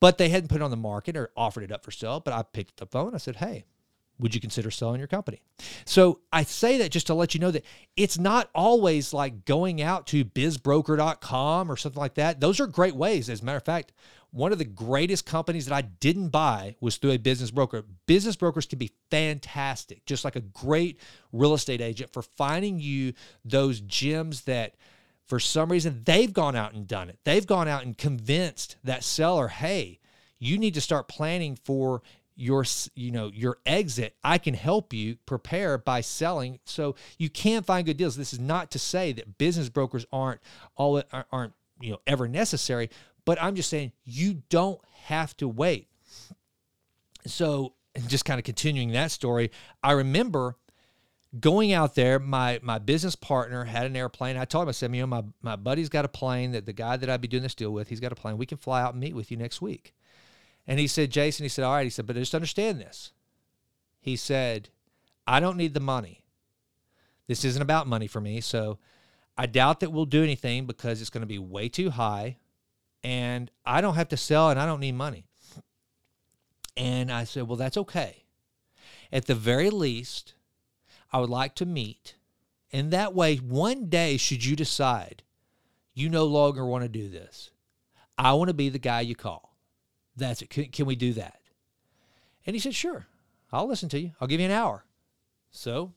but 0.00 0.18
they 0.18 0.28
hadn't 0.28 0.48
put 0.48 0.60
it 0.60 0.64
on 0.64 0.70
the 0.70 0.76
market 0.76 1.16
or 1.16 1.30
offered 1.36 1.64
it 1.64 1.72
up 1.72 1.84
for 1.84 1.90
sale. 1.90 2.20
But 2.20 2.34
I 2.34 2.42
picked 2.42 2.70
up 2.70 2.76
the 2.76 2.86
phone. 2.86 3.14
I 3.14 3.18
said, 3.18 3.36
hey, 3.36 3.64
would 4.18 4.34
you 4.34 4.40
consider 4.40 4.70
selling 4.70 4.98
your 4.98 5.08
company? 5.08 5.42
So 5.84 6.20
I 6.32 6.42
say 6.42 6.78
that 6.78 6.90
just 6.90 7.06
to 7.06 7.14
let 7.14 7.34
you 7.34 7.40
know 7.40 7.50
that 7.50 7.64
it's 7.96 8.18
not 8.18 8.50
always 8.54 9.12
like 9.12 9.44
going 9.44 9.80
out 9.80 10.06
to 10.08 10.24
bizbroker.com 10.24 11.70
or 11.70 11.76
something 11.76 12.00
like 12.00 12.14
that. 12.14 12.40
Those 12.40 12.60
are 12.60 12.66
great 12.66 12.96
ways. 12.96 13.28
As 13.30 13.42
a 13.42 13.44
matter 13.44 13.58
of 13.58 13.64
fact, 13.64 13.92
one 14.30 14.52
of 14.52 14.58
the 14.58 14.64
greatest 14.64 15.24
companies 15.24 15.66
that 15.66 15.74
I 15.74 15.82
didn't 15.82 16.28
buy 16.28 16.76
was 16.80 16.96
through 16.96 17.12
a 17.12 17.18
business 17.18 17.50
broker. 17.50 17.84
Business 18.06 18.36
brokers 18.36 18.66
can 18.66 18.78
be 18.78 18.92
fantastic, 19.10 20.04
just 20.04 20.24
like 20.24 20.36
a 20.36 20.40
great 20.40 21.00
real 21.32 21.54
estate 21.54 21.80
agent 21.80 22.12
for 22.12 22.22
finding 22.22 22.78
you 22.78 23.14
those 23.44 23.80
gems 23.80 24.42
that 24.42 24.74
for 25.28 25.38
some 25.38 25.70
reason 25.70 26.02
they've 26.04 26.32
gone 26.32 26.56
out 26.56 26.72
and 26.72 26.86
done 26.86 27.08
it. 27.08 27.18
They've 27.24 27.46
gone 27.46 27.68
out 27.68 27.84
and 27.84 27.96
convinced 27.96 28.76
that 28.84 29.04
seller, 29.04 29.48
"Hey, 29.48 30.00
you 30.38 30.58
need 30.58 30.74
to 30.74 30.80
start 30.80 31.08
planning 31.08 31.56
for 31.56 32.02
your 32.34 32.64
you 32.94 33.10
know 33.10 33.30
your 33.34 33.58
exit. 33.66 34.14
I 34.24 34.38
can 34.38 34.54
help 34.54 34.92
you 34.92 35.16
prepare 35.26 35.76
by 35.78 36.00
selling. 36.00 36.60
So 36.64 36.94
you 37.18 37.28
can 37.28 37.62
find 37.62 37.84
good 37.84 37.96
deals. 37.96 38.16
This 38.16 38.32
is 38.32 38.40
not 38.40 38.70
to 38.72 38.78
say 38.78 39.12
that 39.12 39.38
business 39.38 39.68
brokers 39.68 40.06
aren't 40.12 40.40
all 40.76 41.02
aren't 41.32 41.54
you 41.80 41.92
know 41.92 42.00
ever 42.08 42.26
necessary 42.26 42.90
but 43.24 43.40
i'm 43.40 43.54
just 43.54 43.68
saying 43.68 43.92
you 44.04 44.42
don't 44.48 44.80
have 45.08 45.36
to 45.36 45.48
wait. 45.48 45.88
So 47.26 47.74
just 48.06 48.24
kind 48.24 48.38
of 48.38 48.44
continuing 48.44 48.92
that 48.92 49.10
story, 49.10 49.50
I 49.82 49.92
remember 49.92 50.56
going 51.38 51.72
out 51.72 51.94
there, 51.94 52.18
my 52.18 52.58
my 52.62 52.78
business 52.78 53.14
partner 53.14 53.64
had 53.64 53.86
an 53.86 53.96
airplane. 53.96 54.36
I 54.36 54.44
told 54.44 54.64
him, 54.64 54.68
I 54.68 54.72
said, 54.72 54.94
you 54.94 55.02
know, 55.02 55.06
my, 55.06 55.24
my 55.42 55.56
buddy's 55.56 55.88
got 55.88 56.04
a 56.04 56.08
plane 56.08 56.52
that 56.52 56.66
the 56.66 56.72
guy 56.72 56.96
that 56.96 57.10
I'd 57.10 57.20
be 57.20 57.28
doing 57.28 57.42
this 57.42 57.54
deal 57.54 57.72
with, 57.72 57.88
he's 57.88 58.00
got 58.00 58.12
a 58.12 58.16
plane. 58.16 58.38
We 58.38 58.46
can 58.46 58.58
fly 58.58 58.82
out 58.82 58.94
and 58.94 59.00
meet 59.00 59.14
with 59.14 59.30
you 59.30 59.36
next 59.36 59.60
week. 59.60 59.94
And 60.66 60.78
he 60.78 60.86
said, 60.86 61.10
Jason, 61.10 61.44
he 61.44 61.48
said, 61.48 61.64
all 61.64 61.74
right. 61.74 61.84
He 61.84 61.90
said, 61.90 62.06
but 62.06 62.16
just 62.16 62.34
understand 62.34 62.80
this. 62.80 63.12
He 64.00 64.16
said, 64.16 64.68
I 65.26 65.40
don't 65.40 65.56
need 65.56 65.74
the 65.74 65.80
money. 65.80 66.24
This 67.26 67.44
isn't 67.44 67.60
about 67.62 67.86
money 67.86 68.06
for 68.06 68.20
me. 68.20 68.40
So 68.40 68.78
I 69.36 69.46
doubt 69.46 69.80
that 69.80 69.92
we'll 69.92 70.06
do 70.06 70.22
anything 70.22 70.66
because 70.66 71.00
it's 71.00 71.10
going 71.10 71.22
to 71.22 71.26
be 71.26 71.38
way 71.38 71.68
too 71.68 71.90
high. 71.90 72.36
And 73.02 73.50
I 73.64 73.80
don't 73.80 73.94
have 73.94 74.08
to 74.08 74.16
sell 74.16 74.50
and 74.50 74.58
I 74.58 74.66
don't 74.66 74.80
need 74.80 74.92
money. 74.92 75.26
And 76.76 77.10
I 77.10 77.24
said, 77.24 77.48
well, 77.48 77.56
that's 77.56 77.76
okay. 77.76 78.24
At 79.12 79.26
the 79.26 79.34
very 79.34 79.70
least, 79.70 80.34
I 81.12 81.20
would 81.20 81.30
like 81.30 81.54
to 81.56 81.66
meet. 81.66 82.14
And 82.72 82.90
that 82.90 83.14
way, 83.14 83.36
one 83.36 83.88
day, 83.88 84.16
should 84.16 84.44
you 84.44 84.54
decide 84.56 85.22
you 85.94 86.08
no 86.08 86.24
longer 86.24 86.64
want 86.64 86.84
to 86.84 86.88
do 86.88 87.08
this, 87.08 87.50
I 88.16 88.32
want 88.34 88.48
to 88.48 88.54
be 88.54 88.68
the 88.68 88.78
guy 88.78 89.00
you 89.00 89.14
call. 89.14 89.56
That's 90.16 90.42
it. 90.42 90.50
Can, 90.50 90.66
can 90.66 90.86
we 90.86 90.96
do 90.96 91.12
that? 91.14 91.40
And 92.46 92.54
he 92.54 92.60
said, 92.60 92.74
Sure, 92.74 93.06
I'll 93.52 93.66
listen 93.66 93.88
to 93.90 93.98
you. 93.98 94.12
I'll 94.20 94.28
give 94.28 94.40
you 94.40 94.46
an 94.46 94.52
hour. 94.52 94.84
So 95.50 95.92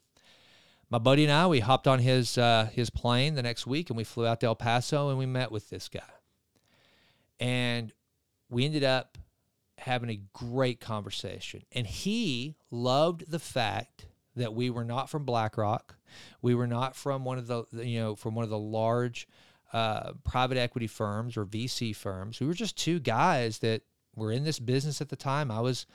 my 0.89 0.97
buddy 0.97 1.23
and 1.23 1.31
I, 1.31 1.47
we 1.47 1.59
hopped 1.59 1.87
on 1.87 1.99
his 1.99 2.37
uh, 2.37 2.69
his 2.73 2.89
plane 2.89 3.35
the 3.35 3.43
next 3.43 3.65
week 3.65 3.89
and 3.89 3.97
we 3.97 4.03
flew 4.03 4.25
out 4.25 4.39
to 4.41 4.47
El 4.47 4.55
Paso 4.55 5.09
and 5.09 5.17
we 5.17 5.25
met 5.25 5.51
with 5.51 5.69
this 5.69 5.87
guy. 5.87 6.01
And 7.39 7.91
we 8.49 8.65
ended 8.65 8.83
up 8.83 9.17
having 9.77 10.09
a 10.09 10.21
great 10.33 10.79
conversation. 10.79 11.63
And 11.71 11.87
he 11.87 12.55
loved 12.69 13.31
the 13.31 13.39
fact 13.39 14.05
that 14.35 14.53
we 14.53 14.69
were 14.69 14.85
not 14.85 15.09
from 15.09 15.25
BlackRock. 15.25 15.95
We 16.41 16.55
were 16.55 16.67
not 16.67 16.95
from 16.95 17.25
one 17.25 17.37
of 17.37 17.47
the 17.47 17.65
you 17.73 17.99
know 17.99 18.15
from 18.15 18.35
one 18.35 18.43
of 18.43 18.49
the 18.49 18.59
large 18.59 19.27
uh, 19.73 20.13
private 20.23 20.57
equity 20.57 20.87
firms 20.87 21.37
or 21.37 21.45
VC 21.45 21.95
firms. 21.95 22.39
We 22.39 22.47
were 22.47 22.53
just 22.53 22.77
two 22.77 22.99
guys 22.99 23.59
that 23.59 23.83
were 24.15 24.31
in 24.31 24.43
this 24.43 24.59
business 24.59 25.01
at 25.01 25.09
the 25.09 25.15
time. 25.15 25.49
I 25.51 25.61
was 25.61 25.85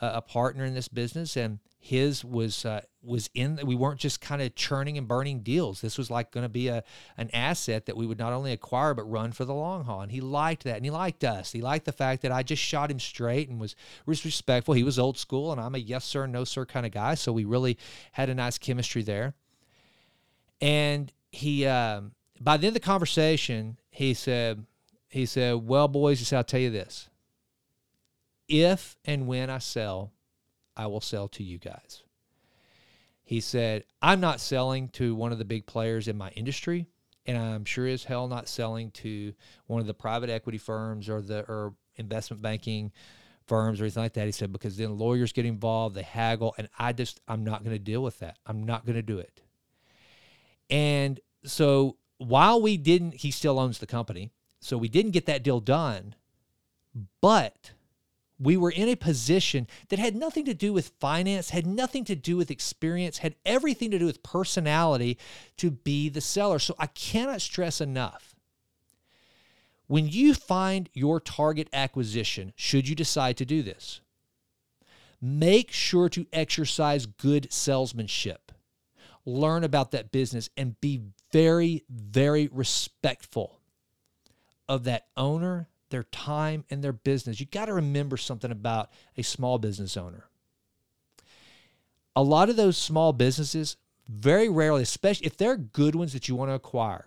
a 0.00 0.20
partner 0.20 0.64
in 0.64 0.74
this 0.74 0.88
business, 0.88 1.36
and 1.36 1.58
his 1.86 2.24
was 2.24 2.64
uh, 2.64 2.80
was 3.00 3.30
in. 3.32 3.60
We 3.64 3.76
weren't 3.76 4.00
just 4.00 4.20
kind 4.20 4.42
of 4.42 4.56
churning 4.56 4.98
and 4.98 5.06
burning 5.06 5.40
deals. 5.40 5.80
This 5.80 5.96
was 5.96 6.10
like 6.10 6.32
going 6.32 6.42
to 6.42 6.48
be 6.48 6.66
a 6.66 6.82
an 7.16 7.30
asset 7.32 7.86
that 7.86 7.96
we 7.96 8.06
would 8.06 8.18
not 8.18 8.32
only 8.32 8.50
acquire 8.50 8.92
but 8.92 9.04
run 9.04 9.30
for 9.30 9.44
the 9.44 9.54
long 9.54 9.84
haul. 9.84 10.00
And 10.00 10.10
he 10.10 10.20
liked 10.20 10.64
that, 10.64 10.74
and 10.76 10.84
he 10.84 10.90
liked 10.90 11.22
us. 11.22 11.52
He 11.52 11.62
liked 11.62 11.84
the 11.84 11.92
fact 11.92 12.22
that 12.22 12.32
I 12.32 12.42
just 12.42 12.60
shot 12.60 12.90
him 12.90 12.98
straight 12.98 13.48
and 13.48 13.60
was 13.60 13.76
respectful. 14.06 14.74
He 14.74 14.82
was 14.82 14.98
old 14.98 15.16
school, 15.16 15.52
and 15.52 15.60
I'm 15.60 15.76
a 15.76 15.78
yes 15.78 16.04
sir, 16.04 16.26
no 16.26 16.42
sir 16.42 16.66
kind 16.66 16.84
of 16.84 16.90
guy. 16.90 17.14
So 17.14 17.32
we 17.32 17.44
really 17.44 17.78
had 18.12 18.28
a 18.30 18.34
nice 18.34 18.58
chemistry 18.58 19.04
there. 19.04 19.34
And 20.60 21.12
he, 21.30 21.66
um, 21.66 22.12
by 22.40 22.56
the 22.56 22.66
end 22.66 22.76
of 22.76 22.82
the 22.82 22.86
conversation, 22.86 23.78
he 23.90 24.12
said, 24.12 24.66
he 25.08 25.24
said, 25.24 25.68
"Well, 25.68 25.86
boys, 25.86 26.18
he 26.18 26.24
said, 26.24 26.38
I'll 26.38 26.44
tell 26.44 26.60
you 26.60 26.70
this." 26.70 27.08
if 28.48 28.96
and 29.04 29.26
when 29.26 29.50
I 29.50 29.58
sell, 29.58 30.12
I 30.76 30.86
will 30.86 31.00
sell 31.00 31.28
to 31.28 31.42
you 31.42 31.58
guys. 31.58 32.02
He 33.24 33.40
said, 33.40 33.84
I'm 34.00 34.20
not 34.20 34.40
selling 34.40 34.88
to 34.90 35.14
one 35.14 35.32
of 35.32 35.38
the 35.38 35.44
big 35.44 35.66
players 35.66 36.06
in 36.06 36.16
my 36.16 36.30
industry, 36.30 36.86
and 37.26 37.36
I'm 37.36 37.64
sure 37.64 37.86
as 37.86 38.04
hell 38.04 38.28
not 38.28 38.48
selling 38.48 38.92
to 38.92 39.34
one 39.66 39.80
of 39.80 39.86
the 39.86 39.94
private 39.94 40.30
equity 40.30 40.58
firms 40.58 41.08
or 41.08 41.20
the 41.20 41.40
or 41.40 41.74
investment 41.96 42.40
banking 42.40 42.92
firms 43.46 43.80
or 43.80 43.84
anything 43.84 44.02
like 44.02 44.12
that. 44.12 44.26
He 44.26 44.32
said, 44.32 44.52
because 44.52 44.76
then 44.76 44.96
lawyers 44.96 45.32
get 45.32 45.44
involved, 45.44 45.96
they 45.96 46.02
haggle, 46.02 46.54
and 46.56 46.68
I 46.78 46.92
just 46.92 47.20
I'm 47.26 47.42
not 47.42 47.64
going 47.64 47.74
to 47.74 47.82
deal 47.82 48.02
with 48.02 48.20
that. 48.20 48.38
I'm 48.46 48.64
not 48.64 48.86
going 48.86 48.96
to 48.96 49.02
do 49.02 49.18
it. 49.18 49.42
And 50.70 51.18
so 51.44 51.96
while 52.18 52.60
we 52.60 52.76
didn't, 52.76 53.14
he 53.14 53.30
still 53.30 53.58
owns 53.58 53.78
the 53.78 53.86
company. 53.86 54.30
So 54.60 54.78
we 54.78 54.88
didn't 54.88 55.12
get 55.12 55.26
that 55.26 55.42
deal 55.42 55.60
done, 55.60 56.14
but 57.20 57.72
we 58.38 58.56
were 58.56 58.70
in 58.70 58.88
a 58.88 58.96
position 58.96 59.66
that 59.88 59.98
had 59.98 60.14
nothing 60.14 60.44
to 60.44 60.54
do 60.54 60.72
with 60.72 60.92
finance, 61.00 61.50
had 61.50 61.66
nothing 61.66 62.04
to 62.04 62.14
do 62.14 62.36
with 62.36 62.50
experience, 62.50 63.18
had 63.18 63.34
everything 63.46 63.90
to 63.90 63.98
do 63.98 64.06
with 64.06 64.22
personality 64.22 65.18
to 65.56 65.70
be 65.70 66.08
the 66.08 66.20
seller. 66.20 66.58
So 66.58 66.74
I 66.78 66.86
cannot 66.86 67.40
stress 67.40 67.80
enough. 67.80 68.34
When 69.86 70.08
you 70.08 70.34
find 70.34 70.90
your 70.92 71.20
target 71.20 71.68
acquisition, 71.72 72.52
should 72.56 72.88
you 72.88 72.94
decide 72.94 73.36
to 73.38 73.44
do 73.44 73.62
this, 73.62 74.00
make 75.20 75.70
sure 75.70 76.08
to 76.10 76.26
exercise 76.32 77.06
good 77.06 77.52
salesmanship. 77.52 78.52
Learn 79.24 79.64
about 79.64 79.92
that 79.92 80.12
business 80.12 80.50
and 80.56 80.80
be 80.80 81.02
very, 81.32 81.84
very 81.88 82.48
respectful 82.52 83.60
of 84.68 84.84
that 84.84 85.06
owner, 85.16 85.68
their 85.90 86.04
time 86.04 86.64
and 86.70 86.82
their 86.82 86.92
business. 86.92 87.40
You 87.40 87.46
got 87.46 87.66
to 87.66 87.74
remember 87.74 88.16
something 88.16 88.50
about 88.50 88.90
a 89.16 89.22
small 89.22 89.58
business 89.58 89.96
owner. 89.96 90.24
A 92.14 92.22
lot 92.22 92.48
of 92.48 92.56
those 92.56 92.76
small 92.76 93.12
businesses, 93.12 93.76
very 94.08 94.48
rarely, 94.48 94.82
especially 94.82 95.26
if 95.26 95.36
they're 95.36 95.56
good 95.56 95.94
ones 95.94 96.12
that 96.12 96.28
you 96.28 96.34
want 96.34 96.50
to 96.50 96.54
acquire. 96.54 97.06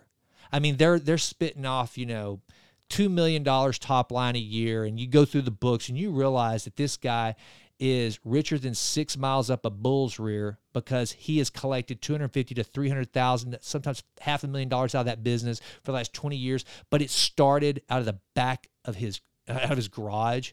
I 0.52 0.58
mean, 0.58 0.76
they're 0.76 0.98
they're 0.98 1.18
spitting 1.18 1.66
off, 1.66 1.96
you 1.98 2.06
know, 2.06 2.40
two 2.88 3.08
million 3.08 3.42
dollars 3.42 3.78
top 3.78 4.12
line 4.12 4.36
a 4.36 4.40
year, 4.40 4.84
and 4.84 4.98
you 4.98 5.06
go 5.06 5.24
through 5.24 5.42
the 5.42 5.50
books 5.50 5.88
and 5.88 5.98
you 5.98 6.10
realize 6.10 6.64
that 6.64 6.76
this 6.76 6.96
guy 6.96 7.34
is 7.80 8.20
richer 8.24 8.58
than 8.58 8.74
six 8.74 9.16
miles 9.16 9.48
up 9.48 9.64
a 9.64 9.70
bull's 9.70 10.18
rear 10.18 10.58
because 10.74 11.12
he 11.12 11.38
has 11.38 11.48
collected 11.48 12.02
250 12.02 12.54
to 12.54 12.62
300,000, 12.62 13.56
sometimes 13.62 14.02
half 14.20 14.44
a 14.44 14.46
million 14.46 14.68
dollars 14.68 14.94
out 14.94 15.00
of 15.00 15.06
that 15.06 15.24
business 15.24 15.60
for 15.82 15.92
the 15.92 15.96
last 15.96 16.12
20 16.12 16.36
years. 16.36 16.66
But 16.90 17.00
it 17.00 17.08
started 17.08 17.80
out 17.88 18.00
of 18.00 18.04
the 18.04 18.18
back 18.34 18.68
of 18.84 18.96
his 18.96 19.20
out 19.48 19.70
of 19.70 19.76
his 19.76 19.88
garage 19.88 20.52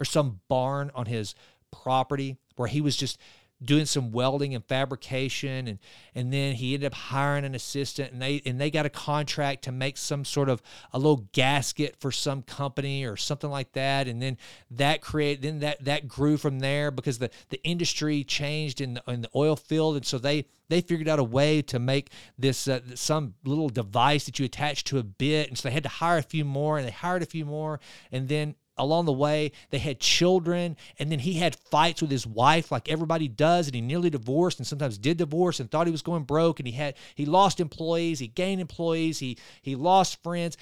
or 0.00 0.04
some 0.04 0.40
barn 0.48 0.90
on 0.94 1.06
his 1.06 1.34
property 1.70 2.36
where 2.56 2.68
he 2.68 2.80
was 2.80 2.96
just 2.96 3.18
doing 3.62 3.86
some 3.86 4.12
welding 4.12 4.54
and 4.54 4.64
fabrication 4.66 5.66
and 5.66 5.78
and 6.14 6.32
then 6.32 6.54
he 6.54 6.74
ended 6.74 6.86
up 6.86 6.94
hiring 6.94 7.44
an 7.44 7.54
assistant 7.54 8.12
and 8.12 8.20
they 8.20 8.42
and 8.44 8.60
they 8.60 8.70
got 8.70 8.84
a 8.84 8.90
contract 8.90 9.64
to 9.64 9.72
make 9.72 9.96
some 9.96 10.24
sort 10.24 10.48
of 10.48 10.60
a 10.92 10.98
little 10.98 11.26
gasket 11.32 11.96
for 11.98 12.12
some 12.12 12.42
company 12.42 13.04
or 13.04 13.16
something 13.16 13.50
like 13.50 13.72
that. 13.72 14.08
And 14.08 14.20
then 14.20 14.36
that 14.72 15.00
create 15.00 15.40
then 15.40 15.60
that 15.60 15.84
that 15.84 16.06
grew 16.06 16.36
from 16.36 16.58
there 16.58 16.90
because 16.90 17.18
the 17.18 17.30
the 17.48 17.62
industry 17.64 18.24
changed 18.24 18.80
in 18.80 18.94
the, 18.94 19.02
in 19.08 19.22
the 19.22 19.30
oil 19.34 19.56
field. 19.56 19.96
And 19.96 20.06
so 20.06 20.18
they 20.18 20.46
they 20.68 20.80
figured 20.80 21.08
out 21.08 21.18
a 21.18 21.24
way 21.24 21.62
to 21.62 21.78
make 21.78 22.10
this 22.38 22.68
uh, 22.68 22.80
some 22.94 23.34
little 23.44 23.68
device 23.68 24.26
that 24.26 24.38
you 24.38 24.44
attach 24.44 24.84
to 24.84 24.98
a 24.98 25.02
bit. 25.02 25.48
And 25.48 25.56
so 25.56 25.68
they 25.68 25.72
had 25.72 25.84
to 25.84 25.88
hire 25.88 26.18
a 26.18 26.22
few 26.22 26.44
more 26.44 26.76
and 26.76 26.86
they 26.86 26.92
hired 26.92 27.22
a 27.22 27.26
few 27.26 27.46
more. 27.46 27.80
And 28.12 28.28
then 28.28 28.54
along 28.78 29.06
the 29.06 29.12
way. 29.12 29.52
They 29.70 29.78
had 29.78 30.00
children, 30.00 30.76
and 30.98 31.10
then 31.10 31.18
he 31.18 31.34
had 31.34 31.56
fights 31.56 32.02
with 32.02 32.10
his 32.10 32.26
wife, 32.26 32.70
like 32.70 32.88
everybody 32.88 33.28
does, 33.28 33.66
and 33.66 33.74
he 33.74 33.80
nearly 33.80 34.10
divorced, 34.10 34.58
and 34.58 34.66
sometimes 34.66 34.98
did 34.98 35.16
divorce, 35.16 35.60
and 35.60 35.70
thought 35.70 35.86
he 35.86 35.92
was 35.92 36.02
going 36.02 36.24
broke, 36.24 36.60
and 36.60 36.66
he 36.66 36.74
had 36.74 36.94
he 37.14 37.26
lost 37.26 37.60
employees, 37.60 38.18
he 38.18 38.28
gained 38.28 38.60
employees, 38.60 39.18
he 39.18 39.38
he 39.62 39.74
lost 39.74 40.22
friends. 40.22 40.56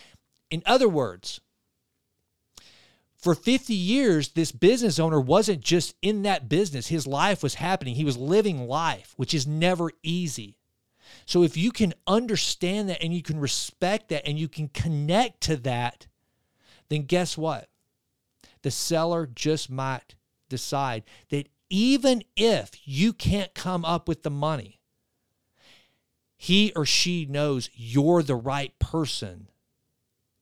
In 0.50 0.62
other 0.66 0.88
words, 0.88 1.40
for 3.24 3.35
50 3.35 3.72
years, 3.72 4.29
this 4.29 4.53
business 4.53 4.98
owner 4.98 5.18
wasn't 5.18 5.62
just 5.62 5.94
in 6.03 6.22
that 6.22 6.46
business. 6.46 6.88
His 6.88 7.06
life 7.06 7.42
was 7.42 7.54
happening. 7.54 7.94
He 7.94 8.04
was 8.04 8.19
living 8.19 8.69
life, 8.69 9.15
which 9.17 9.33
is 9.33 9.46
never 9.46 9.90
easy. 10.02 10.58
So 11.25 11.42
if 11.42 11.56
you 11.56 11.71
can 11.73 11.94
understand 12.06 12.90
that 12.90 13.02
and 13.02 13.15
you 13.15 13.23
can 13.23 13.40
respect 13.40 14.10
that 14.10 14.29
and 14.29 14.38
you 14.38 14.46
can 14.46 14.69
connect 14.69 15.40
to 15.44 15.56
that, 15.56 16.06
then 16.90 17.04
guess 17.04 17.38
what? 17.38 17.71
The 18.65 18.71
seller 18.71 19.27
just 19.27 19.71
might 19.71 20.15
decide 20.48 21.04
that 21.29 21.50
even 21.69 22.23
if 22.35 22.71
you 22.85 23.12
can't 23.12 23.54
come 23.54 23.85
up 23.85 24.08
with 24.08 24.23
the 24.23 24.31
money, 24.31 24.81
he 26.35 26.73
or 26.75 26.87
she 26.87 27.27
knows 27.27 27.69
you're 27.75 28.23
the 28.23 28.35
right 28.35 28.77
person 28.79 29.48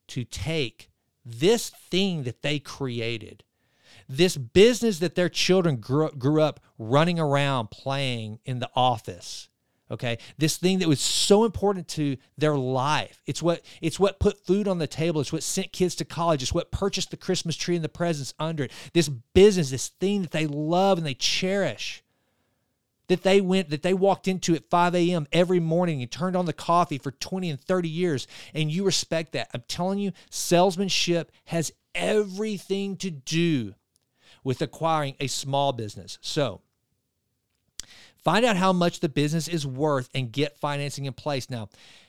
to 0.07 0.23
take 0.23 0.89
this 1.25 1.71
thing 1.71 2.23
that 2.23 2.43
they 2.43 2.61
created, 2.61 3.43
this 4.09 4.37
business 4.37 5.01
that 5.01 5.17
their 5.17 5.29
children 5.29 5.77
grew, 5.77 6.11
grew 6.13 6.43
up 6.43 6.61
running 6.79 7.19
around 7.19 7.73
playing 7.73 8.39
in 8.45 8.61
the 8.61 8.71
office, 8.77 9.49
okay? 9.91 10.19
This 10.39 10.57
thing 10.57 10.79
that 10.79 10.89
was 10.89 11.01
so 11.01 11.45
important 11.45 11.89
to 11.89 12.17
their 12.39 12.57
life. 12.57 13.23
It's 13.27 13.43
what 13.43 13.63
it's 13.81 14.01
what 14.01 14.21
put 14.21 14.45
food 14.47 14.69
on 14.69 14.79
the 14.79 14.87
table. 14.87 15.21
It's 15.21 15.33
what 15.33 15.43
sent 15.43 15.73
kids 15.73 15.95
to 15.97 16.05
college. 16.05 16.43
It's 16.43 16.55
what 16.55 16.71
purchased 16.71 17.11
the 17.11 17.17
christmas 17.17 17.57
tree 17.57 17.77
and 17.77 17.85
the 17.85 17.89
presents 17.89 18.35
under 18.39 18.65
it. 18.65 18.73
This 18.93 19.09
business 19.09 19.71
this 19.71 19.89
thing 19.89 20.23
that 20.23 20.31
they 20.31 20.47
love 20.47 20.99
and 20.99 21.07
they 21.07 21.15
cherish 21.15 22.03
that 23.09 23.23
they 23.23 23.41
went 23.41 23.71
that 23.71 23.83
they 23.83 23.95
walked 23.95 24.29
into 24.29 24.55
at 24.55 24.71
5 24.71 24.95
a.m 24.95 25.27
every 25.33 25.61
morning 25.61 26.01
and 26.01 26.11
turned 26.11 26.37
on 26.37 26.47
the 26.47 26.53
coffee 26.53 26.99
for 26.99 27.11
20 27.11 27.51
and 27.51 27.61
30 27.61 27.89
years 27.89 28.27
and 28.55 28.71
you 28.71 28.85
respect 28.85 29.33
that. 29.33 29.51
I'm 29.53 29.65
telling 29.69 29.99
you 29.99 30.13
salesmanship 30.31 31.31
has 31.47 31.73
everything 31.95 32.97
to 32.99 33.11
do 33.11 33.75
with 34.45 34.63
acquiring 34.63 35.15
a 35.21 35.27
small 35.27 35.73
business. 35.73 36.19
So, 36.21 36.63
find 38.25 38.45
out 38.45 38.57
how 38.57 38.73
much 38.73 39.01
the 39.01 39.09
business 39.09 39.49
is 39.49 39.67
worth 39.67 40.09
and 40.15 40.33
get 40.33 40.59
financing 40.59 41.05
in 41.05 41.13
place. 41.13 41.51
Now, 41.51 41.69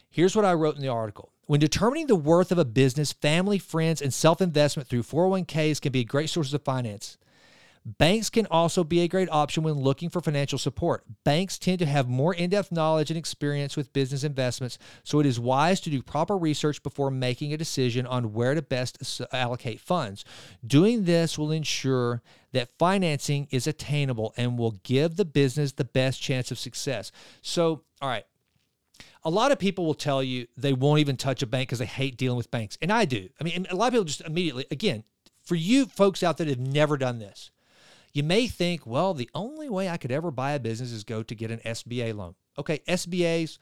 here's 0.09 0.35
what 0.35 0.45
I 0.45 0.53
wrote 0.53 0.75
in 0.75 0.81
the 0.81 0.87
article. 0.87 1.31
When 1.45 1.59
determining 1.59 2.07
the 2.07 2.15
worth 2.15 2.51
of 2.51 2.57
a 2.57 2.65
business, 2.65 3.11
family, 3.11 3.59
friends, 3.59 4.01
and 4.01 4.13
self 4.13 4.41
investment 4.41 4.87
through 4.87 5.03
401ks 5.03 5.81
can 5.81 5.91
be 5.91 6.05
great 6.05 6.29
sources 6.29 6.53
of 6.53 6.63
finance. 6.63 7.17
Banks 7.85 8.29
can 8.29 8.45
also 8.47 8.83
be 8.83 9.01
a 9.01 9.09
great 9.09 9.29
option 9.29 9.63
when 9.63 9.73
looking 9.73 10.09
for 10.09 10.21
financial 10.21 10.57
support. 10.57 11.03
Banks 11.25 11.57
tend 11.57 11.79
to 11.79 11.85
have 11.85 12.07
more 12.07 12.33
in 12.33 12.49
depth 12.49 12.71
knowledge 12.71 13.11
and 13.11 13.17
experience 13.17 13.75
with 13.75 13.91
business 13.91 14.23
investments, 14.23 14.77
so 15.03 15.19
it 15.19 15.25
is 15.25 15.39
wise 15.39 15.81
to 15.81 15.89
do 15.89 16.01
proper 16.01 16.37
research 16.37 16.81
before 16.81 17.11
making 17.11 17.51
a 17.51 17.57
decision 17.57 18.05
on 18.05 18.31
where 18.31 18.55
to 18.55 18.61
best 18.61 19.21
allocate 19.33 19.81
funds. 19.81 20.23
Doing 20.65 21.03
this 21.03 21.37
will 21.37 21.51
ensure 21.51 22.21
that 22.53 22.69
financing 22.79 23.47
is 23.51 23.67
attainable 23.67 24.33
and 24.37 24.57
will 24.57 24.79
give 24.83 25.17
the 25.17 25.25
business 25.25 25.73
the 25.73 25.83
best 25.83 26.21
chance 26.21 26.51
of 26.51 26.59
success. 26.59 27.11
So, 27.41 27.83
all 28.01 28.09
right. 28.09 28.25
A 29.25 29.29
lot 29.29 29.51
of 29.51 29.59
people 29.59 29.85
will 29.85 29.93
tell 29.93 30.21
you 30.21 30.47
they 30.55 30.73
won't 30.73 30.99
even 30.99 31.17
touch 31.17 31.41
a 31.41 31.47
bank 31.47 31.69
because 31.69 31.79
they 31.79 31.85
hate 31.85 32.17
dealing 32.17 32.37
with 32.37 32.51
banks. 32.51 32.77
And 32.81 32.91
I 32.91 33.05
do. 33.05 33.29
I 33.39 33.43
mean, 33.43 33.65
a 33.69 33.75
lot 33.75 33.87
of 33.87 33.93
people 33.93 34.05
just 34.05 34.21
immediately, 34.21 34.65
again, 34.69 35.03
for 35.43 35.55
you 35.55 35.85
folks 35.85 36.23
out 36.23 36.37
there 36.37 36.45
that 36.45 36.57
have 36.57 36.67
never 36.67 36.97
done 36.97 37.19
this, 37.19 37.51
you 38.13 38.23
may 38.23 38.47
think, 38.47 38.85
well, 38.85 39.13
the 39.13 39.29
only 39.33 39.69
way 39.69 39.89
I 39.89 39.97
could 39.97 40.11
ever 40.11 40.29
buy 40.29 40.51
a 40.51 40.59
business 40.59 40.91
is 40.91 41.03
go 41.03 41.23
to 41.23 41.35
get 41.35 41.51
an 41.51 41.59
SBA 41.65 42.15
loan. 42.15 42.35
Okay, 42.57 42.79
SBA's. 42.87 43.57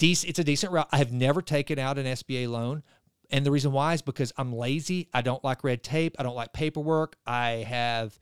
It's 0.00 0.38
a 0.38 0.44
decent 0.44 0.72
route. 0.72 0.88
I 0.92 0.98
have 0.98 1.12
never 1.12 1.42
taken 1.42 1.80
out 1.80 1.98
an 1.98 2.06
SBA 2.06 2.48
loan, 2.48 2.84
and 3.30 3.44
the 3.44 3.50
reason 3.50 3.72
why 3.72 3.94
is 3.94 4.02
because 4.02 4.32
I'm 4.36 4.52
lazy. 4.54 5.08
I 5.12 5.20
don't 5.20 5.42
like 5.42 5.64
red 5.64 5.82
tape. 5.82 6.14
I 6.18 6.22
don't 6.22 6.36
like 6.36 6.52
paperwork. 6.52 7.16
I 7.26 7.64
have, 7.68 8.18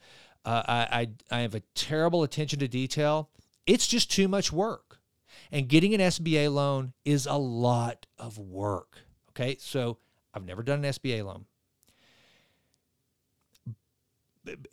uh, 0.47 0.63
I, 0.67 1.09
I, 1.31 1.37
I 1.37 1.41
have 1.41 1.55
a 1.55 1.61
terrible 1.75 2.23
attention 2.23 2.59
to 2.61 2.69
detail. 2.69 3.29
It's 3.67 3.87
just 3.87 4.11
too 4.11 4.29
much 4.29 4.51
work, 4.51 4.99
and 5.51 5.69
getting 5.69 5.93
an 5.93 6.01
SBA 6.01 6.53
loan 6.53 6.95
is 7.05 7.27
a 7.27 7.37
lot 7.37 8.07
of 8.19 8.39
work. 8.39 9.01
Okay, 9.31 9.59
so 9.61 9.99
I've 10.33 10.47
never 10.47 10.63
done 10.63 10.83
an 10.83 10.91
SBA 10.91 11.23
loan 11.27 11.45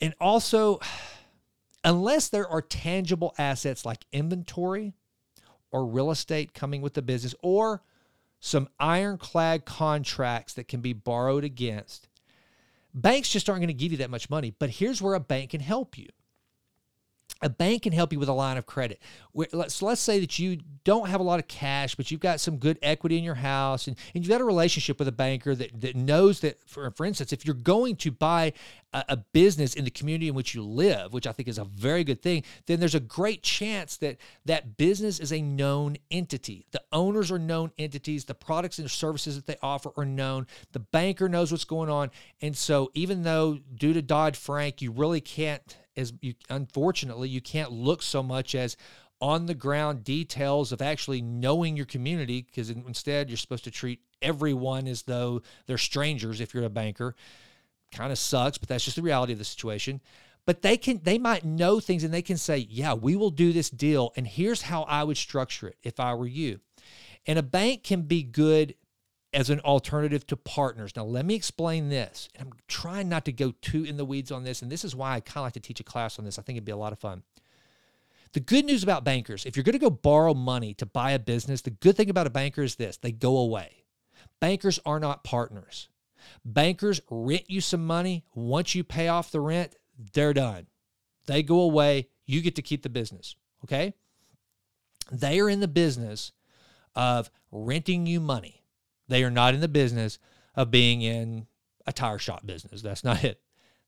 and 0.01 0.13
also, 0.19 0.79
unless 1.83 2.29
there 2.29 2.47
are 2.47 2.61
tangible 2.61 3.33
assets 3.37 3.85
like 3.85 4.05
inventory 4.11 4.93
or 5.71 5.85
real 5.85 6.11
estate 6.11 6.53
coming 6.53 6.81
with 6.81 6.93
the 6.93 7.01
business 7.01 7.35
or 7.41 7.83
some 8.39 8.69
ironclad 8.79 9.65
contracts 9.65 10.53
that 10.53 10.67
can 10.67 10.81
be 10.81 10.93
borrowed 10.93 11.43
against, 11.43 12.07
banks 12.93 13.29
just 13.29 13.49
aren't 13.49 13.61
going 13.61 13.67
to 13.67 13.73
give 13.73 13.91
you 13.91 13.97
that 13.99 14.09
much 14.09 14.29
money. 14.29 14.53
But 14.57 14.69
here's 14.71 15.01
where 15.01 15.13
a 15.13 15.19
bank 15.19 15.51
can 15.51 15.61
help 15.61 15.97
you 15.97 16.07
a 17.41 17.49
bank 17.49 17.83
can 17.83 17.93
help 17.93 18.11
you 18.11 18.19
with 18.19 18.29
a 18.29 18.33
line 18.33 18.57
of 18.57 18.65
credit. 18.65 19.01
So 19.67 19.85
let's 19.85 20.01
say 20.01 20.19
that 20.19 20.39
you 20.39 20.59
don't 20.83 21.07
have 21.07 21.21
a 21.21 21.23
lot 21.23 21.39
of 21.39 21.47
cash, 21.47 21.95
but 21.95 22.11
you've 22.11 22.19
got 22.19 22.39
some 22.39 22.57
good 22.57 22.77
equity 22.81 23.17
in 23.17 23.23
your 23.23 23.35
house 23.35 23.87
and, 23.87 23.95
and 24.13 24.23
you've 24.23 24.29
got 24.29 24.41
a 24.41 24.45
relationship 24.45 24.99
with 24.99 25.07
a 25.07 25.13
banker 25.13 25.55
that, 25.55 25.79
that 25.81 25.95
knows 25.95 26.41
that, 26.41 26.67
for, 26.67 26.91
for 26.91 27.05
instance, 27.05 27.31
if 27.31 27.45
you're 27.45 27.55
going 27.55 27.95
to 27.97 28.11
buy 28.11 28.53
a, 28.91 29.05
a 29.09 29.17
business 29.17 29.73
in 29.73 29.85
the 29.85 29.91
community 29.91 30.27
in 30.27 30.35
which 30.35 30.53
you 30.53 30.63
live, 30.63 31.13
which 31.13 31.27
I 31.27 31.31
think 31.31 31.47
is 31.47 31.57
a 31.57 31.63
very 31.63 32.03
good 32.03 32.21
thing, 32.21 32.43
then 32.65 32.79
there's 32.79 32.95
a 32.95 32.99
great 32.99 33.43
chance 33.43 33.97
that 33.97 34.17
that 34.45 34.77
business 34.77 35.19
is 35.19 35.31
a 35.31 35.41
known 35.41 35.97
entity. 36.11 36.65
The 36.71 36.83
owners 36.91 37.31
are 37.31 37.39
known 37.39 37.71
entities, 37.77 38.25
the 38.25 38.35
products 38.35 38.79
and 38.79 38.89
services 38.89 39.35
that 39.35 39.45
they 39.45 39.57
offer 39.61 39.91
are 39.95 40.05
known, 40.05 40.47
the 40.73 40.79
banker 40.79 41.29
knows 41.29 41.51
what's 41.51 41.65
going 41.65 41.89
on. 41.89 42.11
And 42.41 42.57
so 42.57 42.91
even 42.93 43.23
though 43.23 43.59
due 43.75 43.93
to 43.93 44.01
Dodd 44.01 44.35
Frank, 44.35 44.81
you 44.81 44.91
really 44.91 45.21
can't 45.21 45.77
as 45.99 46.13
you 46.21 46.33
unfortunately 46.49 47.29
you 47.29 47.41
can't 47.41 47.71
look 47.71 48.01
so 48.01 48.23
much 48.23 48.55
as 48.55 48.77
on 49.21 49.45
the 49.45 49.53
ground 49.53 50.03
details 50.03 50.71
of 50.71 50.81
actually 50.81 51.21
knowing 51.21 51.75
your 51.75 51.85
community 51.85 52.41
because 52.41 52.69
instead 52.69 53.29
you're 53.29 53.37
supposed 53.37 53.65
to 53.65 53.71
treat 53.71 53.99
everyone 54.21 54.87
as 54.87 55.03
though 55.03 55.41
they're 55.67 55.77
strangers 55.77 56.39
if 56.39 56.53
you're 56.53 56.63
a 56.63 56.69
banker. 56.69 57.15
Kind 57.91 58.11
of 58.11 58.17
sucks 58.17 58.57
but 58.57 58.69
that's 58.69 58.85
just 58.85 58.95
the 58.95 59.01
reality 59.01 59.33
of 59.33 59.39
the 59.39 59.45
situation. 59.45 60.01
But 60.45 60.61
they 60.61 60.77
can 60.77 61.01
they 61.03 61.19
might 61.19 61.43
know 61.43 61.79
things 61.79 62.03
and 62.03 62.13
they 62.13 62.21
can 62.21 62.37
say 62.37 62.65
yeah 62.69 62.93
we 62.93 63.15
will 63.15 63.29
do 63.29 63.51
this 63.51 63.69
deal 63.69 64.13
and 64.15 64.25
here's 64.25 64.63
how 64.63 64.83
i 64.83 65.03
would 65.03 65.17
structure 65.17 65.67
it 65.67 65.77
if 65.83 65.99
i 65.99 66.13
were 66.13 66.27
you. 66.27 66.61
And 67.27 67.37
a 67.37 67.43
bank 67.43 67.83
can 67.83 68.03
be 68.03 68.23
good 68.23 68.75
as 69.33 69.49
an 69.49 69.59
alternative 69.61 70.25
to 70.27 70.35
partners. 70.35 70.95
Now, 70.95 71.03
let 71.03 71.25
me 71.25 71.35
explain 71.35 71.89
this. 71.89 72.29
And 72.35 72.47
I'm 72.47 72.53
trying 72.67 73.09
not 73.09 73.25
to 73.25 73.31
go 73.31 73.53
too 73.61 73.83
in 73.83 73.97
the 73.97 74.05
weeds 74.05 74.31
on 74.31 74.43
this. 74.43 74.61
And 74.61 74.71
this 74.71 74.83
is 74.83 74.95
why 74.95 75.13
I 75.13 75.19
kind 75.19 75.37
of 75.37 75.43
like 75.43 75.53
to 75.53 75.59
teach 75.59 75.79
a 75.79 75.83
class 75.83 76.17
on 76.17 76.25
this. 76.25 76.39
I 76.39 76.41
think 76.41 76.57
it'd 76.57 76.65
be 76.65 76.71
a 76.71 76.77
lot 76.77 76.93
of 76.93 76.99
fun. 76.99 77.23
The 78.33 78.39
good 78.39 78.65
news 78.65 78.83
about 78.83 79.03
bankers, 79.03 79.45
if 79.45 79.55
you're 79.55 79.63
going 79.63 79.73
to 79.73 79.79
go 79.79 79.89
borrow 79.89 80.33
money 80.33 80.73
to 80.75 80.85
buy 80.85 81.11
a 81.11 81.19
business, 81.19 81.61
the 81.61 81.71
good 81.71 81.95
thing 81.95 82.09
about 82.09 82.27
a 82.27 82.31
banker 82.31 82.61
is 82.61 82.75
this 82.75 82.97
they 82.97 83.11
go 83.11 83.37
away. 83.37 83.83
Bankers 84.39 84.79
are 84.85 84.99
not 84.99 85.23
partners. 85.23 85.89
Bankers 86.45 87.01
rent 87.09 87.49
you 87.49 87.61
some 87.61 87.85
money. 87.85 88.25
Once 88.33 88.75
you 88.75 88.83
pay 88.83 89.07
off 89.07 89.31
the 89.31 89.39
rent, 89.39 89.75
they're 90.13 90.33
done. 90.33 90.67
They 91.25 91.43
go 91.43 91.61
away. 91.61 92.07
You 92.25 92.41
get 92.41 92.55
to 92.55 92.61
keep 92.61 92.83
the 92.83 92.89
business. 92.89 93.35
Okay? 93.63 93.93
They 95.11 95.39
are 95.39 95.49
in 95.49 95.59
the 95.59 95.67
business 95.67 96.31
of 96.95 97.31
renting 97.51 98.05
you 98.05 98.19
money. 98.19 98.58
They 99.09 99.23
are 99.23 99.31
not 99.31 99.53
in 99.53 99.59
the 99.59 99.67
business 99.67 100.19
of 100.55 100.71
being 100.71 101.01
in 101.01 101.47
a 101.85 101.91
tire 101.91 102.19
shop 102.19 102.45
business. 102.45 102.81
That's 102.81 103.03
not 103.03 103.23
it. 103.23 103.41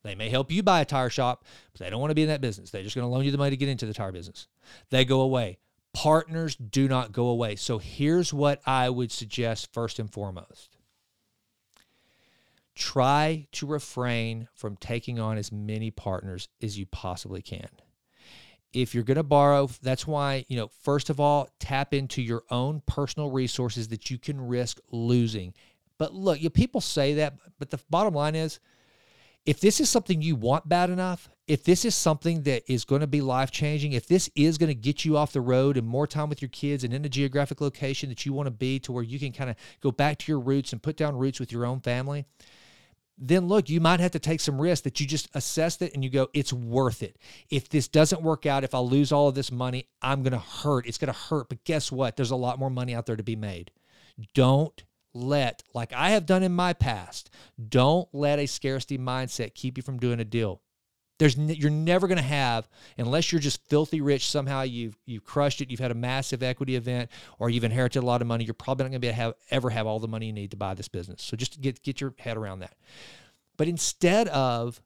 They 0.03 0.15
may 0.15 0.29
help 0.29 0.51
you 0.51 0.63
buy 0.63 0.81
a 0.81 0.85
tire 0.85 1.11
shop, 1.11 1.45
but 1.71 1.79
they 1.79 1.89
don't 1.89 2.01
want 2.01 2.11
to 2.11 2.15
be 2.15 2.23
in 2.23 2.29
that 2.29 2.41
business. 2.41 2.71
They're 2.71 2.83
just 2.83 2.95
going 2.95 3.05
to 3.05 3.13
loan 3.13 3.23
you 3.23 3.31
the 3.31 3.37
money 3.37 3.51
to 3.51 3.57
get 3.57 3.69
into 3.69 3.85
the 3.85 3.93
tire 3.93 4.11
business. 4.11 4.47
They 4.89 5.05
go 5.05 5.21
away. 5.21 5.59
Partners 5.93 6.55
do 6.55 6.87
not 6.87 7.11
go 7.11 7.27
away. 7.27 7.55
So 7.55 7.77
here's 7.77 8.33
what 8.33 8.61
I 8.65 8.89
would 8.89 9.11
suggest 9.11 9.71
first 9.73 9.99
and 9.99 10.11
foremost 10.11 10.77
try 12.73 13.45
to 13.51 13.67
refrain 13.67 14.47
from 14.53 14.77
taking 14.77 15.19
on 15.19 15.37
as 15.37 15.51
many 15.51 15.91
partners 15.91 16.47
as 16.63 16.79
you 16.79 16.85
possibly 16.85 17.41
can 17.41 17.67
if 18.73 18.93
you're 18.95 19.03
going 19.03 19.17
to 19.17 19.23
borrow, 19.23 19.69
that's 19.81 20.07
why, 20.07 20.45
you 20.47 20.57
know, 20.57 20.69
first 20.83 21.09
of 21.09 21.19
all, 21.19 21.49
tap 21.59 21.93
into 21.93 22.21
your 22.21 22.43
own 22.49 22.81
personal 22.85 23.29
resources 23.29 23.89
that 23.89 24.09
you 24.09 24.17
can 24.17 24.39
risk 24.39 24.79
losing. 24.91 25.53
But 25.97 26.13
look, 26.13 26.41
you 26.41 26.49
people 26.49 26.81
say 26.81 27.15
that, 27.15 27.35
but 27.59 27.69
the 27.69 27.79
bottom 27.89 28.13
line 28.13 28.35
is 28.35 28.59
if 29.45 29.59
this 29.59 29.79
is 29.79 29.89
something 29.89 30.21
you 30.21 30.35
want 30.35 30.69
bad 30.69 30.89
enough, 30.89 31.29
if 31.47 31.63
this 31.63 31.83
is 31.83 31.95
something 31.95 32.43
that 32.43 32.63
is 32.71 32.85
going 32.85 33.01
to 33.01 33.07
be 33.07 33.21
life 33.21 33.51
changing, 33.51 33.93
if 33.93 34.07
this 34.07 34.29
is 34.35 34.57
going 34.57 34.69
to 34.69 34.75
get 34.75 35.03
you 35.03 35.17
off 35.17 35.33
the 35.33 35.41
road 35.41 35.77
and 35.77 35.87
more 35.87 36.07
time 36.07 36.29
with 36.29 36.41
your 36.41 36.49
kids 36.49 36.83
and 36.83 36.93
in 36.93 37.03
a 37.03 37.09
geographic 37.09 37.59
location 37.59 38.09
that 38.09 38.25
you 38.25 38.33
want 38.33 38.47
to 38.47 38.51
be 38.51 38.79
to 38.79 38.91
where 38.91 39.03
you 39.03 39.19
can 39.19 39.31
kind 39.31 39.49
of 39.49 39.55
go 39.81 39.91
back 39.91 40.19
to 40.19 40.31
your 40.31 40.39
roots 40.39 40.71
and 40.71 40.81
put 40.81 40.95
down 40.95 41.17
roots 41.17 41.39
with 41.39 41.51
your 41.51 41.65
own 41.65 41.79
family, 41.79 42.25
then 43.17 43.47
look, 43.47 43.69
you 43.69 43.79
might 43.79 43.99
have 43.99 44.11
to 44.11 44.19
take 44.19 44.39
some 44.39 44.59
risk 44.59 44.83
that 44.83 44.99
you 44.99 45.05
just 45.05 45.29
assess 45.33 45.81
it 45.81 45.93
and 45.93 46.03
you 46.03 46.09
go, 46.09 46.27
it's 46.33 46.51
worth 46.51 47.03
it. 47.03 47.17
If 47.49 47.69
this 47.69 47.87
doesn't 47.87 48.21
work 48.21 48.45
out, 48.45 48.63
if 48.63 48.73
I 48.73 48.79
lose 48.79 49.11
all 49.11 49.27
of 49.27 49.35
this 49.35 49.51
money, 49.51 49.87
I'm 50.01 50.23
going 50.23 50.33
to 50.33 50.39
hurt. 50.39 50.87
It's 50.87 50.97
going 50.97 51.13
to 51.13 51.19
hurt. 51.19 51.49
But 51.49 51.63
guess 51.63 51.91
what? 51.91 52.15
There's 52.15 52.31
a 52.31 52.35
lot 52.35 52.59
more 52.59 52.69
money 52.69 52.95
out 52.95 53.05
there 53.05 53.15
to 53.15 53.23
be 53.23 53.35
made. 53.35 53.71
Don't 54.33 54.83
let, 55.13 55.63
like 55.73 55.93
I 55.93 56.11
have 56.11 56.25
done 56.25 56.43
in 56.43 56.53
my 56.53 56.73
past, 56.73 57.29
don't 57.69 58.07
let 58.13 58.39
a 58.39 58.45
scarcity 58.45 58.97
mindset 58.97 59.53
keep 59.53 59.77
you 59.77 59.83
from 59.83 59.99
doing 59.99 60.19
a 60.19 60.25
deal. 60.25 60.61
There's 61.21 61.37
you're 61.37 61.69
never 61.69 62.07
going 62.07 62.17
to 62.17 62.23
have 62.23 62.67
unless 62.97 63.31
you're 63.31 63.39
just 63.39 63.63
filthy 63.69 64.01
rich 64.01 64.27
somehow 64.27 64.63
you've 64.63 64.97
you've 65.05 65.23
crushed 65.23 65.61
it 65.61 65.69
you've 65.69 65.79
had 65.79 65.91
a 65.91 65.93
massive 65.93 66.41
equity 66.41 66.75
event 66.75 67.11
or 67.37 67.51
you've 67.51 67.63
inherited 67.63 68.01
a 68.01 68.05
lot 68.07 68.23
of 68.23 68.27
money 68.27 68.43
you're 68.43 68.55
probably 68.55 68.85
not 68.85 68.89
going 68.89 69.01
to 69.01 69.07
be 69.07 69.13
have 69.13 69.35
ever 69.51 69.69
have 69.69 69.85
all 69.85 69.99
the 69.99 70.07
money 70.07 70.25
you 70.25 70.33
need 70.33 70.49
to 70.49 70.57
buy 70.57 70.73
this 70.73 70.87
business. 70.87 71.21
So 71.21 71.37
just 71.37 71.61
get 71.61 71.83
get 71.83 72.01
your 72.01 72.15
head 72.17 72.37
around 72.37 72.61
that. 72.61 72.73
But 73.55 73.67
instead 73.67 74.29
of 74.29 74.81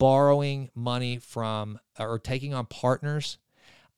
borrowing 0.00 0.70
money 0.74 1.18
from 1.18 1.78
or 1.96 2.18
taking 2.18 2.54
on 2.54 2.66
partners 2.66 3.38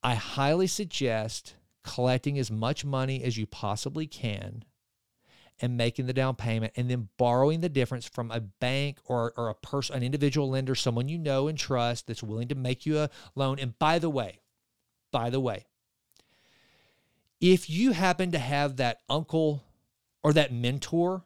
I 0.03 0.13
highly 0.13 0.67
suggest 0.67 1.55
collecting 1.83 2.37
as 2.37 2.51
much 2.51 2.85
money 2.85 3.23
as 3.23 3.39
you 3.39 3.47
possibly 3.47 4.05
can 4.05 4.65
and 5.61 5.77
making 5.77 6.07
the 6.07 6.13
down 6.13 6.35
payment 6.35 6.73
and 6.75 6.89
then 6.89 7.07
borrowing 7.17 7.61
the 7.61 7.69
difference 7.69 8.07
from 8.07 8.31
a 8.31 8.39
bank 8.39 8.97
or, 9.05 9.31
or 9.37 9.47
a 9.49 9.53
person, 9.53 9.95
an 9.95 10.03
individual 10.03 10.49
lender, 10.49 10.73
someone 10.73 11.07
you 11.07 11.19
know 11.19 11.47
and 11.47 11.57
trust 11.57 12.07
that's 12.07 12.23
willing 12.23 12.47
to 12.47 12.55
make 12.55 12.85
you 12.85 12.97
a 12.97 13.09
loan. 13.35 13.59
And 13.59 13.77
by 13.77 13.99
the 13.99 14.09
way, 14.09 14.39
by 15.11 15.29
the 15.29 15.39
way, 15.39 15.65
if 17.39 17.69
you 17.69 17.91
happen 17.91 18.31
to 18.31 18.39
have 18.39 18.77
that 18.77 19.01
uncle 19.07 19.63
or 20.23 20.33
that 20.33 20.51
mentor 20.51 21.23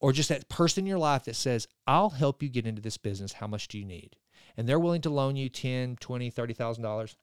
or 0.00 0.12
just 0.12 0.30
that 0.30 0.48
person 0.48 0.84
in 0.84 0.88
your 0.88 0.98
life 0.98 1.24
that 1.24 1.36
says, 1.36 1.68
I'll 1.86 2.10
help 2.10 2.42
you 2.42 2.48
get 2.48 2.66
into 2.66 2.82
this 2.82 2.96
business, 2.96 3.34
how 3.34 3.46
much 3.46 3.68
do 3.68 3.78
you 3.78 3.84
need? 3.84 4.16
And 4.56 4.66
they're 4.66 4.80
willing 4.80 5.02
to 5.02 5.10
loan 5.10 5.36
you 5.36 5.48
10, 5.48 5.96
20, 5.96 6.30
$30,000. 6.30 7.16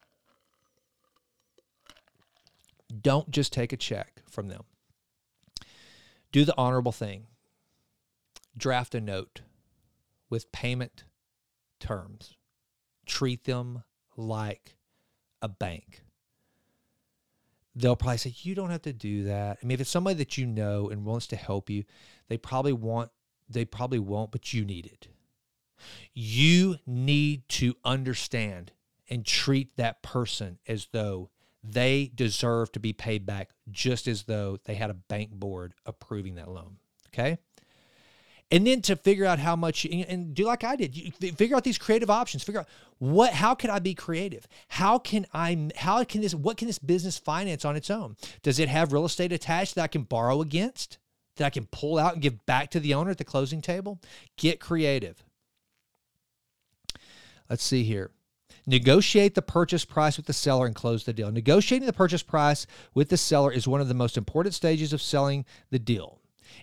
Don't 3.02 3.30
just 3.30 3.54
take 3.54 3.74
a 3.74 3.78
check 3.78 4.22
from 4.30 4.48
them 4.48 4.64
do 6.32 6.46
the 6.46 6.56
honorable 6.58 6.92
thing 6.92 7.28
draft 8.58 8.94
a 8.94 9.02
note 9.02 9.42
with 10.30 10.52
payment 10.52 11.06
terms. 11.80 12.36
Treat 13.06 13.46
them 13.46 13.84
like 14.16 14.76
a 15.42 15.48
bank. 15.48 16.04
They'll 17.76 17.96
probably 17.96 18.18
say, 18.18 18.34
You 18.38 18.56
don't 18.56 18.72
have 18.72 18.82
to 18.84 18.94
do 18.94 19.24
that. 19.24 19.58
I 19.62 19.66
mean, 19.66 19.76
if 19.76 19.82
it's 19.82 19.90
somebody 19.90 20.16
that 20.16 20.38
you 20.38 20.46
know 20.46 20.90
and 20.90 21.06
wants 21.06 21.28
to 21.28 21.36
help 21.36 21.70
you, 21.70 21.86
they 22.28 22.38
probably 22.38 22.74
want, 22.74 23.10
they 23.50 23.66
probably 23.66 24.00
won't, 24.00 24.32
but 24.32 24.54
you 24.54 24.66
need 24.66 24.86
it. 24.86 25.08
You 26.14 26.78
need 26.86 27.48
to 27.50 27.76
understand 27.86 28.74
and 29.10 29.26
treat 29.26 29.78
that 29.78 30.04
person 30.04 30.60
as 30.68 30.88
though 30.92 31.30
they 31.64 32.12
deserve 32.16 32.72
to 32.72 32.80
be 32.80 32.94
paid 32.94 33.26
back 33.26 33.50
just 33.70 34.08
as 34.08 34.24
though 34.24 34.58
they 34.66 34.76
had 34.76 34.90
a 34.90 34.94
bank 34.94 35.32
board 35.32 35.74
approving 35.86 36.36
that 36.36 36.50
loan. 36.50 36.78
Okay. 37.08 37.38
And 38.52 38.66
then 38.66 38.82
to 38.84 38.96
figure 38.96 39.26
out 39.26 39.38
how 39.38 39.56
much 39.56 39.86
and 39.86 40.34
do 40.34 40.46
like 40.46 40.64
I 40.64 40.76
did, 40.76 40.98
you 40.98 41.12
figure 41.12 41.56
out 41.56 41.64
these 41.64 41.78
creative 41.78 42.10
options. 42.10 42.44
Figure 42.44 42.62
out 42.62 42.68
what, 42.98 43.32
how 43.32 43.54
can 43.54 43.70
I 43.70 43.78
be 43.78 43.94
creative? 43.94 44.48
How 44.70 44.98
can 44.98 45.28
I, 45.34 45.70
how 45.76 46.04
can 46.04 46.22
this, 46.22 46.34
what 46.34 46.58
can 46.58 46.68
this 46.68 46.80
business 46.80 47.18
finance 47.18 47.64
on 47.64 47.76
its 47.76 47.92
own? 47.92 48.16
Does 48.42 48.58
it 48.58 48.68
have 48.68 48.92
real 48.92 49.06
estate 49.06 49.32
attached 49.32 49.76
that 49.76 49.84
I 49.84 49.88
can 49.88 50.02
borrow 50.02 50.42
against? 50.42 50.98
That 51.36 51.46
I 51.46 51.50
can 51.52 51.68
pull 51.68 52.00
out 52.00 52.14
and 52.14 52.22
give 52.24 52.44
back 52.48 52.72
to 52.72 52.80
the 52.80 52.96
owner 52.96 53.12
at 53.12 53.20
the 53.20 53.24
closing 53.24 53.62
table? 53.62 54.02
Get 54.36 54.60
creative. 54.60 55.24
Let's 57.50 57.64
see 57.64 57.84
here. 57.84 58.10
Negotiate 58.70 59.34
the 59.34 59.42
purchase 59.42 59.84
price 59.84 60.16
with 60.16 60.28
the 60.28 60.34
seller 60.34 60.68
and 60.68 60.76
close 60.76 61.04
the 61.04 61.12
deal. 61.12 61.32
Negotiating 61.32 61.88
the 61.88 61.92
purchase 61.92 62.22
price 62.22 62.68
with 62.94 63.10
the 63.10 63.18
seller 63.18 63.52
is 63.52 63.68
one 63.68 63.82
of 63.82 63.88
the 63.88 63.96
most 63.96 64.16
important 64.16 64.54
stages 64.54 64.94
of 64.94 65.02
selling 65.02 65.44
the 65.72 65.80
deal. 65.80 66.20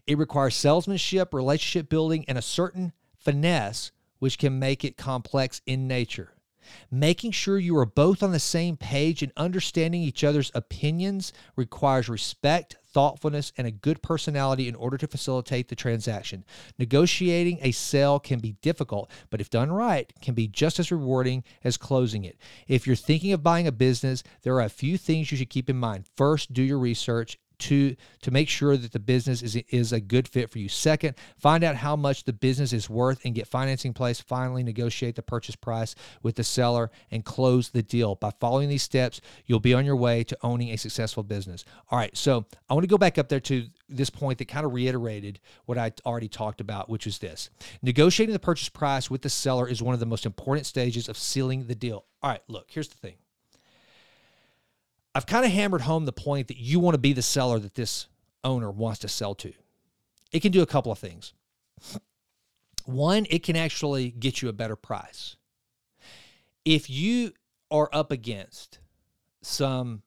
It 0.07 0.17
requires 0.17 0.55
salesmanship, 0.55 1.35
relationship 1.35 1.89
building, 1.89 2.25
and 2.29 2.39
a 2.39 2.43
certain 2.43 2.93
finesse, 3.19 3.91
which 4.21 4.39
can 4.39 4.61
make 4.61 4.85
it 4.85 4.97
complex 4.97 5.61
in 5.67 5.89
nature. 5.89 6.36
Making 6.91 7.33
sure 7.33 7.59
you 7.59 7.77
are 7.77 7.87
both 7.87 8.23
on 8.23 8.33
the 8.33 8.41
same 8.41 8.77
page 8.77 9.23
and 9.23 9.33
understanding 9.37 10.03
each 10.03 10.25
other's 10.25 10.51
opinions 10.55 11.33
requires 11.57 12.09
respect, 12.09 12.77
thoughtfulness, 12.87 13.53
and 13.59 13.67
a 13.67 13.71
good 13.71 14.03
personality 14.03 14.69
in 14.69 14.75
order 14.75 14.97
to 14.97 15.07
facilitate 15.07 15.69
the 15.69 15.77
transaction. 15.77 16.45
Negotiating 16.79 17.59
a 17.61 17.73
sale 17.73 18.19
can 18.19 18.39
be 18.39 18.53
difficult, 18.63 19.11
but 19.31 19.41
if 19.41 19.51
done 19.51 19.71
right, 19.71 20.13
can 20.23 20.35
be 20.35 20.49
just 20.49 20.79
as 20.79 20.91
rewarding 20.91 21.45
as 21.63 21.77
closing 21.77 22.25
it. 22.25 22.39
If 22.69 22.87
you're 22.87 22.97
thinking 22.97 23.33
of 23.33 23.43
buying 23.43 23.67
a 23.67 23.73
business, 23.73 24.23
there 24.43 24.55
are 24.55 24.63
a 24.63 24.69
few 24.71 24.97
things 24.97 25.31
you 25.31 25.37
should 25.37 25.51
keep 25.51 25.69
in 25.69 25.77
mind. 25.77 26.07
First, 26.17 26.53
do 26.53 26.63
your 26.63 26.79
research 26.79 27.39
to 27.59 27.97
to 28.23 28.31
make 28.31 28.49
sure 28.49 28.77
that 28.77 28.93
the 28.93 28.99
business 28.99 29.43
is 29.43 29.57
is 29.71 29.93
a 29.93 30.01
good 30.01 30.29
fit 30.29 30.51
for 30.51 30.59
you. 30.59 30.69
Second, 30.69 31.15
find 31.39 31.65
out 31.65 31.77
how 31.77 31.97
much 31.97 32.25
the 32.25 32.33
business 32.33 32.73
is 32.73 32.91
worth 32.91 33.25
and 33.25 33.35
get 33.35 33.47
financing 33.47 33.93
place. 33.93 34.21
Finally, 34.21 34.63
negotiate 34.63 35.17
the 35.17 35.23
purchase 35.23 35.57
price 35.57 35.95
with 36.23 36.37
the 36.37 36.45
seller 36.45 36.91
and 37.11 37.25
close 37.25 37.71
the 37.71 37.83
deal. 37.83 38.15
By 38.15 38.31
following 38.41 38.69
these 38.69 38.83
steps, 38.83 39.21
you'll 39.47 39.61
be 39.61 39.75
on 39.75 39.85
your 39.85 39.97
way 39.97 40.25
to 40.25 40.37
owning 40.43 40.71
a 40.71 40.77
successful 40.77 41.23
business. 41.23 41.65
All 41.91 41.99
right, 41.99 42.17
so 42.17 42.47
I 42.69 42.75
want 42.75 42.85
to 42.85 42.89
go 42.89 42.99
back 42.99 43.19
up 43.19 43.29
there 43.29 43.41
to 43.41 43.67
this 43.89 44.11
point 44.11 44.39
that 44.39 44.49
kind 44.49 44.67
of 44.67 44.73
reiterated 44.73 45.41
what 45.65 45.79
I 45.79 45.93
already 46.05 46.29
talked 46.29 46.61
about, 46.61 46.89
which 46.89 47.07
is 47.07 47.19
this. 47.19 47.51
Negotiating 47.83 48.33
the 48.33 48.39
purchase 48.39 48.69
price 48.69 49.11
with 49.11 49.23
the 49.23 49.31
seller 49.31 49.69
is 49.69 49.83
one 49.83 49.95
of 49.95 50.01
the 50.01 50.07
most 50.07 50.27
important 50.27 50.67
stages 50.67 51.09
of 51.09 51.17
sealing 51.17 51.67
the 51.67 51.75
deal. 51.75 52.05
All 52.23 52.31
right, 52.31 52.43
look, 52.49 52.67
here's 52.69 52.89
the 52.89 52.99
thing. 52.99 53.17
I've 55.17 55.25
kind 55.25 55.47
of 55.47 55.51
hammered 55.51 55.81
home 55.81 56.05
the 56.05 56.13
point 56.13 56.49
that 56.49 56.59
you 56.59 56.79
want 56.79 56.93
to 56.93 56.99
be 56.99 57.15
the 57.15 57.23
seller 57.23 57.59
that 57.59 57.75
this 57.75 58.07
owner 58.45 58.71
wants 58.71 58.99
to 58.99 59.09
sell 59.09 59.35
to. 59.37 59.51
It 60.31 60.41
can 60.41 60.53
do 60.53 60.61
a 60.61 60.67
couple 60.67 60.93
of 60.93 60.99
things. 60.99 61.33
One, 62.85 63.27
it 63.31 63.43
can 63.43 63.57
actually 63.57 64.11
get 64.11 64.43
you 64.43 64.51
a 64.51 64.53
better 64.53 64.77
price. 64.77 65.37
If 66.67 66.91
you 66.91 67.33
are 67.71 67.89
up 67.95 68.13
against 68.13 68.79
some 69.41 70.03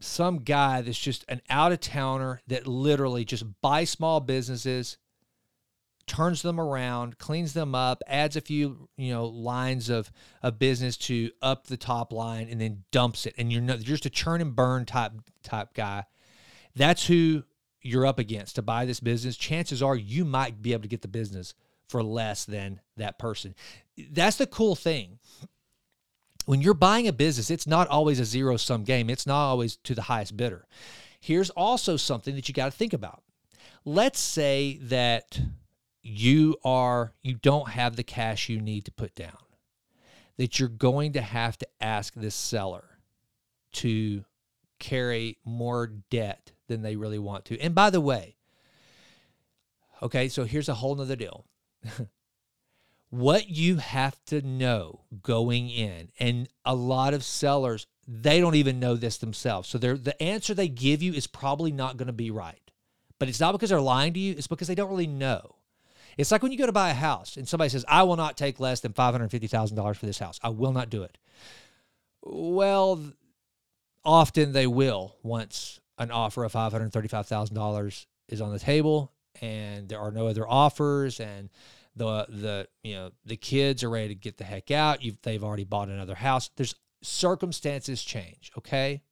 some 0.00 0.38
guy 0.38 0.80
that's 0.80 0.98
just 0.98 1.24
an 1.28 1.40
out 1.48 1.70
of 1.70 1.78
towner 1.78 2.42
that 2.48 2.66
literally 2.66 3.24
just 3.24 3.44
buys 3.62 3.90
small 3.90 4.18
businesses 4.18 4.98
turns 6.06 6.42
them 6.42 6.60
around, 6.60 7.18
cleans 7.18 7.52
them 7.52 7.74
up, 7.74 8.02
adds 8.06 8.36
a 8.36 8.40
few, 8.40 8.88
you 8.96 9.12
know, 9.12 9.26
lines 9.26 9.88
of, 9.88 10.10
of 10.42 10.58
business 10.58 10.96
to 10.96 11.30
up 11.42 11.66
the 11.66 11.76
top 11.76 12.12
line 12.12 12.48
and 12.50 12.60
then 12.60 12.84
dumps 12.90 13.26
it. 13.26 13.34
And 13.38 13.52
you're 13.52 13.62
not, 13.62 13.78
you're 13.78 13.96
just 13.96 14.06
a 14.06 14.10
churn 14.10 14.40
and 14.40 14.54
burn 14.54 14.84
type 14.84 15.12
type 15.42 15.74
guy. 15.74 16.04
That's 16.74 17.06
who 17.06 17.44
you're 17.80 18.06
up 18.06 18.18
against 18.18 18.56
to 18.56 18.62
buy 18.62 18.84
this 18.84 19.00
business. 19.00 19.36
Chances 19.36 19.82
are 19.82 19.96
you 19.96 20.24
might 20.24 20.62
be 20.62 20.72
able 20.72 20.82
to 20.82 20.88
get 20.88 21.02
the 21.02 21.08
business 21.08 21.54
for 21.88 22.02
less 22.02 22.44
than 22.44 22.80
that 22.96 23.18
person. 23.18 23.54
That's 24.10 24.36
the 24.36 24.46
cool 24.46 24.74
thing. 24.74 25.18
When 26.46 26.60
you're 26.60 26.74
buying 26.74 27.08
a 27.08 27.12
business, 27.12 27.50
it's 27.50 27.66
not 27.66 27.88
always 27.88 28.20
a 28.20 28.24
zero 28.24 28.56
sum 28.56 28.84
game. 28.84 29.08
It's 29.08 29.26
not 29.26 29.48
always 29.48 29.76
to 29.76 29.94
the 29.94 30.02
highest 30.02 30.36
bidder. 30.36 30.66
Here's 31.20 31.50
also 31.50 31.96
something 31.96 32.34
that 32.34 32.48
you 32.48 32.54
got 32.54 32.66
to 32.66 32.70
think 32.76 32.92
about. 32.92 33.22
Let's 33.84 34.20
say 34.20 34.78
that 34.82 35.40
you 36.04 36.54
are 36.64 37.14
you 37.22 37.34
don't 37.34 37.70
have 37.70 37.96
the 37.96 38.02
cash 38.02 38.50
you 38.50 38.60
need 38.60 38.84
to 38.84 38.92
put 38.92 39.14
down 39.14 39.38
that 40.36 40.60
you're 40.60 40.68
going 40.68 41.14
to 41.14 41.22
have 41.22 41.56
to 41.56 41.66
ask 41.80 42.12
this 42.14 42.34
seller 42.34 42.84
to 43.72 44.24
carry 44.78 45.38
more 45.44 45.86
debt 45.86 46.52
than 46.66 46.82
they 46.82 46.96
really 46.96 47.18
want 47.18 47.44
to. 47.46 47.58
And 47.58 47.74
by 47.74 47.88
the 47.88 48.02
way 48.02 48.36
okay 50.02 50.28
so 50.28 50.44
here's 50.44 50.68
a 50.68 50.74
whole 50.74 50.94
nother 50.94 51.16
deal. 51.16 51.46
What 53.10 53.48
you 53.48 53.76
have 53.76 54.16
to 54.26 54.42
know 54.42 55.02
going 55.22 55.70
in 55.70 56.10
and 56.18 56.48
a 56.64 56.74
lot 56.74 57.14
of 57.14 57.22
sellers 57.22 57.86
they 58.08 58.40
don't 58.40 58.56
even 58.56 58.80
know 58.80 58.96
this 58.96 59.18
themselves. 59.18 59.68
So 59.68 59.78
the 59.78 60.20
answer 60.20 60.52
they 60.52 60.66
give 60.66 61.00
you 61.00 61.12
is 61.12 61.28
probably 61.28 61.70
not 61.70 61.96
going 61.96 62.08
to 62.08 62.12
be 62.12 62.32
right. 62.32 62.72
But 63.20 63.28
it's 63.28 63.38
not 63.38 63.52
because 63.52 63.70
they're 63.70 63.80
lying 63.80 64.14
to 64.14 64.18
you 64.18 64.34
it's 64.36 64.48
because 64.48 64.66
they 64.66 64.74
don't 64.74 64.90
really 64.90 65.06
know 65.06 65.54
it's 66.16 66.30
like 66.30 66.42
when 66.42 66.52
you 66.52 66.58
go 66.58 66.66
to 66.66 66.72
buy 66.72 66.90
a 66.90 66.94
house 66.94 67.36
and 67.36 67.48
somebody 67.48 67.68
says, 67.68 67.84
I 67.88 68.02
will 68.02 68.16
not 68.16 68.36
take 68.36 68.60
less 68.60 68.80
than 68.80 68.92
$550,000 68.92 69.96
for 69.96 70.06
this 70.06 70.18
house. 70.18 70.38
I 70.42 70.50
will 70.50 70.72
not 70.72 70.90
do 70.90 71.02
it. 71.02 71.18
Well, 72.22 73.00
often 74.04 74.52
they 74.52 74.66
will 74.66 75.16
once 75.22 75.80
an 75.98 76.10
offer 76.10 76.44
of 76.44 76.52
$535,000 76.52 78.06
is 78.28 78.40
on 78.40 78.52
the 78.52 78.58
table 78.58 79.12
and 79.40 79.88
there 79.88 80.00
are 80.00 80.10
no 80.10 80.26
other 80.26 80.48
offers 80.48 81.20
and 81.20 81.50
the 81.96 82.26
the 82.28 82.68
you 82.82 82.94
know 82.94 83.10
the 83.24 83.36
kids 83.36 83.82
are 83.84 83.90
ready 83.90 84.08
to 84.08 84.14
get 84.14 84.36
the 84.36 84.44
heck 84.44 84.70
out 84.70 85.02
You've, 85.02 85.20
they've 85.22 85.42
already 85.42 85.64
bought 85.64 85.88
another 85.88 86.14
house 86.14 86.50
there's 86.56 86.74
circumstances 87.02 88.02
change 88.02 88.50
okay 88.56 89.02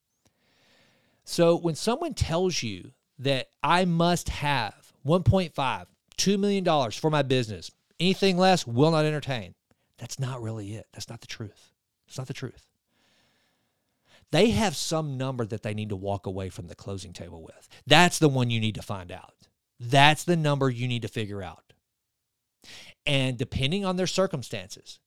so 1.23 1.55
when 1.55 1.75
someone 1.75 2.13
tells 2.13 2.63
you 2.63 2.91
that 3.19 3.49
i 3.61 3.85
must 3.85 4.29
have 4.29 4.93
1.5 5.05 5.85
$2 6.17 6.39
million 6.39 6.91
for 6.91 7.09
my 7.09 7.21
business. 7.21 7.71
Anything 7.99 8.37
less 8.37 8.65
will 8.67 8.91
not 8.91 9.05
entertain. 9.05 9.55
That's 9.97 10.19
not 10.19 10.41
really 10.41 10.75
it. 10.75 10.87
That's 10.93 11.09
not 11.09 11.21
the 11.21 11.27
truth. 11.27 11.71
It's 12.07 12.17
not 12.17 12.27
the 12.27 12.33
truth. 12.33 12.67
They 14.31 14.49
have 14.49 14.75
some 14.75 15.17
number 15.17 15.45
that 15.45 15.61
they 15.61 15.75
need 15.75 15.89
to 15.89 15.95
walk 15.95 16.25
away 16.25 16.49
from 16.49 16.67
the 16.67 16.75
closing 16.75 17.13
table 17.13 17.43
with. 17.43 17.69
That's 17.85 18.17
the 18.17 18.29
one 18.29 18.49
you 18.49 18.59
need 18.59 18.75
to 18.75 18.81
find 18.81 19.11
out. 19.11 19.35
That's 19.79 20.23
the 20.23 20.35
number 20.35 20.69
you 20.69 20.87
need 20.87 21.03
to 21.03 21.07
figure 21.07 21.43
out. 21.43 21.73
And 23.05 23.37
depending 23.37 23.85
on 23.85 23.95
their 23.95 24.07
circumstances, 24.07 24.99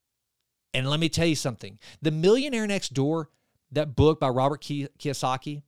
and 0.73 0.89
let 0.89 1.01
me 1.01 1.09
tell 1.09 1.27
you 1.27 1.35
something 1.35 1.79
The 2.03 2.11
Millionaire 2.11 2.67
Next 2.67 2.95
Door, 2.95 3.31
that 3.73 3.97
book 3.97 4.21
by 4.21 4.29
Robert 4.29 4.63
Kiyosaki, 4.63 5.63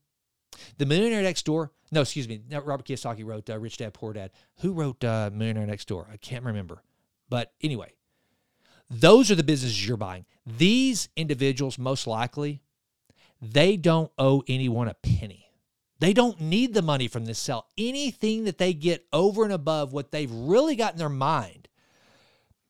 The 0.76 0.86
Millionaire 0.86 1.22
Next 1.22 1.44
Door, 1.44 1.72
no, 1.90 2.02
excuse 2.02 2.28
me. 2.28 2.42
Robert 2.50 2.86
Kiyosaki 2.86 3.24
wrote 3.24 3.48
uh, 3.48 3.58
Rich 3.58 3.78
Dad 3.78 3.94
Poor 3.94 4.12
Dad. 4.12 4.30
Who 4.60 4.72
wrote 4.72 5.02
uh, 5.04 5.30
Millionaire 5.32 5.66
Next 5.66 5.88
Door? 5.88 6.08
I 6.12 6.16
can't 6.16 6.44
remember. 6.44 6.82
But 7.28 7.52
anyway, 7.62 7.94
those 8.90 9.30
are 9.30 9.34
the 9.34 9.42
businesses 9.42 9.86
you're 9.86 9.96
buying. 9.96 10.24
These 10.46 11.08
individuals, 11.16 11.78
most 11.78 12.06
likely, 12.06 12.62
they 13.40 13.76
don't 13.76 14.10
owe 14.18 14.42
anyone 14.48 14.88
a 14.88 14.94
penny. 14.94 15.46
They 16.00 16.12
don't 16.12 16.40
need 16.40 16.74
the 16.74 16.82
money 16.82 17.08
from 17.08 17.24
this 17.24 17.38
sale. 17.38 17.66
Anything 17.76 18.44
that 18.44 18.58
they 18.58 18.72
get 18.72 19.06
over 19.12 19.44
and 19.44 19.52
above 19.52 19.92
what 19.92 20.12
they've 20.12 20.30
really 20.30 20.76
got 20.76 20.92
in 20.92 20.98
their 20.98 21.08
mind 21.08 21.68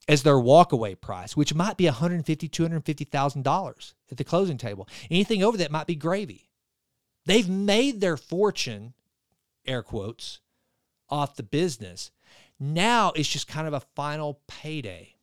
as 0.08 0.22
their 0.22 0.34
walkaway 0.34 0.98
price, 0.98 1.36
which 1.36 1.54
might 1.54 1.76
be 1.76 1.84
$150,000, 1.84 2.24
$250,000 2.50 3.94
at 4.10 4.16
the 4.16 4.24
closing 4.24 4.56
table. 4.56 4.88
Anything 5.10 5.42
over 5.42 5.58
that 5.58 5.70
might 5.70 5.86
be 5.86 5.94
gravy. 5.94 6.48
They've 7.26 7.48
made 7.48 8.00
their 8.00 8.16
fortune 8.16 8.94
air 9.68 9.82
quotes, 9.82 10.40
off 11.08 11.36
the 11.36 11.42
business. 11.42 12.10
Now 12.58 13.12
it's 13.14 13.28
just 13.28 13.48
kind 13.48 13.68
of 13.68 13.74
a 13.74 13.80
final 13.94 14.40
payday, 14.48 15.14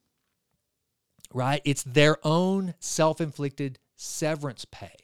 right? 1.34 1.62
It's 1.66 1.84
their 1.84 2.18
own 2.26 2.76
self 2.80 3.20
inflicted 3.20 3.80
severance 3.96 4.66
pay. 4.66 4.96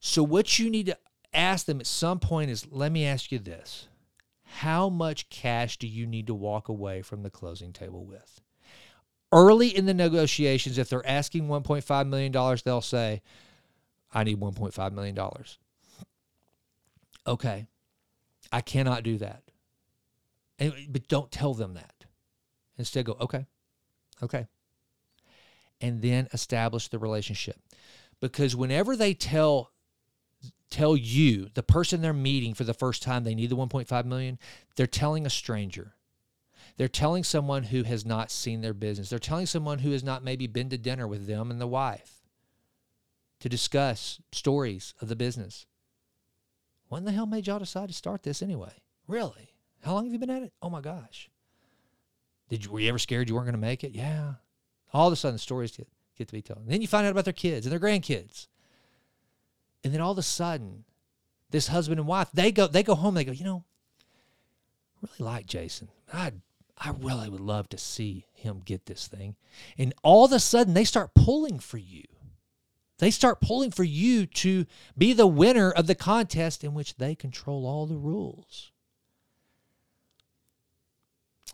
So, 0.00 0.22
what 0.22 0.58
you 0.58 0.70
need 0.70 0.86
to 0.86 0.98
ask 1.32 1.66
them 1.66 1.80
at 1.80 1.86
some 1.86 2.20
point 2.20 2.50
is 2.50 2.70
let 2.70 2.92
me 2.92 3.04
ask 3.04 3.32
you 3.32 3.38
this 3.38 3.88
How 4.44 4.88
much 4.88 5.30
cash 5.30 5.78
do 5.78 5.86
you 5.86 6.06
need 6.06 6.26
to 6.28 6.34
walk 6.34 6.68
away 6.68 7.02
from 7.02 7.22
the 7.22 7.30
closing 7.30 7.72
table 7.72 8.04
with? 8.04 8.40
early 9.34 9.76
in 9.76 9.84
the 9.84 9.92
negotiations, 9.92 10.78
if 10.78 10.88
they're 10.88 11.06
asking 11.06 11.48
$1.5 11.48 12.08
million, 12.08 12.32
they'll 12.64 12.80
say, 12.80 13.20
I 14.12 14.24
need 14.24 14.40
$1.5 14.40 14.92
million. 14.92 15.18
Okay, 17.26 17.66
I 18.54 18.60
cannot 18.60 19.02
do 19.02 19.18
that. 19.18 19.42
And, 20.60 20.72
but 20.88 21.08
don't 21.08 21.32
tell 21.32 21.54
them 21.54 21.74
that. 21.74 22.04
Instead, 22.78 23.06
go, 23.06 23.16
okay, 23.20 23.46
okay. 24.22 24.46
And 25.80 26.00
then 26.00 26.28
establish 26.32 26.86
the 26.86 27.00
relationship. 27.00 27.56
Because 28.20 28.54
whenever 28.54 28.96
they 28.96 29.12
tell 29.12 29.72
tell 30.70 30.96
you, 30.96 31.48
the 31.54 31.64
person 31.64 32.00
they're 32.00 32.12
meeting 32.12 32.54
for 32.54 32.62
the 32.62 32.74
first 32.74 33.02
time, 33.02 33.24
they 33.24 33.34
need 33.34 33.50
the 33.50 33.56
1.5 33.56 34.04
million, 34.04 34.38
they're 34.76 34.86
telling 34.86 35.26
a 35.26 35.30
stranger. 35.30 35.94
They're 36.76 36.88
telling 36.88 37.24
someone 37.24 37.64
who 37.64 37.82
has 37.82 38.06
not 38.06 38.30
seen 38.30 38.60
their 38.60 38.74
business. 38.74 39.10
They're 39.10 39.18
telling 39.18 39.46
someone 39.46 39.80
who 39.80 39.90
has 39.90 40.04
not 40.04 40.24
maybe 40.24 40.46
been 40.46 40.70
to 40.70 40.78
dinner 40.78 41.08
with 41.08 41.26
them 41.26 41.50
and 41.50 41.60
the 41.60 41.66
wife 41.66 42.22
to 43.40 43.48
discuss 43.48 44.20
stories 44.32 44.94
of 45.00 45.08
the 45.08 45.16
business. 45.16 45.66
When 46.88 47.04
the 47.04 47.12
hell 47.12 47.26
made 47.26 47.46
y'all 47.46 47.58
decide 47.58 47.88
to 47.88 47.94
start 47.94 48.22
this 48.22 48.42
anyway? 48.42 48.72
Really? 49.06 49.54
How 49.82 49.94
long 49.94 50.04
have 50.04 50.12
you 50.12 50.18
been 50.18 50.30
at 50.30 50.42
it? 50.42 50.52
Oh 50.62 50.70
my 50.70 50.80
gosh. 50.80 51.30
Did 52.48 52.64
you 52.64 52.70
were 52.70 52.80
you 52.80 52.88
ever 52.88 52.98
scared 52.98 53.28
you 53.28 53.34
weren't 53.34 53.46
going 53.46 53.54
to 53.54 53.58
make 53.58 53.84
it? 53.84 53.92
Yeah. 53.92 54.34
All 54.92 55.08
of 55.08 55.12
a 55.12 55.16
sudden, 55.16 55.38
stories 55.38 55.76
get, 55.76 55.88
get 56.16 56.28
to 56.28 56.32
be 56.32 56.42
told. 56.42 56.60
And 56.60 56.70
then 56.70 56.80
you 56.80 56.88
find 56.88 57.06
out 57.06 57.10
about 57.10 57.24
their 57.24 57.32
kids 57.32 57.66
and 57.66 57.72
their 57.72 57.80
grandkids. 57.80 58.46
And 59.82 59.92
then 59.92 60.00
all 60.00 60.12
of 60.12 60.18
a 60.18 60.22
sudden, 60.22 60.84
this 61.50 61.68
husband 61.68 61.98
and 61.98 62.08
wife, 62.08 62.28
they 62.32 62.52
go, 62.52 62.66
they 62.66 62.82
go 62.82 62.94
home, 62.94 63.14
they 63.14 63.24
go, 63.24 63.32
you 63.32 63.44
know, 63.44 63.64
really 65.02 65.30
like 65.30 65.46
Jason. 65.46 65.88
I 66.12 66.32
I 66.78 66.90
really 66.90 67.28
would 67.28 67.40
love 67.40 67.68
to 67.70 67.78
see 67.78 68.26
him 68.32 68.60
get 68.64 68.86
this 68.86 69.06
thing. 69.06 69.36
And 69.78 69.94
all 70.02 70.24
of 70.24 70.32
a 70.32 70.40
sudden 70.40 70.74
they 70.74 70.84
start 70.84 71.14
pulling 71.14 71.58
for 71.58 71.78
you. 71.78 72.04
They 72.98 73.10
start 73.10 73.40
pulling 73.40 73.70
for 73.70 73.84
you 73.84 74.26
to 74.26 74.66
be 74.96 75.12
the 75.12 75.26
winner 75.26 75.70
of 75.70 75.86
the 75.86 75.94
contest 75.94 76.62
in 76.62 76.74
which 76.74 76.96
they 76.96 77.14
control 77.14 77.66
all 77.66 77.86
the 77.86 77.96
rules. 77.96 78.70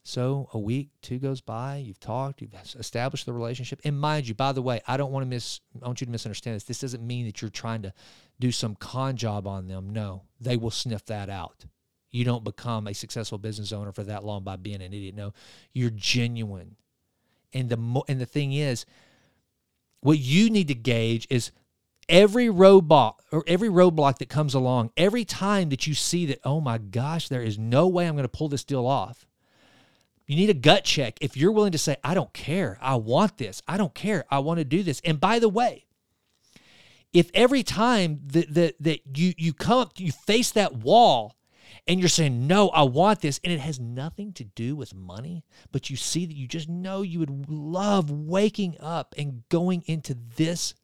So 0.03 0.49
a 0.53 0.59
week, 0.59 0.91
two 1.03 1.19
goes 1.19 1.41
by, 1.41 1.77
you've 1.77 2.01
talked, 2.01 2.41
you've 2.41 2.55
established 2.79 3.27
the 3.27 3.33
relationship. 3.33 3.81
And 3.85 4.01
mind 4.01 4.27
you, 4.27 4.35
by 4.35 4.53
the 4.53 4.63
way, 4.63 4.81
I 4.87 4.97
don't 4.97 5.13
want 5.13 5.23
to 5.23 5.29
miss 5.29 5.61
I 5.81 5.87
want 5.87 6.01
you 6.01 6.07
to 6.07 6.11
misunderstand 6.11 6.57
this. 6.57 6.65
This 6.65 6.81
doesn't 6.81 7.07
mean 7.07 7.27
that 7.27 7.41
you're 7.41 7.51
trying 7.51 7.83
to 7.83 7.93
do 8.39 8.51
some 8.51 8.75
con 8.75 9.17
job 9.17 9.47
on 9.47 9.69
them. 9.69 9.91
No, 9.91 10.23
they 10.41 10.57
will 10.57 10.71
sniff 10.71 11.05
that 11.07 11.31
out. 11.31 11.67
You 12.11 12.25
don't 12.25 12.43
become 12.43 12.89
a 12.89 12.95
successful 12.95 13.39
business 13.39 13.73
owner 13.73 13.93
for 13.93 14.03
that 14.05 14.25
long 14.25 14.43
by 14.43 14.57
being 14.57 14.83
an 14.83 14.93
idiot. 14.93 15.15
No, 15.15 15.33
you're 15.73 15.91
genuine. 15.91 16.77
And 17.53 17.69
the 17.69 18.03
and 18.09 18.21
the 18.21 18.27
thing 18.27 18.53
is, 18.53 18.87
what 20.01 20.19
you 20.19 20.51
need 20.51 20.69
to 20.69 20.75
gauge 20.75 21.27
is 21.31 21.51
every 22.09 22.47
roadblock 22.47 23.15
or 23.31 23.45
every 23.47 23.69
roadblock 23.69 24.19
that 24.19 24.29
comes 24.29 24.55
along, 24.55 24.91
every 24.97 25.25
time 25.25 25.69
that 25.69 25.87
you 25.87 25.95
see 25.95 26.27
that, 26.27 26.41
oh 26.45 26.61
my 26.61 26.79
gosh, 26.79 27.29
there 27.29 27.43
is 27.43 27.59
no 27.59 27.87
way 27.87 28.07
I'm 28.07 28.15
going 28.15 28.25
to 28.25 28.29
pull 28.29 28.49
this 28.49 28.65
deal 28.65 28.87
off 28.87 29.27
you 30.31 30.37
need 30.37 30.49
a 30.49 30.55
gut 30.55 30.85
check 30.85 31.19
if 31.21 31.37
you're 31.37 31.51
willing 31.51 31.73
to 31.73 31.79
say, 31.79 31.97
I 32.05 32.15
don't 32.15 32.33
care. 32.33 32.79
I 32.81 32.95
want 32.95 33.37
this. 33.37 33.63
I 33.67 33.77
don't 33.77 33.93
care. 33.93 34.25
I 34.31 34.39
want 34.39 34.59
to 34.59 34.65
do 34.65 34.85
this. 34.85 35.03
And 35.05 35.19
by 35.19 35.41
the 35.41 35.49
way, 35.49 35.87
if 37.13 37.33
every 37.35 37.65
time 37.65 38.21
that, 38.27 38.55
that, 38.55 38.77
that 38.79 39.01
you, 39.19 39.35
you 39.37 39.53
come 39.53 39.81
up, 39.81 39.99
you 39.99 40.13
face 40.13 40.53
that 40.53 40.77
wall 40.77 41.35
and 41.87 42.01
you're 42.01 42.09
saying, 42.09 42.47
No, 42.47 42.69
I 42.71 42.83
want 42.83 43.21
this, 43.21 43.41
and 43.45 43.53
it 43.53 43.61
has 43.61 43.81
nothing 43.81 44.33
to 44.35 44.45
do 44.45 44.77
with 44.77 44.95
money, 44.95 45.45
but 45.73 45.91
you 45.91 45.97
see 45.97 46.27
that 46.27 46.37
you 46.37 46.47
just 46.47 46.69
know 46.69 47.03
you 47.03 47.19
would 47.19 47.49
love 47.51 48.11
waking 48.11 48.77
up 48.81 49.15
and 49.17 49.43
going 49.49 49.83
into 49.87 50.17
this 50.37 50.75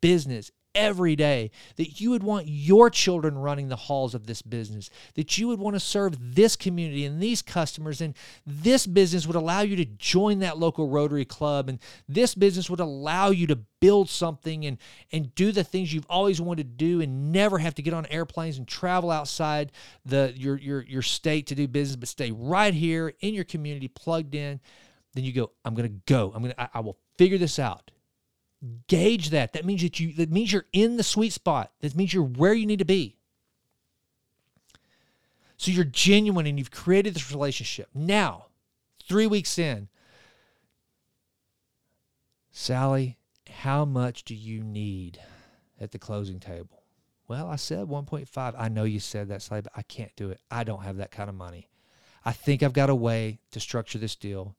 business 0.00 0.50
every 0.74 1.16
day, 1.16 1.50
that 1.76 2.00
you 2.00 2.10
would 2.10 2.22
want 2.22 2.46
your 2.48 2.90
children 2.90 3.38
running 3.38 3.68
the 3.68 3.76
halls 3.76 4.14
of 4.14 4.26
this 4.26 4.42
business, 4.42 4.90
that 5.14 5.38
you 5.38 5.48
would 5.48 5.58
want 5.58 5.74
to 5.76 5.80
serve 5.80 6.34
this 6.34 6.56
community 6.56 7.04
and 7.04 7.20
these 7.20 7.42
customers, 7.42 8.00
and 8.00 8.14
this 8.46 8.86
business 8.86 9.26
would 9.26 9.36
allow 9.36 9.60
you 9.60 9.76
to 9.76 9.84
join 9.84 10.40
that 10.40 10.58
local 10.58 10.88
Rotary 10.88 11.24
Club, 11.24 11.68
and 11.68 11.78
this 12.08 12.34
business 12.34 12.68
would 12.68 12.80
allow 12.80 13.30
you 13.30 13.46
to 13.46 13.56
build 13.80 14.08
something 14.08 14.64
and 14.64 14.78
and 15.12 15.34
do 15.34 15.52
the 15.52 15.62
things 15.62 15.92
you've 15.92 16.06
always 16.08 16.40
wanted 16.40 16.62
to 16.62 16.84
do 16.84 17.00
and 17.02 17.32
never 17.32 17.58
have 17.58 17.74
to 17.74 17.82
get 17.82 17.92
on 17.92 18.06
airplanes 18.06 18.56
and 18.56 18.66
travel 18.66 19.10
outside 19.10 19.72
the 20.06 20.32
your 20.36 20.56
your 20.58 20.82
your 20.82 21.02
state 21.02 21.46
to 21.48 21.54
do 21.54 21.68
business, 21.68 21.96
but 21.96 22.08
stay 22.08 22.30
right 22.30 22.74
here 22.74 23.12
in 23.20 23.34
your 23.34 23.44
community 23.44 23.88
plugged 23.88 24.34
in. 24.34 24.60
Then 25.14 25.24
you 25.24 25.32
go, 25.32 25.52
I'm 25.64 25.74
gonna 25.74 25.88
go. 26.06 26.32
I'm 26.34 26.42
gonna 26.42 26.54
I, 26.58 26.68
I 26.74 26.80
will 26.80 26.98
figure 27.16 27.38
this 27.38 27.58
out 27.58 27.90
gauge 28.86 29.30
that. 29.30 29.52
That 29.52 29.64
means 29.64 29.82
that 29.82 30.00
you 30.00 30.12
that 30.14 30.30
means 30.30 30.52
you're 30.52 30.66
in 30.72 30.96
the 30.96 31.02
sweet 31.02 31.32
spot. 31.32 31.72
That 31.80 31.94
means 31.94 32.12
you're 32.12 32.22
where 32.22 32.54
you 32.54 32.66
need 32.66 32.78
to 32.78 32.84
be. 32.84 33.16
So 35.56 35.70
you're 35.70 35.84
genuine 35.84 36.46
and 36.46 36.58
you've 36.58 36.70
created 36.70 37.14
this 37.14 37.30
relationship. 37.30 37.88
Now, 37.94 38.46
3 39.08 39.26
weeks 39.28 39.58
in, 39.58 39.88
Sally, 42.50 43.18
how 43.48 43.84
much 43.84 44.24
do 44.24 44.34
you 44.34 44.62
need 44.62 45.20
at 45.80 45.92
the 45.92 45.98
closing 45.98 46.40
table? 46.40 46.82
Well, 47.28 47.46
I 47.48 47.56
said 47.56 47.86
1.5. 47.86 48.54
I 48.58 48.68
know 48.68 48.84
you 48.84 49.00
said 49.00 49.28
that, 49.28 49.42
Sally, 49.42 49.62
but 49.62 49.72
I 49.74 49.82
can't 49.82 50.14
do 50.16 50.30
it. 50.30 50.40
I 50.50 50.64
don't 50.64 50.82
have 50.82 50.98
that 50.98 51.10
kind 51.10 51.28
of 51.28 51.34
money. 51.34 51.68
I 52.24 52.32
think 52.32 52.62
I've 52.62 52.72
got 52.72 52.90
a 52.90 52.94
way 52.94 53.38
to 53.52 53.60
structure 53.60 53.98
this 53.98 54.16
deal 54.16 54.56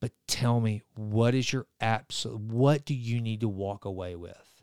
but 0.00 0.12
tell 0.26 0.60
me, 0.60 0.82
what 0.94 1.34
is 1.34 1.52
your 1.52 1.66
absolute, 1.80 2.40
what 2.40 2.84
do 2.84 2.94
you 2.94 3.20
need 3.20 3.40
to 3.40 3.48
walk 3.48 3.84
away 3.84 4.14
with? 4.14 4.62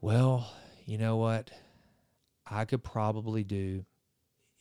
Well, 0.00 0.52
you 0.86 0.96
know 0.98 1.16
what? 1.16 1.50
I 2.46 2.64
could 2.64 2.82
probably 2.82 3.44
do, 3.44 3.84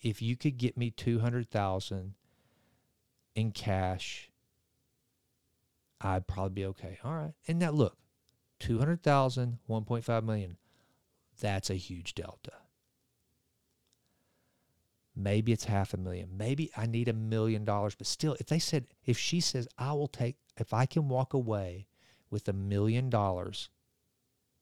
if 0.02 0.22
you 0.22 0.36
could 0.36 0.58
get 0.58 0.78
me 0.78 0.92
200,000 0.92 2.14
in 3.36 3.52
cash, 3.52 4.30
I'd 6.02 6.28
probably 6.28 6.54
be 6.54 6.66
okay. 6.66 7.00
All 7.04 7.14
right. 7.14 7.34
And 7.48 7.62
that 7.62 7.74
look, 7.74 7.98
200,000, 8.60 9.60
1.5 9.70 10.24
million, 10.24 10.58
that's 11.40 11.70
a 11.70 11.76
huge 11.76 12.16
delta. 12.16 12.54
Maybe 15.20 15.52
it's 15.52 15.64
half 15.64 15.96
a 15.96 15.98
million. 15.98 16.30
Maybe 16.38 16.70
I 16.78 16.86
need 16.86 17.08
a 17.08 17.14
million 17.14 17.66
dollars. 17.66 17.96
But 17.96 18.06
still, 18.06 18.38
if 18.40 18.46
they 18.46 18.60
said, 18.60 18.86
if 19.04 19.18
she 19.18 19.40
says, 19.40 19.68
I 19.76 19.94
will 19.94 20.08
take, 20.08 20.36
if 20.58 20.74
I 20.74 20.86
can 20.86 21.10
walk 21.10 21.34
away 21.34 21.88
with 22.30 22.48
a 22.48 22.54
million 22.54 23.10
dollars 23.10 23.70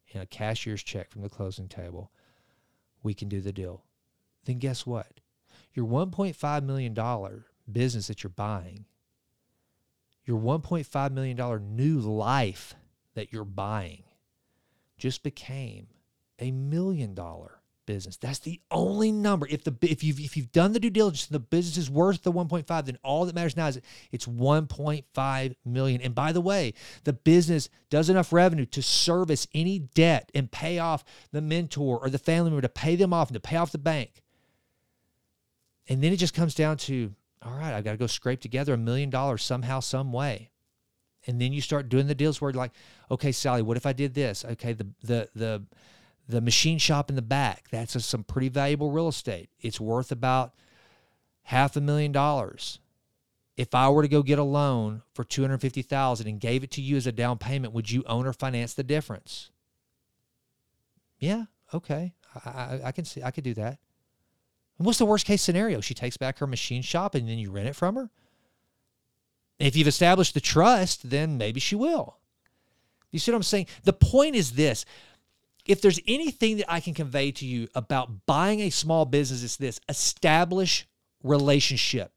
in 0.08 0.22
a 0.22 0.26
cashier's 0.26 0.82
check 0.82 1.12
from 1.12 1.24
the 1.24 1.30
closing 1.30 1.68
table, 1.68 2.10
we 3.04 3.14
can 3.14 3.28
do 3.28 3.42
the 3.42 3.52
deal. 3.52 3.84
Then 4.46 4.60
guess 4.60 4.86
what? 4.86 5.20
Your 5.74 5.88
$1.5 5.88 6.64
million 6.64 7.44
business 7.70 8.08
that 8.08 8.24
you're 8.24 8.30
buying, 8.30 8.86
your 10.24 10.40
$1.5 10.40 11.12
million 11.12 11.76
new 11.76 12.00
life 12.00 12.76
that 13.14 13.34
you're 13.34 13.44
buying 13.44 14.04
just 14.98 15.22
became 15.22 15.88
a 16.40 16.52
million 16.52 17.14
dollar 17.14 17.60
business. 17.86 18.18
That's 18.18 18.40
the 18.40 18.60
only 18.72 19.12
number. 19.12 19.48
If 19.50 19.64
the 19.64 19.76
if 19.82 20.04
you've 20.04 20.20
if 20.20 20.36
you've 20.36 20.52
done 20.52 20.74
the 20.74 20.80
due 20.80 20.90
diligence 20.90 21.28
and 21.28 21.36
the 21.36 21.40
business 21.40 21.78
is 21.78 21.90
worth 21.90 22.24
the 22.24 22.32
1.5, 22.32 22.86
then 22.86 22.98
all 23.04 23.26
that 23.26 23.36
matters 23.36 23.58
now 23.58 23.68
is 23.68 23.80
it's 24.12 24.26
1.5 24.26 25.56
million. 25.66 26.02
And 26.02 26.16
by 26.16 26.32
the 26.32 26.42
way, 26.42 26.74
the 27.04 27.14
business 27.14 27.70
does 27.90 28.10
enough 28.10 28.34
revenue 28.34 28.66
to 28.68 28.82
service 28.82 29.48
any 29.54 29.80
debt 29.80 30.32
and 30.34 30.52
pay 30.52 30.80
off 30.80 31.04
the 31.32 31.42
mentor 31.42 32.00
or 32.00 32.10
the 32.10 32.18
family 32.18 32.52
member 32.52 32.62
to 32.62 32.70
pay 32.70 32.96
them 32.96 33.14
off 33.14 33.30
and 33.30 33.36
to 33.36 33.40
pay 33.40 33.58
off 33.58 33.72
the 33.72 33.78
bank. 33.78 34.22
And 35.88 36.04
then 36.04 36.12
it 36.12 36.18
just 36.18 36.34
comes 36.34 36.56
down 36.56 36.78
to, 36.78 37.14
all 37.44 37.54
right, 37.54 37.74
I've 37.74 37.84
got 37.84 37.92
to 37.92 37.98
go 37.98 38.08
scrape 38.08 38.42
together 38.42 38.74
a 38.74 38.78
million 38.78 39.10
dollars 39.10 39.44
somehow, 39.44 39.80
some 39.80 40.12
way. 40.12 40.50
And 41.28 41.42
then 41.42 41.54
you 41.54 41.62
start 41.62 41.90
doing 41.90 42.08
the 42.08 42.16
deals 42.16 42.40
where 42.40 42.52
you're 42.52 42.58
like, 42.58 42.74
okay, 43.10 43.32
Sally, 43.32 43.62
what 43.62 43.78
if 43.78 43.86
I 43.86 43.94
did 43.94 44.14
this? 44.14 44.46
Okay, 44.46 44.74
the 44.74 44.88
the 45.02 45.30
the 45.36 45.66
the 46.28 46.42
machine 46.42 46.78
shop 46.78 47.10
in 47.10 47.16
the 47.16 47.22
back, 47.22 47.66
that's 47.72 47.96
a, 47.96 48.00
some 48.00 48.24
pretty 48.24 48.50
valuable 48.50 48.92
real 48.92 49.08
estate. 49.08 49.50
It's 49.62 49.80
worth 49.80 50.12
about 50.12 50.54
half 51.44 51.76
a 51.76 51.82
million 51.82 52.12
dollars. 52.12 52.80
If 53.58 53.74
I 53.74 53.90
were 53.90 54.02
to 54.02 54.08
go 54.08 54.22
get 54.22 54.40
a 54.40 54.44
loan 54.44 55.04
for 55.14 55.24
250,000 55.24 56.28
and 56.28 56.40
gave 56.40 56.64
it 56.64 56.72
to 56.72 56.82
you 56.82 56.98
as 56.98 57.08
a 57.08 57.12
down 57.12 57.38
payment, 57.38 57.74
would 57.74 57.90
you 57.90 58.04
own 58.06 58.28
or 58.28 58.34
finance 58.34 58.74
the 58.74 58.84
difference? 58.84 59.50
Yeah, 61.20 61.46
okay. 61.74 62.14
I, 62.46 62.50
I, 62.50 62.82
I 62.86 62.92
can 62.92 63.06
see 63.06 63.24
I 63.24 63.32
could 63.32 63.44
do 63.44 63.54
that. 63.54 63.80
And 64.78 64.86
what's 64.86 65.00
the 65.00 65.06
worst 65.06 65.26
case 65.26 65.42
scenario? 65.42 65.80
She 65.80 65.94
takes 65.94 66.18
back 66.18 66.40
her 66.40 66.48
machine 66.48 66.82
shop 66.82 67.16
and 67.16 67.30
then 67.30 67.38
you 67.38 67.52
rent 67.52 67.70
it 67.70 67.76
from 67.76 67.96
her? 67.96 68.10
If 69.58 69.78
you've 69.78 69.88
established 69.88 70.34
the 70.34 70.42
trust, 70.42 71.10
then 71.10 71.38
maybe 71.38 71.62
she 71.62 71.76
will. 71.76 72.18
You 73.12 73.20
see 73.20 73.32
what 73.32 73.38
I'm 73.38 73.44
saying? 73.44 73.68
The 73.84 73.94
point 73.94 74.36
is 74.36 74.52
this 74.52 74.86
if 75.66 75.82
there's 75.82 76.00
anything 76.08 76.58
that 76.58 76.72
I 76.72 76.80
can 76.80 76.94
convey 76.94 77.32
to 77.32 77.46
you 77.46 77.68
about 77.76 78.26
buying 78.26 78.60
a 78.62 78.70
small 78.70 79.06
business, 79.06 79.44
it's 79.44 79.58
this 79.58 79.80
establish 79.90 80.88
relationship, 81.24 82.12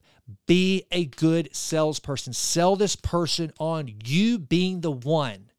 Be 0.46 0.84
a 0.92 1.06
good 1.06 1.48
salesperson. 1.54 2.34
Sell 2.34 2.76
this 2.76 2.96
person 2.96 3.52
on 3.58 3.94
you 4.04 4.38
being 4.38 4.82
the 4.82 4.90
one 4.90 5.50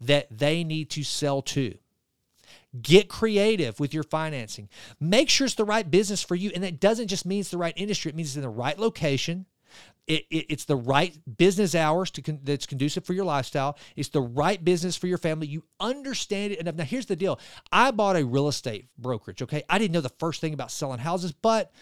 that 0.00 0.28
they 0.30 0.62
need 0.62 0.90
to 0.90 1.02
sell 1.02 1.42
to. 1.42 1.76
Get 2.80 3.08
creative 3.08 3.80
with 3.80 3.92
your 3.92 4.04
financing. 4.04 4.68
Make 5.00 5.28
sure 5.28 5.46
it's 5.46 5.54
the 5.56 5.64
right 5.64 5.90
business 5.90 6.22
for 6.22 6.36
you. 6.36 6.52
And 6.54 6.62
that 6.62 6.78
doesn't 6.78 7.08
just 7.08 7.26
mean 7.26 7.40
it's 7.40 7.50
the 7.50 7.58
right 7.58 7.74
industry, 7.76 8.10
it 8.10 8.14
means 8.14 8.28
it's 8.28 8.36
in 8.36 8.42
the 8.42 8.48
right 8.48 8.78
location. 8.78 9.46
It, 10.08 10.24
it, 10.30 10.46
it's 10.48 10.64
the 10.64 10.76
right 10.76 11.16
business 11.36 11.74
hours 11.74 12.10
to 12.12 12.22
con, 12.22 12.40
that's 12.42 12.66
conducive 12.66 13.04
for 13.04 13.12
your 13.12 13.26
lifestyle. 13.26 13.78
It's 13.94 14.08
the 14.08 14.22
right 14.22 14.62
business 14.64 14.96
for 14.96 15.06
your 15.06 15.18
family. 15.18 15.46
You 15.46 15.64
understand 15.78 16.52
it 16.52 16.58
enough. 16.58 16.74
Now, 16.74 16.84
here's 16.84 17.06
the 17.06 17.16
deal 17.16 17.38
I 17.70 17.90
bought 17.90 18.16
a 18.16 18.24
real 18.24 18.48
estate 18.48 18.86
brokerage, 18.96 19.42
okay? 19.42 19.62
I 19.68 19.78
didn't 19.78 19.92
know 19.92 20.00
the 20.00 20.08
first 20.08 20.40
thing 20.40 20.54
about 20.54 20.70
selling 20.70 20.98
houses, 20.98 21.32
but 21.32 21.72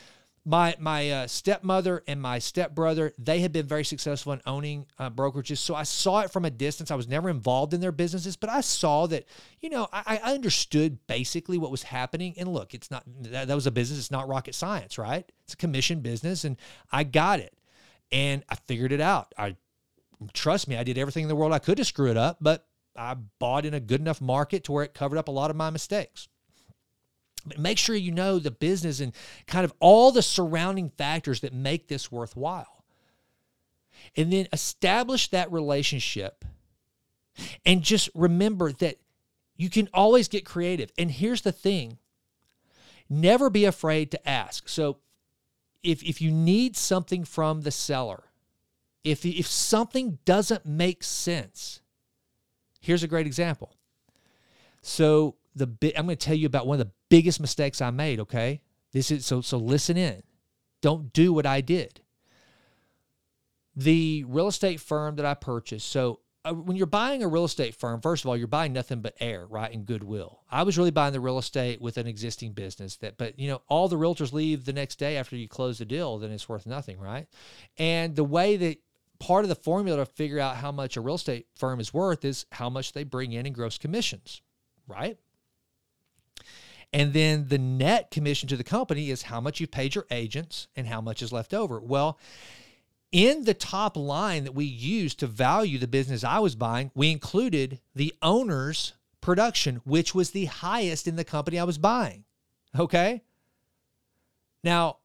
my 0.47 0.77
my 0.79 1.11
uh, 1.11 1.27
stepmother 1.27 2.05
and 2.07 2.23
my 2.23 2.39
stepbrother 2.39 3.13
they 3.19 3.41
had 3.41 3.53
been 3.53 3.67
very 3.67 3.85
successful 3.85 4.33
in 4.33 4.41
owning 4.47 4.87
uh, 4.99 5.11
brokerages 5.11 5.59
so 5.59 5.75
i 5.75 5.83
saw 5.83 6.21
it 6.21 6.31
from 6.31 6.45
a 6.45 6.51
distance 6.51 6.91
i 6.93 6.95
was 6.95 7.09
never 7.09 7.29
involved 7.29 7.75
in 7.75 7.81
their 7.81 7.91
businesses 7.91 8.37
but 8.37 8.49
i 8.49 8.61
saw 8.61 9.09
that 9.09 9.25
you 9.61 9.69
know 9.69 9.89
i, 9.93 10.21
I 10.23 10.35
understood 10.35 11.05
basically 11.09 11.59
what 11.59 11.73
was 11.73 11.83
happening 11.83 12.35
and 12.39 12.49
look 12.49 12.75
it's 12.75 12.93
not 12.93 13.03
that, 13.23 13.49
that 13.49 13.55
was 13.55 13.67
a 13.67 13.73
business 13.73 13.99
it's 13.99 14.13
not 14.13 14.29
rocket 14.29 14.55
science 14.55 14.99
right 14.99 15.31
it's 15.43 15.55
a 15.55 15.57
commission 15.57 16.01
business 16.01 16.45
and 16.45 16.57
i 16.93 17.03
got 17.03 17.41
it 17.41 17.53
and 18.13 18.45
i 18.49 18.55
figured 18.55 18.93
it 18.93 19.01
out 19.01 19.35
i 19.39 19.57
trust 20.33 20.69
me 20.69 20.77
i 20.77 20.85
did 20.85 20.99
everything 20.99 21.23
in 21.25 21.29
the 21.29 21.37
world 21.37 21.53
i 21.53 21.59
could 21.59 21.77
to 21.77 21.85
screw 21.85 22.11
it 22.11 22.17
up 22.17 22.39
but 22.41 22.67
i 22.97 23.15
bought 23.39 23.67
in 23.67 23.75
a 23.75 23.81
good 23.81 24.01
enough 24.01 24.21
market 24.21 24.65
to 24.65 24.73
where 24.73 24.85
it 24.85 24.95
covered 24.95 25.19
up 25.19 25.29
a 25.29 25.33
lot 25.33 25.51
of 25.51 25.57
my 25.57 25.71
mistakes 25.71 26.29
But 27.47 27.59
make 27.59 27.79
sure 27.79 27.95
you 27.95 28.13
know 28.13 28.39
the 28.39 28.51
business 28.51 29.01
and 29.01 29.13
kind 29.47 29.65
of 29.65 29.73
all 29.81 30.11
the 30.13 30.23
surrounding 30.23 30.91
factors 30.91 31.41
that 31.41 31.53
make 31.53 31.89
this 31.89 32.11
worthwhile. 32.11 32.85
And 34.17 34.33
then 34.33 34.49
establish 34.53 35.29
that 35.31 35.51
relationship. 35.53 36.45
And 37.65 37.83
just 37.83 38.11
remember 38.15 38.73
that 38.73 38.97
you 39.57 39.71
can 39.71 39.89
always 39.95 40.29
get 40.29 40.45
creative. 40.45 40.91
And 40.99 41.11
here's 41.11 41.43
the 41.43 41.53
thing 41.53 41.99
never 43.09 43.49
be 43.49 43.65
afraid 43.65 44.11
to 44.11 44.29
ask. 44.29 44.69
So 44.69 44.99
if, 45.87 46.03
if 46.03 46.21
you 46.21 46.31
need 46.31 46.77
something 46.77 47.25
from 47.25 47.63
the 47.63 47.71
seller, 47.71 48.25
if, 49.05 49.25
if 49.25 49.47
something 49.47 50.19
doesn't 50.25 50.67
make 50.67 51.05
sense, 51.05 51.81
here's 52.81 53.05
a 53.05 53.09
great 53.09 53.27
example. 53.27 53.73
So 54.83 55.37
the 55.55 55.69
I'm 55.97 56.07
going 56.07 56.17
to 56.17 56.17
tell 56.17 56.35
you 56.35 56.47
about 56.47 56.67
one 56.67 56.81
of 56.81 56.87
the 56.87 56.93
biggest 57.09 57.41
mistakes 57.41 57.81
I 57.81 57.91
made, 57.91 58.21
okay? 58.21 58.61
This 58.93 59.11
is 59.11 59.25
so 59.25 59.41
so 59.41 59.59
listen 59.59 59.97
in. 59.97 60.23
Don't 60.83 61.13
do 61.13 61.33
what 61.33 61.47
I 61.47 61.61
did. 61.61 62.01
The 63.75 64.25
real 64.29 64.49
estate 64.49 64.81
firm 64.81 65.17
that 65.17 65.27
I 65.27 65.35
purchased. 65.35 65.89
So 65.89 66.21
Uh, 66.47 66.55
when 66.55 66.77
you're 66.77 66.87
buying 66.87 67.25
a 67.25 67.29
real 67.29 67.45
estate 67.45 67.75
firm, 67.75 68.01
first 68.01 68.25
of 68.25 68.29
all, 68.29 68.37
you're 68.37 68.47
buying 68.47 68.73
nothing 68.73 69.01
but 69.01 69.17
air, 69.19 69.47
right? 69.47 69.73
And 69.73 69.85
goodwill. 69.85 70.43
I 70.49 70.63
was 70.63 70.79
really 70.79 70.93
buying 70.93 71.13
the 71.13 71.21
real 71.21 71.39
estate 71.39 71.81
with 71.81 71.97
an 71.97 72.07
existing 72.07 72.53
business 72.53 72.97
that, 72.97 73.19
but 73.19 73.39
you 73.39 73.49
know, 73.49 73.63
all 73.67 73.89
the 73.89 73.97
realtors 73.97 74.33
leave 74.33 74.65
the 74.65 74.73
next 74.73 74.97
day 74.97 75.17
after 75.17 75.35
you 75.35 75.49
close 75.49 75.79
the 75.79 75.85
deal, 75.85 76.19
then 76.19 76.31
it's 76.31 76.49
worth 76.49 76.65
nothing, 76.65 77.01
right? 77.01 77.27
And 77.79 78.15
the 78.15 78.23
way 78.23 78.57
that 78.59 78.79
part 79.19 79.45
of 79.45 79.49
the 79.49 79.57
formula 79.57 79.99
to 79.99 80.07
figure 80.07 80.39
out 80.39 80.57
how 80.57 80.71
much 80.71 80.97
a 80.97 81.01
real 81.01 81.17
estate 81.17 81.47
firm 81.57 81.81
is 81.81 81.93
worth 81.93 82.25
is 82.25 82.47
how 82.53 82.71
much 82.71 82.93
they 82.93 83.03
bring 83.03 83.33
in 83.33 83.45
in 83.47 83.53
gross 83.53 83.77
commissions, 83.77 84.41
right? 84.87 85.19
And 86.93 87.13
then 87.13 87.49
the 87.49 87.59
net 87.59 88.13
commission 88.13 88.49
to 88.51 88.57
the 88.57 88.65
company 88.65 89.11
is 89.11 89.23
how 89.23 89.41
much 89.41 89.59
you 89.59 89.67
paid 89.67 89.97
your 89.97 90.07
agents 90.13 90.69
and 90.77 90.87
how 90.87 91.01
much 91.01 91.23
is 91.23 91.33
left 91.33 91.53
over. 91.53 91.81
Well, 91.81 92.19
in 93.17 93.45
the 93.45 93.55
top 93.55 93.97
line 93.97 94.45
that 94.45 94.55
we 94.55 94.67
used 94.67 95.21
to 95.21 95.27
value 95.27 95.79
the 95.79 95.89
business 95.89 96.23
I 96.23 96.39
was 96.39 96.55
buying, 96.55 96.91
we 96.95 97.11
included 97.11 97.81
the 97.95 98.13
owner's 98.21 98.93
production, 99.23 99.81
which 99.85 100.15
was 100.15 100.33
the 100.33 100.45
highest 100.45 101.09
in 101.09 101.17
the 101.17 101.25
company 101.25 101.59
I 101.59 101.65
was 101.65 101.79
buying. 101.79 102.25
Okay. 102.79 103.23
Now, 104.63 104.99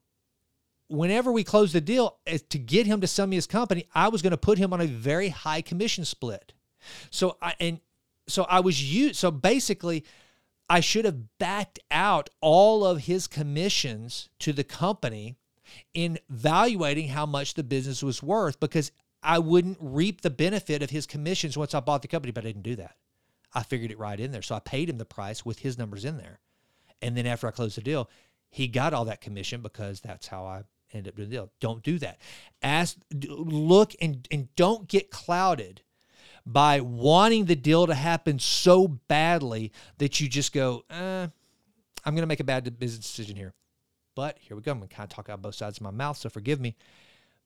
whenever 0.88 1.32
we 1.32 1.42
closed 1.42 1.74
the 1.74 1.80
deal, 1.80 2.18
eh, 2.26 2.36
to 2.50 2.58
get 2.58 2.86
him 2.86 3.00
to 3.00 3.06
sell 3.06 3.26
me 3.26 3.36
his 3.36 3.46
company, 3.46 3.88
I 3.94 4.08
was 4.08 4.20
going 4.20 4.32
to 4.32 4.36
put 4.36 4.58
him 4.58 4.74
on 4.74 4.82
a 4.82 4.86
very 4.86 5.30
high 5.30 5.62
commission 5.62 6.04
split. 6.04 6.52
So 7.10 7.38
I 7.40 7.54
and 7.60 7.80
so 8.28 8.42
I 8.44 8.60
was 8.60 8.92
used. 8.92 9.16
So 9.16 9.30
basically, 9.30 10.04
I 10.68 10.80
should 10.80 11.06
have 11.06 11.38
backed 11.38 11.78
out 11.90 12.28
all 12.42 12.84
of 12.84 13.04
his 13.04 13.26
commissions 13.26 14.28
to 14.40 14.52
the 14.52 14.64
company 14.64 15.38
in 15.94 16.18
valuating 16.28 17.08
how 17.08 17.26
much 17.26 17.54
the 17.54 17.62
business 17.62 18.02
was 18.02 18.22
worth 18.22 18.60
because 18.60 18.92
I 19.22 19.38
wouldn't 19.38 19.78
reap 19.80 20.20
the 20.20 20.30
benefit 20.30 20.82
of 20.82 20.90
his 20.90 21.06
commissions 21.06 21.56
once 21.56 21.74
I 21.74 21.80
bought 21.80 22.02
the 22.02 22.08
company, 22.08 22.32
but 22.32 22.44
I 22.44 22.48
didn't 22.48 22.62
do 22.62 22.76
that. 22.76 22.96
I 23.54 23.62
figured 23.62 23.90
it 23.90 23.98
right 23.98 24.18
in 24.18 24.32
there. 24.32 24.42
So 24.42 24.54
I 24.54 24.60
paid 24.60 24.88
him 24.88 24.98
the 24.98 25.04
price 25.04 25.44
with 25.44 25.60
his 25.60 25.78
numbers 25.78 26.04
in 26.04 26.16
there. 26.16 26.40
And 27.00 27.16
then 27.16 27.26
after 27.26 27.46
I 27.46 27.50
closed 27.50 27.76
the 27.76 27.82
deal, 27.82 28.08
he 28.48 28.68
got 28.68 28.94
all 28.94 29.04
that 29.06 29.20
commission 29.20 29.60
because 29.60 30.00
that's 30.00 30.26
how 30.26 30.44
I 30.44 30.62
ended 30.92 31.12
up 31.12 31.16
doing 31.16 31.28
the 31.28 31.36
deal. 31.36 31.50
Don't 31.60 31.82
do 31.82 31.98
that. 31.98 32.20
Ask, 32.62 32.96
look, 33.12 33.94
and, 34.00 34.26
and 34.30 34.54
don't 34.56 34.88
get 34.88 35.10
clouded 35.10 35.82
by 36.44 36.80
wanting 36.80 37.44
the 37.44 37.56
deal 37.56 37.86
to 37.86 37.94
happen 37.94 38.38
so 38.38 38.88
badly 38.88 39.72
that 39.98 40.20
you 40.20 40.28
just 40.28 40.52
go, 40.52 40.84
eh, 40.90 41.26
I'm 42.04 42.14
going 42.14 42.22
to 42.22 42.26
make 42.26 42.40
a 42.40 42.44
bad 42.44 42.78
business 42.78 43.06
decision 43.06 43.36
here. 43.36 43.54
But 44.14 44.38
here 44.38 44.56
we 44.56 44.62
go. 44.62 44.72
I'm 44.72 44.78
going 44.78 44.88
to 44.88 44.94
kind 44.94 45.10
of 45.10 45.14
talk 45.14 45.28
out 45.28 45.42
both 45.42 45.54
sides 45.54 45.78
of 45.78 45.82
my 45.82 45.90
mouth, 45.90 46.16
so 46.16 46.28
forgive 46.28 46.60
me. 46.60 46.76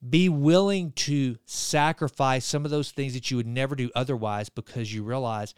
Be 0.08 0.28
willing 0.28 0.92
to 0.92 1.38
sacrifice 1.46 2.44
some 2.44 2.64
of 2.64 2.70
those 2.70 2.90
things 2.90 3.14
that 3.14 3.30
you 3.30 3.36
would 3.36 3.46
never 3.46 3.74
do 3.74 3.90
otherwise 3.94 4.48
because 4.48 4.92
you 4.92 5.02
realize, 5.02 5.54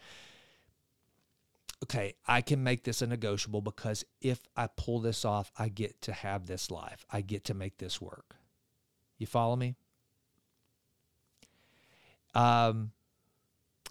okay, 1.83 2.13
I 2.27 2.41
can 2.41 2.63
make 2.63 2.83
this 2.83 3.01
a 3.01 3.07
negotiable 3.07 3.61
because 3.61 4.05
if 4.21 4.39
I 4.55 4.67
pull 4.67 4.99
this 4.99 5.25
off, 5.25 5.51
I 5.57 5.69
get 5.69 6.01
to 6.03 6.13
have 6.13 6.47
this 6.47 6.71
life. 6.71 7.05
I 7.11 7.21
get 7.21 7.43
to 7.45 7.53
make 7.53 7.77
this 7.77 7.99
work. 7.99 8.35
You 9.17 9.27
follow 9.27 9.55
me? 9.55 9.75
Um, 12.33 12.91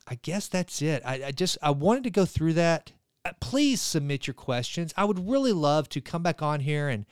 I 0.06 0.14
guess 0.14 0.48
that's 0.48 0.80
it. 0.80 1.02
I, 1.04 1.24
I 1.26 1.30
just 1.32 1.58
I 1.60 1.70
wanted 1.70 2.04
to 2.04 2.10
go 2.10 2.24
through 2.24 2.54
that. 2.54 2.92
Uh, 3.28 3.32
please 3.40 3.80
submit 3.80 4.26
your 4.26 4.34
questions. 4.34 4.94
I 4.96 5.04
would 5.04 5.28
really 5.28 5.52
love 5.52 5.88
to 5.90 6.00
come 6.00 6.22
back 6.22 6.42
on 6.42 6.60
here 6.60 6.88
and 6.88 7.04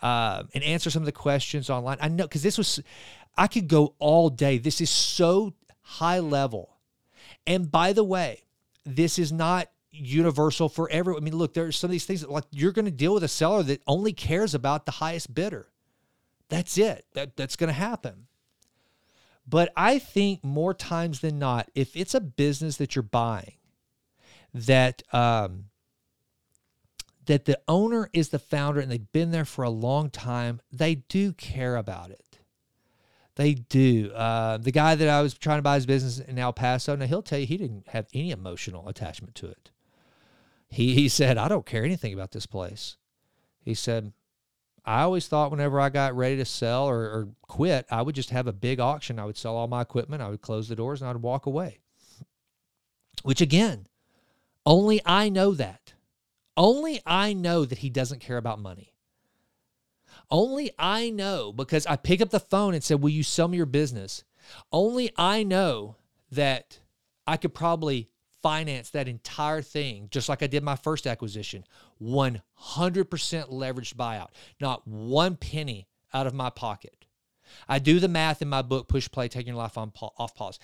uh, 0.00 0.42
and 0.54 0.64
answer 0.64 0.90
some 0.90 1.02
of 1.02 1.06
the 1.06 1.12
questions 1.12 1.70
online. 1.70 1.98
I 2.00 2.08
know 2.08 2.24
because 2.24 2.42
this 2.42 2.58
was 2.58 2.80
I 3.36 3.46
could 3.46 3.68
go 3.68 3.94
all 3.98 4.28
day. 4.28 4.58
This 4.58 4.80
is 4.80 4.90
so 4.90 5.54
high 5.82 6.18
level. 6.18 6.76
And 7.46 7.70
by 7.70 7.92
the 7.92 8.04
way, 8.04 8.42
this 8.84 9.18
is 9.18 9.32
not 9.32 9.68
universal 9.90 10.68
for 10.68 10.90
everyone. 10.90 11.22
I 11.22 11.24
mean, 11.24 11.36
look, 11.36 11.54
there's 11.54 11.76
some 11.76 11.88
of 11.88 11.92
these 11.92 12.06
things 12.06 12.22
that 12.22 12.30
like 12.30 12.44
you're 12.50 12.72
going 12.72 12.86
to 12.86 12.90
deal 12.90 13.14
with 13.14 13.24
a 13.24 13.28
seller 13.28 13.62
that 13.64 13.82
only 13.86 14.12
cares 14.12 14.54
about 14.54 14.86
the 14.86 14.92
highest 14.92 15.32
bidder. 15.32 15.68
That's 16.48 16.76
it. 16.76 17.06
That 17.14 17.36
that's 17.36 17.56
going 17.56 17.68
to 17.68 17.74
happen. 17.74 18.26
But 19.46 19.72
I 19.76 19.98
think 19.98 20.44
more 20.44 20.74
times 20.74 21.20
than 21.20 21.38
not, 21.38 21.70
if 21.74 21.96
it's 21.96 22.14
a 22.14 22.20
business 22.20 22.76
that 22.76 22.94
you're 22.94 23.02
buying, 23.02 23.54
that 24.54 25.02
um, 25.12 25.66
that 27.26 27.44
the 27.44 27.60
owner 27.68 28.10
is 28.12 28.30
the 28.30 28.38
founder 28.38 28.80
and 28.80 28.90
they've 28.90 29.12
been 29.12 29.30
there 29.30 29.44
for 29.44 29.64
a 29.64 29.70
long 29.70 30.10
time, 30.10 30.60
they 30.70 30.96
do 30.96 31.32
care 31.32 31.76
about 31.76 32.10
it. 32.10 32.38
They 33.36 33.54
do. 33.54 34.10
Uh, 34.12 34.58
the 34.58 34.72
guy 34.72 34.94
that 34.94 35.08
I 35.08 35.22
was 35.22 35.34
trying 35.34 35.58
to 35.58 35.62
buy 35.62 35.76
his 35.76 35.86
business 35.86 36.18
in 36.18 36.38
El 36.38 36.52
Paso, 36.52 36.94
now 36.96 37.06
he'll 37.06 37.22
tell 37.22 37.38
you 37.38 37.46
he 37.46 37.56
didn't 37.56 37.88
have 37.88 38.06
any 38.12 38.30
emotional 38.30 38.88
attachment 38.88 39.34
to 39.36 39.46
it. 39.46 39.70
He 40.68 40.94
he 40.94 41.08
said, 41.08 41.38
I 41.38 41.48
don't 41.48 41.66
care 41.66 41.84
anything 41.84 42.12
about 42.12 42.32
this 42.32 42.46
place. 42.46 42.96
He 43.60 43.74
said, 43.74 44.12
I 44.84 45.02
always 45.02 45.28
thought 45.28 45.50
whenever 45.50 45.80
I 45.80 45.90
got 45.90 46.16
ready 46.16 46.36
to 46.36 46.44
sell 46.44 46.86
or, 46.88 47.02
or, 47.02 47.28
quit, 47.42 47.86
I 47.90 48.02
would 48.02 48.16
just 48.16 48.30
have 48.30 48.48
a 48.48 48.52
big 48.52 48.80
auction. 48.80 49.18
I 49.18 49.24
would 49.24 49.36
sell 49.36 49.54
all 49.56 49.68
my 49.68 49.82
equipment, 49.82 50.22
I 50.22 50.28
would 50.28 50.40
close 50.40 50.68
the 50.68 50.74
doors, 50.74 51.00
and 51.00 51.08
I'd 51.08 51.16
walk 51.16 51.46
away. 51.46 51.78
Which 53.22 53.40
again, 53.40 53.86
only 54.64 55.00
I 55.04 55.28
know 55.28 55.52
that. 55.54 55.94
Only 56.56 57.00
I 57.06 57.32
know 57.32 57.64
that 57.64 57.78
he 57.78 57.90
doesn't 57.90 58.20
care 58.20 58.36
about 58.36 58.60
money. 58.60 58.92
Only 60.30 60.70
I 60.78 61.10
know 61.10 61.52
because 61.52 61.86
I 61.86 61.96
pick 61.96 62.20
up 62.20 62.30
the 62.30 62.40
phone 62.40 62.74
and 62.74 62.84
said, 62.84 63.02
Will 63.02 63.10
you 63.10 63.22
sell 63.22 63.48
me 63.48 63.56
your 63.56 63.66
business? 63.66 64.24
Only 64.70 65.10
I 65.16 65.42
know 65.42 65.96
that 66.30 66.80
I 67.26 67.36
could 67.36 67.54
probably 67.54 68.08
finance 68.42 68.90
that 68.90 69.08
entire 69.08 69.62
thing, 69.62 70.08
just 70.10 70.28
like 70.28 70.42
I 70.42 70.46
did 70.46 70.62
my 70.62 70.76
first 70.76 71.06
acquisition, 71.06 71.64
100% 72.02 72.40
leveraged 73.06 73.94
buyout, 73.94 74.28
not 74.60 74.86
one 74.86 75.36
penny 75.36 75.86
out 76.12 76.26
of 76.26 76.34
my 76.34 76.50
pocket. 76.50 77.06
I 77.68 77.78
do 77.78 78.00
the 78.00 78.08
math 78.08 78.42
in 78.42 78.48
my 78.48 78.62
book, 78.62 78.88
Push 78.88 79.10
Play, 79.10 79.28
Taking 79.28 79.54
Your 79.54 79.62
Life 79.62 79.78
on 79.78 79.92
Off 80.18 80.34
Pause. 80.34 80.58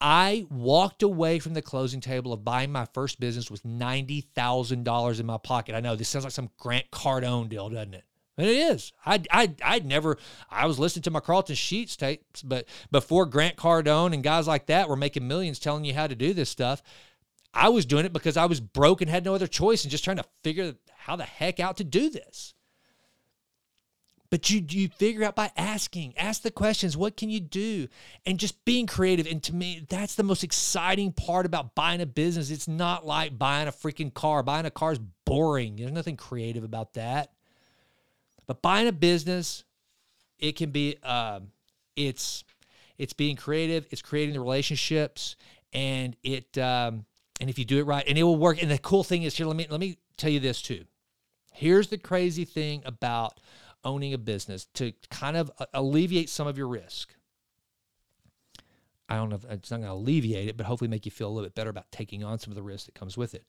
I 0.00 0.46
walked 0.50 1.02
away 1.02 1.38
from 1.38 1.54
the 1.54 1.62
closing 1.62 2.00
table 2.00 2.32
of 2.32 2.44
buying 2.44 2.70
my 2.70 2.86
first 2.92 3.18
business 3.18 3.50
with 3.50 3.62
$90,000 3.64 5.20
in 5.20 5.26
my 5.26 5.38
pocket. 5.38 5.74
I 5.74 5.80
know 5.80 5.96
this 5.96 6.08
sounds 6.08 6.24
like 6.24 6.32
some 6.32 6.50
Grant 6.58 6.90
Cardone 6.90 7.48
deal, 7.48 7.70
doesn't 7.70 7.94
it? 7.94 8.04
And 8.38 8.46
it 8.46 8.56
is. 8.56 8.92
I 9.06 9.22
I 9.30 9.54
I'd 9.64 9.86
never. 9.86 10.18
I 10.50 10.66
was 10.66 10.78
listening 10.78 11.04
to 11.04 11.10
my 11.10 11.20
Carleton 11.20 11.56
Sheets 11.56 11.96
tapes, 11.96 12.42
but 12.42 12.66
before 12.90 13.24
Grant 13.24 13.56
Cardone 13.56 14.12
and 14.12 14.22
guys 14.22 14.46
like 14.46 14.66
that 14.66 14.90
were 14.90 14.96
making 14.96 15.26
millions, 15.26 15.58
telling 15.58 15.86
you 15.86 15.94
how 15.94 16.06
to 16.06 16.14
do 16.14 16.34
this 16.34 16.50
stuff, 16.50 16.82
I 17.54 17.70
was 17.70 17.86
doing 17.86 18.04
it 18.04 18.12
because 18.12 18.36
I 18.36 18.44
was 18.44 18.60
broke 18.60 19.00
and 19.00 19.10
had 19.10 19.24
no 19.24 19.34
other 19.34 19.46
choice, 19.46 19.84
and 19.84 19.90
just 19.90 20.04
trying 20.04 20.18
to 20.18 20.24
figure 20.44 20.74
how 20.98 21.16
the 21.16 21.24
heck 21.24 21.60
out 21.60 21.78
to 21.78 21.84
do 21.84 22.10
this. 22.10 22.52
But 24.30 24.50
you 24.50 24.64
you 24.68 24.88
figure 24.88 25.24
out 25.24 25.36
by 25.36 25.50
asking, 25.56 26.14
ask 26.16 26.42
the 26.42 26.50
questions. 26.50 26.96
What 26.96 27.16
can 27.16 27.30
you 27.30 27.40
do? 27.40 27.88
And 28.24 28.38
just 28.38 28.64
being 28.64 28.86
creative. 28.86 29.26
And 29.26 29.42
to 29.44 29.54
me, 29.54 29.86
that's 29.88 30.14
the 30.14 30.22
most 30.22 30.42
exciting 30.42 31.12
part 31.12 31.46
about 31.46 31.74
buying 31.74 32.00
a 32.00 32.06
business. 32.06 32.50
It's 32.50 32.68
not 32.68 33.06
like 33.06 33.38
buying 33.38 33.68
a 33.68 33.72
freaking 33.72 34.12
car. 34.12 34.42
Buying 34.42 34.66
a 34.66 34.70
car 34.70 34.92
is 34.92 35.00
boring. 35.24 35.76
There's 35.76 35.92
nothing 35.92 36.16
creative 36.16 36.64
about 36.64 36.94
that. 36.94 37.32
But 38.46 38.62
buying 38.62 38.88
a 38.88 38.92
business, 38.92 39.64
it 40.38 40.56
can 40.56 40.70
be 40.70 40.96
um, 41.02 41.48
it's 41.94 42.44
it's 42.98 43.12
being 43.12 43.36
creative, 43.36 43.86
it's 43.90 44.02
creating 44.02 44.34
the 44.34 44.40
relationships, 44.40 45.36
and 45.72 46.16
it 46.22 46.56
um, 46.58 47.04
and 47.40 47.50
if 47.50 47.58
you 47.58 47.64
do 47.64 47.78
it 47.78 47.84
right, 47.84 48.04
and 48.06 48.16
it 48.16 48.22
will 48.22 48.36
work. 48.36 48.62
And 48.62 48.70
the 48.70 48.78
cool 48.78 49.04
thing 49.04 49.22
is 49.22 49.36
here, 49.36 49.46
let 49.46 49.56
me 49.56 49.66
let 49.68 49.80
me 49.80 49.98
tell 50.16 50.30
you 50.30 50.40
this 50.40 50.62
too. 50.62 50.84
Here's 51.52 51.88
the 51.88 51.98
crazy 51.98 52.44
thing 52.44 52.82
about 52.84 53.40
owning 53.86 54.12
a 54.12 54.18
business 54.18 54.66
to 54.74 54.92
kind 55.10 55.38
of 55.38 55.50
uh, 55.58 55.64
alleviate 55.72 56.28
some 56.28 56.46
of 56.46 56.58
your 56.58 56.68
risk. 56.68 57.14
I 59.08 59.16
don't 59.16 59.30
know 59.30 59.36
if 59.36 59.44
it's 59.44 59.70
not 59.70 59.78
going 59.78 59.88
to 59.88 59.94
alleviate 59.94 60.48
it, 60.48 60.56
but 60.56 60.66
hopefully 60.66 60.88
make 60.88 61.06
you 61.06 61.12
feel 61.12 61.28
a 61.28 61.30
little 61.30 61.46
bit 61.46 61.54
better 61.54 61.70
about 61.70 61.90
taking 61.90 62.22
on 62.22 62.38
some 62.38 62.50
of 62.50 62.56
the 62.56 62.62
risk 62.62 62.86
that 62.86 62.94
comes 62.94 63.16
with 63.16 63.34
it 63.34 63.46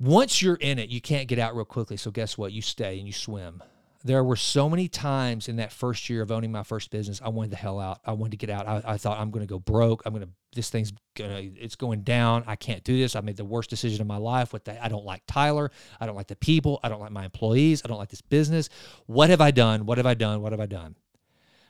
once 0.00 0.40
you're 0.40 0.56
in 0.56 0.78
it, 0.78 0.88
you 0.88 1.00
can't 1.00 1.28
get 1.28 1.38
out 1.38 1.56
real 1.56 1.64
quickly. 1.64 1.96
So 1.96 2.10
guess 2.10 2.38
what? 2.38 2.52
You 2.52 2.62
stay 2.62 2.98
and 2.98 3.06
you 3.06 3.12
swim. 3.12 3.62
There 4.04 4.22
were 4.22 4.36
so 4.36 4.68
many 4.68 4.86
times 4.88 5.48
in 5.48 5.56
that 5.56 5.72
first 5.72 6.08
year 6.08 6.22
of 6.22 6.30
owning 6.30 6.52
my 6.52 6.62
first 6.62 6.90
business, 6.90 7.20
I 7.22 7.30
wanted 7.30 7.50
the 7.50 7.56
hell 7.56 7.80
out. 7.80 8.00
I 8.04 8.12
wanted 8.12 8.30
to 8.32 8.36
get 8.36 8.48
out. 8.48 8.68
I, 8.68 8.82
I 8.84 8.96
thought 8.96 9.18
I'm 9.18 9.30
going 9.32 9.44
to 9.44 9.50
go 9.50 9.58
broke. 9.58 10.02
I'm 10.06 10.12
going 10.12 10.24
to 10.24 10.30
this 10.54 10.70
thing's 10.70 10.92
gonna 11.14 11.42
it's 11.56 11.76
going 11.76 12.02
down. 12.02 12.44
I 12.46 12.56
can't 12.56 12.82
do 12.84 12.96
this. 12.96 13.16
I 13.16 13.20
made 13.20 13.36
the 13.36 13.44
worst 13.44 13.70
decision 13.70 14.00
of 14.00 14.06
my 14.06 14.16
life. 14.16 14.52
With 14.52 14.64
that, 14.64 14.82
I 14.82 14.88
don't 14.88 15.04
like 15.04 15.22
Tyler. 15.26 15.70
I 16.00 16.06
don't 16.06 16.16
like 16.16 16.28
the 16.28 16.36
people. 16.36 16.80
I 16.82 16.88
don't 16.88 17.00
like 17.00 17.10
my 17.10 17.24
employees. 17.24 17.82
I 17.84 17.88
don't 17.88 17.98
like 17.98 18.08
this 18.08 18.22
business. 18.22 18.68
What 19.06 19.30
have 19.30 19.40
I 19.40 19.50
done? 19.50 19.84
What 19.84 19.98
have 19.98 20.06
I 20.06 20.14
done? 20.14 20.42
What 20.42 20.52
have 20.52 20.60
I 20.60 20.66
done? 20.66 20.94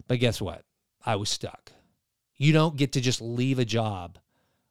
But 0.07 0.20
guess 0.20 0.41
what? 0.41 0.64
I 1.05 1.16
was 1.16 1.29
stuck. 1.29 1.72
You 2.37 2.53
don't 2.53 2.76
get 2.76 2.93
to 2.93 3.01
just 3.01 3.20
leave 3.20 3.59
a 3.59 3.64
job 3.64 4.18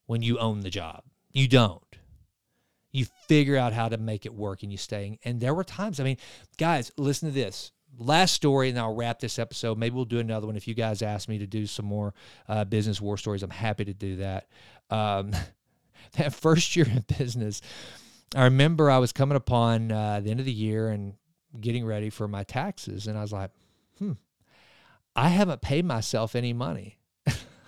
when 0.05 0.21
you 0.21 0.39
own 0.39 0.61
the 0.61 0.69
job. 0.69 1.03
You 1.31 1.47
don't 1.47 1.83
you 2.97 3.05
figure 3.27 3.57
out 3.57 3.73
how 3.73 3.89
to 3.89 3.97
make 3.97 4.25
it 4.25 4.33
work 4.33 4.63
and 4.63 4.71
you 4.71 4.77
stay. 4.77 5.19
And 5.23 5.39
there 5.39 5.53
were 5.53 5.63
times, 5.63 5.99
I 5.99 6.03
mean, 6.03 6.17
guys, 6.57 6.91
listen 6.97 7.29
to 7.29 7.33
this. 7.35 7.71
Last 7.99 8.33
story, 8.33 8.69
and 8.69 8.77
I'll 8.77 8.95
wrap 8.95 9.19
this 9.19 9.39
episode. 9.39 9.77
Maybe 9.77 9.95
we'll 9.95 10.05
do 10.05 10.19
another 10.19 10.47
one. 10.47 10.55
If 10.55 10.67
you 10.67 10.73
guys 10.73 11.01
ask 11.01 11.29
me 11.29 11.37
to 11.39 11.47
do 11.47 11.65
some 11.65 11.85
more 11.85 12.13
uh, 12.47 12.65
business 12.65 12.99
war 12.99 13.17
stories, 13.17 13.43
I'm 13.43 13.49
happy 13.49 13.85
to 13.85 13.93
do 13.93 14.17
that. 14.17 14.47
Um, 14.89 15.31
that 16.13 16.33
first 16.33 16.75
year 16.75 16.87
in 16.87 17.05
business, 17.17 17.61
I 18.35 18.45
remember 18.45 18.89
I 18.91 18.97
was 18.97 19.13
coming 19.13 19.35
upon 19.37 19.91
uh, 19.91 20.19
the 20.19 20.31
end 20.31 20.39
of 20.39 20.45
the 20.45 20.51
year 20.51 20.89
and 20.89 21.13
getting 21.59 21.85
ready 21.85 22.09
for 22.09 22.27
my 22.27 22.43
taxes. 22.43 23.07
And 23.07 23.17
I 23.17 23.21
was 23.21 23.31
like, 23.33 23.51
hmm, 23.99 24.13
I 25.15 25.29
haven't 25.29 25.61
paid 25.61 25.85
myself 25.85 26.35
any 26.35 26.53
money 26.53 26.96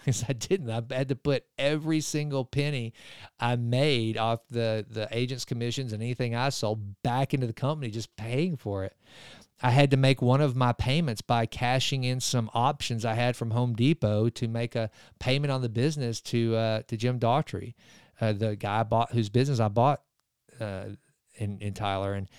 because 0.09 0.25
I 0.29 0.33
didn't. 0.33 0.69
I 0.69 0.95
had 0.95 1.09
to 1.09 1.15
put 1.15 1.45
every 1.57 2.01
single 2.01 2.45
penny 2.45 2.93
I 3.39 3.55
made 3.55 4.17
off 4.17 4.41
the 4.49 4.85
the 4.89 5.07
agent's 5.11 5.45
commissions 5.45 5.93
and 5.93 6.01
anything 6.01 6.35
I 6.35 6.49
sold 6.49 7.01
back 7.03 7.33
into 7.33 7.47
the 7.47 7.53
company, 7.53 7.89
just 7.89 8.15
paying 8.15 8.57
for 8.57 8.83
it. 8.83 8.95
I 9.61 9.71
had 9.71 9.91
to 9.91 9.97
make 9.97 10.21
one 10.21 10.39
of 10.39 10.55
my 10.55 10.71
payments 10.71 11.21
by 11.21 11.45
cashing 11.45 12.05
in 12.05 12.21
some 12.21 12.49
options 12.53 13.03
I 13.03 13.13
had 13.13 13.35
from 13.35 13.51
Home 13.51 13.75
Depot 13.75 14.29
to 14.29 14.47
make 14.47 14.75
a 14.75 14.89
payment 15.19 15.51
on 15.51 15.61
the 15.61 15.69
business 15.69 16.21
to 16.21 16.55
uh, 16.55 16.81
to 16.87 16.97
Jim 16.97 17.19
Daughtry, 17.19 17.73
uh, 18.21 18.33
the 18.33 18.55
guy 18.55 18.81
I 18.81 18.83
bought 18.83 19.11
whose 19.11 19.29
business 19.29 19.59
I 19.59 19.67
bought 19.67 20.01
uh, 20.59 20.85
in 21.35 21.59
in 21.59 21.73
Tyler. 21.73 22.13
And 22.13 22.29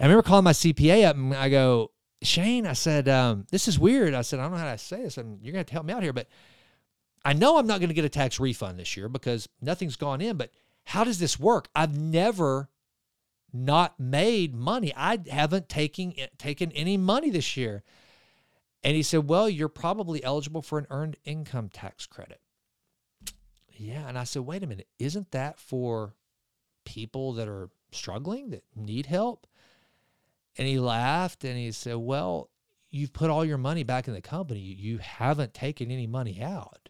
I 0.00 0.04
remember 0.04 0.22
calling 0.22 0.44
my 0.44 0.52
CPA 0.52 1.04
up 1.06 1.16
and 1.16 1.34
I 1.34 1.48
go, 1.48 1.90
Shane, 2.22 2.66
I 2.66 2.72
said, 2.72 3.08
um, 3.08 3.46
this 3.50 3.68
is 3.68 3.78
weird. 3.78 4.14
I 4.14 4.22
said, 4.22 4.40
I 4.40 4.44
don't 4.44 4.52
know 4.52 4.58
how 4.58 4.72
to 4.72 4.78
say 4.78 5.02
this, 5.02 5.18
and 5.18 5.40
you're 5.42 5.52
gonna 5.52 5.60
have 5.60 5.66
to 5.66 5.72
help 5.72 5.86
me 5.86 5.92
out 5.92 6.02
here, 6.02 6.12
but 6.12 6.28
I 7.28 7.34
know 7.34 7.58
I'm 7.58 7.66
not 7.66 7.78
going 7.80 7.90
to 7.90 7.94
get 7.94 8.06
a 8.06 8.08
tax 8.08 8.40
refund 8.40 8.78
this 8.78 8.96
year 8.96 9.06
because 9.06 9.50
nothing's 9.60 9.96
gone 9.96 10.22
in, 10.22 10.38
but 10.38 10.50
how 10.84 11.04
does 11.04 11.18
this 11.18 11.38
work? 11.38 11.68
I've 11.74 11.94
never 11.94 12.70
not 13.52 14.00
made 14.00 14.54
money. 14.54 14.94
I 14.96 15.18
haven't 15.30 15.68
taken 15.68 16.14
taken 16.38 16.72
any 16.72 16.96
money 16.96 17.28
this 17.28 17.54
year. 17.54 17.82
And 18.82 18.96
he 18.96 19.02
said, 19.02 19.28
"Well, 19.28 19.46
you're 19.46 19.68
probably 19.68 20.24
eligible 20.24 20.62
for 20.62 20.78
an 20.78 20.86
earned 20.88 21.18
income 21.26 21.68
tax 21.68 22.06
credit." 22.06 22.40
Yeah, 23.76 24.08
and 24.08 24.18
I 24.18 24.24
said, 24.24 24.46
"Wait 24.46 24.62
a 24.62 24.66
minute. 24.66 24.88
Isn't 24.98 25.30
that 25.32 25.58
for 25.58 26.14
people 26.86 27.34
that 27.34 27.46
are 27.46 27.68
struggling 27.92 28.48
that 28.50 28.64
need 28.74 29.04
help?" 29.04 29.46
And 30.56 30.66
he 30.66 30.78
laughed 30.78 31.44
and 31.44 31.58
he 31.58 31.72
said, 31.72 31.96
"Well, 31.96 32.48
you've 32.88 33.12
put 33.12 33.28
all 33.28 33.44
your 33.44 33.58
money 33.58 33.82
back 33.82 34.08
in 34.08 34.14
the 34.14 34.22
company. 34.22 34.60
You 34.60 34.96
haven't 34.96 35.52
taken 35.52 35.90
any 35.90 36.06
money 36.06 36.40
out." 36.40 36.87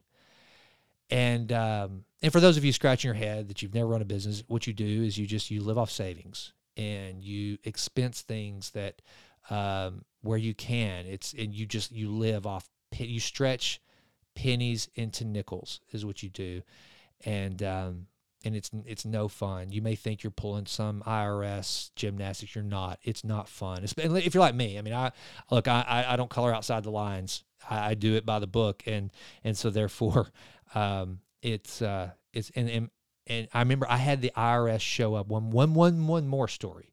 And 1.11 1.53
um, 1.53 2.05
and 2.23 2.33
for 2.33 2.41
those 2.41 2.57
of 2.57 2.65
you 2.65 2.73
scratching 2.73 3.09
your 3.09 3.15
head 3.15 3.49
that 3.49 3.63
you've 3.63 3.75
never 3.75 3.89
run 3.89 4.03
a 4.03 4.07
business, 4.07 4.43
what 4.47 4.67
you 4.67 4.73
do 4.73 5.03
is 5.03 5.17
you 5.17 5.27
just 5.27 5.51
you 5.51 5.63
live 5.63 5.79
off 5.79 5.91
savings 5.91 6.53
and 6.77 7.23
you 7.23 7.59
expense 7.65 8.23
things 8.23 8.71
that 8.71 9.01
um, 9.51 10.05
where 10.23 10.39
you 10.39 10.55
can. 10.55 11.07
It's 11.07 11.33
and 11.33 11.55
you 11.55 11.67
just 11.67 11.93
you 11.93 12.11
live 12.11 12.47
off 12.47 12.69
you 12.93 13.21
stretch 13.21 13.81
pennies 14.35 14.89
into 14.95 15.25
nickels 15.25 15.81
is 15.93 16.05
what 16.05 16.23
you 16.23 16.29
do, 16.29 16.63
and 17.25 17.63
um, 17.63 18.07
and 18.45 18.55
it's 18.55 18.71
it's 18.87 19.05
no 19.05 19.29
fun. 19.29 19.73
You 19.73 19.83
may 19.83 19.95
think 19.95 20.23
you're 20.23 20.31
pulling 20.31 20.67
some 20.67 21.03
IRS 21.07 21.91
gymnastics. 21.97 22.55
You're 22.55 22.65
not. 22.65 22.99
It's 23.03 23.25
not 23.25 23.49
fun. 23.49 23.83
It's, 23.83 23.95
if 23.97 24.35
you're 24.35 24.43
like 24.43 24.55
me, 24.55 24.79
I 24.79 24.83
mean, 24.83 24.95
I 24.95 25.13
look, 25.51 25.69
I 25.69 26.05
I 26.09 26.17
don't 26.17 26.31
color 26.31 26.55
outside 26.55 26.85
the 26.85 26.91
lines. 26.91 27.45
I, 27.69 27.91
I 27.91 27.95
do 27.95 28.15
it 28.15 28.25
by 28.25 28.39
the 28.39 28.47
book, 28.47 28.83
and 28.87 29.11
and 29.45 29.57
so 29.57 29.71
therefore, 29.71 30.29
um, 30.75 31.21
it's 31.43 31.83
uh, 31.83 32.11
it's 32.33 32.51
and, 32.55 32.69
and 32.69 32.91
and 33.27 33.49
I 33.53 33.61
remember 33.61 33.87
I 33.89 33.99
had 33.99 34.23
the 34.23 34.33
IRS 34.37 34.81
show 34.81 35.15
up. 35.15 35.29
One 35.29 35.51
one 35.51 35.75
one 35.75 36.07
one 36.07 36.29
more 36.29 36.49
story. 36.49 36.91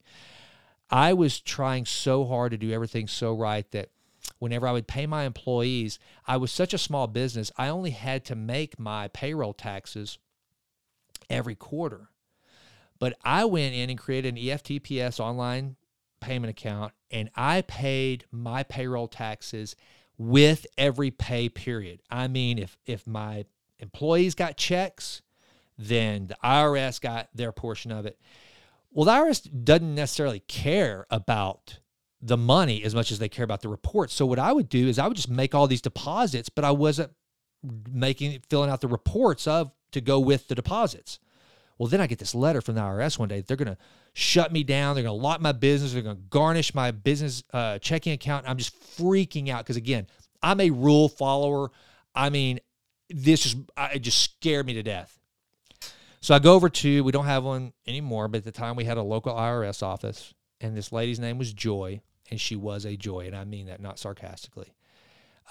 I 0.89 1.13
was 1.13 1.39
trying 1.39 1.85
so 1.85 2.25
hard 2.25 2.51
to 2.51 2.57
do 2.57 2.71
everything 2.71 3.07
so 3.07 3.33
right 3.33 3.69
that 3.71 3.89
whenever 4.39 4.67
I 4.67 4.71
would 4.71 4.87
pay 4.87 5.07
my 5.07 5.23
employees, 5.23 5.97
I 6.27 6.37
was 6.37 6.51
such 6.51 6.73
a 6.73 6.77
small 6.77 7.07
business. 7.07 7.51
I 7.57 7.69
only 7.69 7.91
had 7.91 8.25
to 8.25 8.35
make 8.35 8.79
my 8.79 9.07
payroll 9.07 9.53
taxes 9.53 10.19
every 11.29 11.55
quarter. 11.55 12.09
But 12.99 13.17
I 13.23 13.45
went 13.45 13.75
in 13.75 13.89
and 13.89 13.99
created 13.99 14.35
an 14.35 14.41
EFTPS 14.41 15.19
online 15.19 15.75
payment 16.21 16.49
account 16.49 16.93
and 17.11 17.29
I 17.35 17.61
paid 17.61 18.25
my 18.31 18.63
payroll 18.63 19.07
taxes 19.07 19.75
with 20.17 20.65
every 20.77 21.11
pay 21.11 21.49
period. 21.49 22.01
I 22.09 22.27
mean, 22.27 22.57
if 22.57 22.77
if 22.85 23.05
my 23.05 23.45
employees 23.79 24.35
got 24.35 24.57
checks, 24.57 25.21
then 25.77 26.27
the 26.27 26.37
IRS 26.43 27.01
got 27.01 27.29
their 27.33 27.51
portion 27.51 27.91
of 27.91 28.05
it. 28.05 28.19
Well, 28.91 29.05
the 29.05 29.11
IRS 29.11 29.63
doesn't 29.63 29.93
necessarily 29.93 30.39
care 30.39 31.05
about 31.09 31.79
the 32.21 32.37
money 32.37 32.83
as 32.83 32.95
much 32.95 33.11
as 33.11 33.19
they 33.19 33.29
care 33.29 33.43
about 33.43 33.61
the 33.61 33.67
reports. 33.67 34.13
So 34.13 34.25
what 34.25 34.39
I 34.39 34.51
would 34.51 34.69
do 34.69 34.87
is 34.87 34.97
I 34.97 35.07
would 35.07 35.17
just 35.17 35.29
make 35.29 35.53
all 35.53 35.67
these 35.67 35.81
deposits, 35.81 36.49
but 36.49 36.63
I 36.63 36.71
wasn't 36.71 37.11
making 37.91 38.41
filling 38.49 38.69
out 38.69 38.81
the 38.81 38.87
reports 38.87 39.47
of 39.47 39.71
to 39.91 40.01
go 40.01 40.19
with 40.19 40.47
the 40.47 40.55
deposits. 40.55 41.19
Well, 41.77 41.89
then 41.89 41.99
I 41.99 42.07
get 42.07 42.19
this 42.19 42.33
letter 42.33 42.61
from 42.61 42.75
the 42.75 42.81
IRS 42.81 43.19
one 43.19 43.27
day. 43.27 43.41
They're 43.41 43.57
going 43.57 43.67
to 43.67 43.77
shut 44.13 44.51
me 44.51 44.63
down. 44.63 44.95
They're 44.95 45.03
going 45.03 45.17
to 45.17 45.23
lock 45.23 45.41
my 45.41 45.51
business. 45.51 45.93
They're 45.93 46.01
going 46.01 46.15
to 46.15 46.21
garnish 46.29 46.73
my 46.73 46.91
business 46.91 47.43
uh, 47.53 47.79
checking 47.79 48.13
account. 48.13 48.47
I'm 48.47 48.57
just 48.57 48.79
freaking 48.97 49.49
out 49.49 49.65
because 49.65 49.75
again, 49.75 50.07
I'm 50.41 50.61
a 50.61 50.69
rule 50.69 51.09
follower. 51.09 51.71
I 52.13 52.29
mean, 52.29 52.59
this 53.09 53.43
just 53.43 53.57
it 53.93 53.99
just 53.99 54.21
scared 54.21 54.65
me 54.65 54.73
to 54.73 54.83
death. 54.83 55.19
So 56.21 56.33
I 56.33 56.39
go 56.39 56.53
over 56.53 56.69
to 56.69 57.03
we 57.03 57.11
don't 57.11 57.25
have 57.25 57.43
one 57.43 57.73
anymore, 57.85 58.27
but 58.27 58.39
at 58.39 58.43
the 58.43 58.51
time 58.51 58.75
we 58.75 58.85
had 58.85 58.97
a 58.97 59.03
local 59.03 59.33
IRS 59.35 59.83
office, 59.83 60.33
and 60.59 60.75
this 60.75 60.91
lady's 60.91 61.19
name 61.19 61.37
was 61.37 61.53
Joy, 61.53 62.01
and 62.31 62.41
she 62.41 62.55
was 62.55 62.85
a 62.85 62.95
joy, 62.95 63.27
and 63.27 63.35
I 63.35 63.43
mean 63.43 63.67
that 63.67 63.79
not 63.79 63.99
sarcastically. 63.99 64.73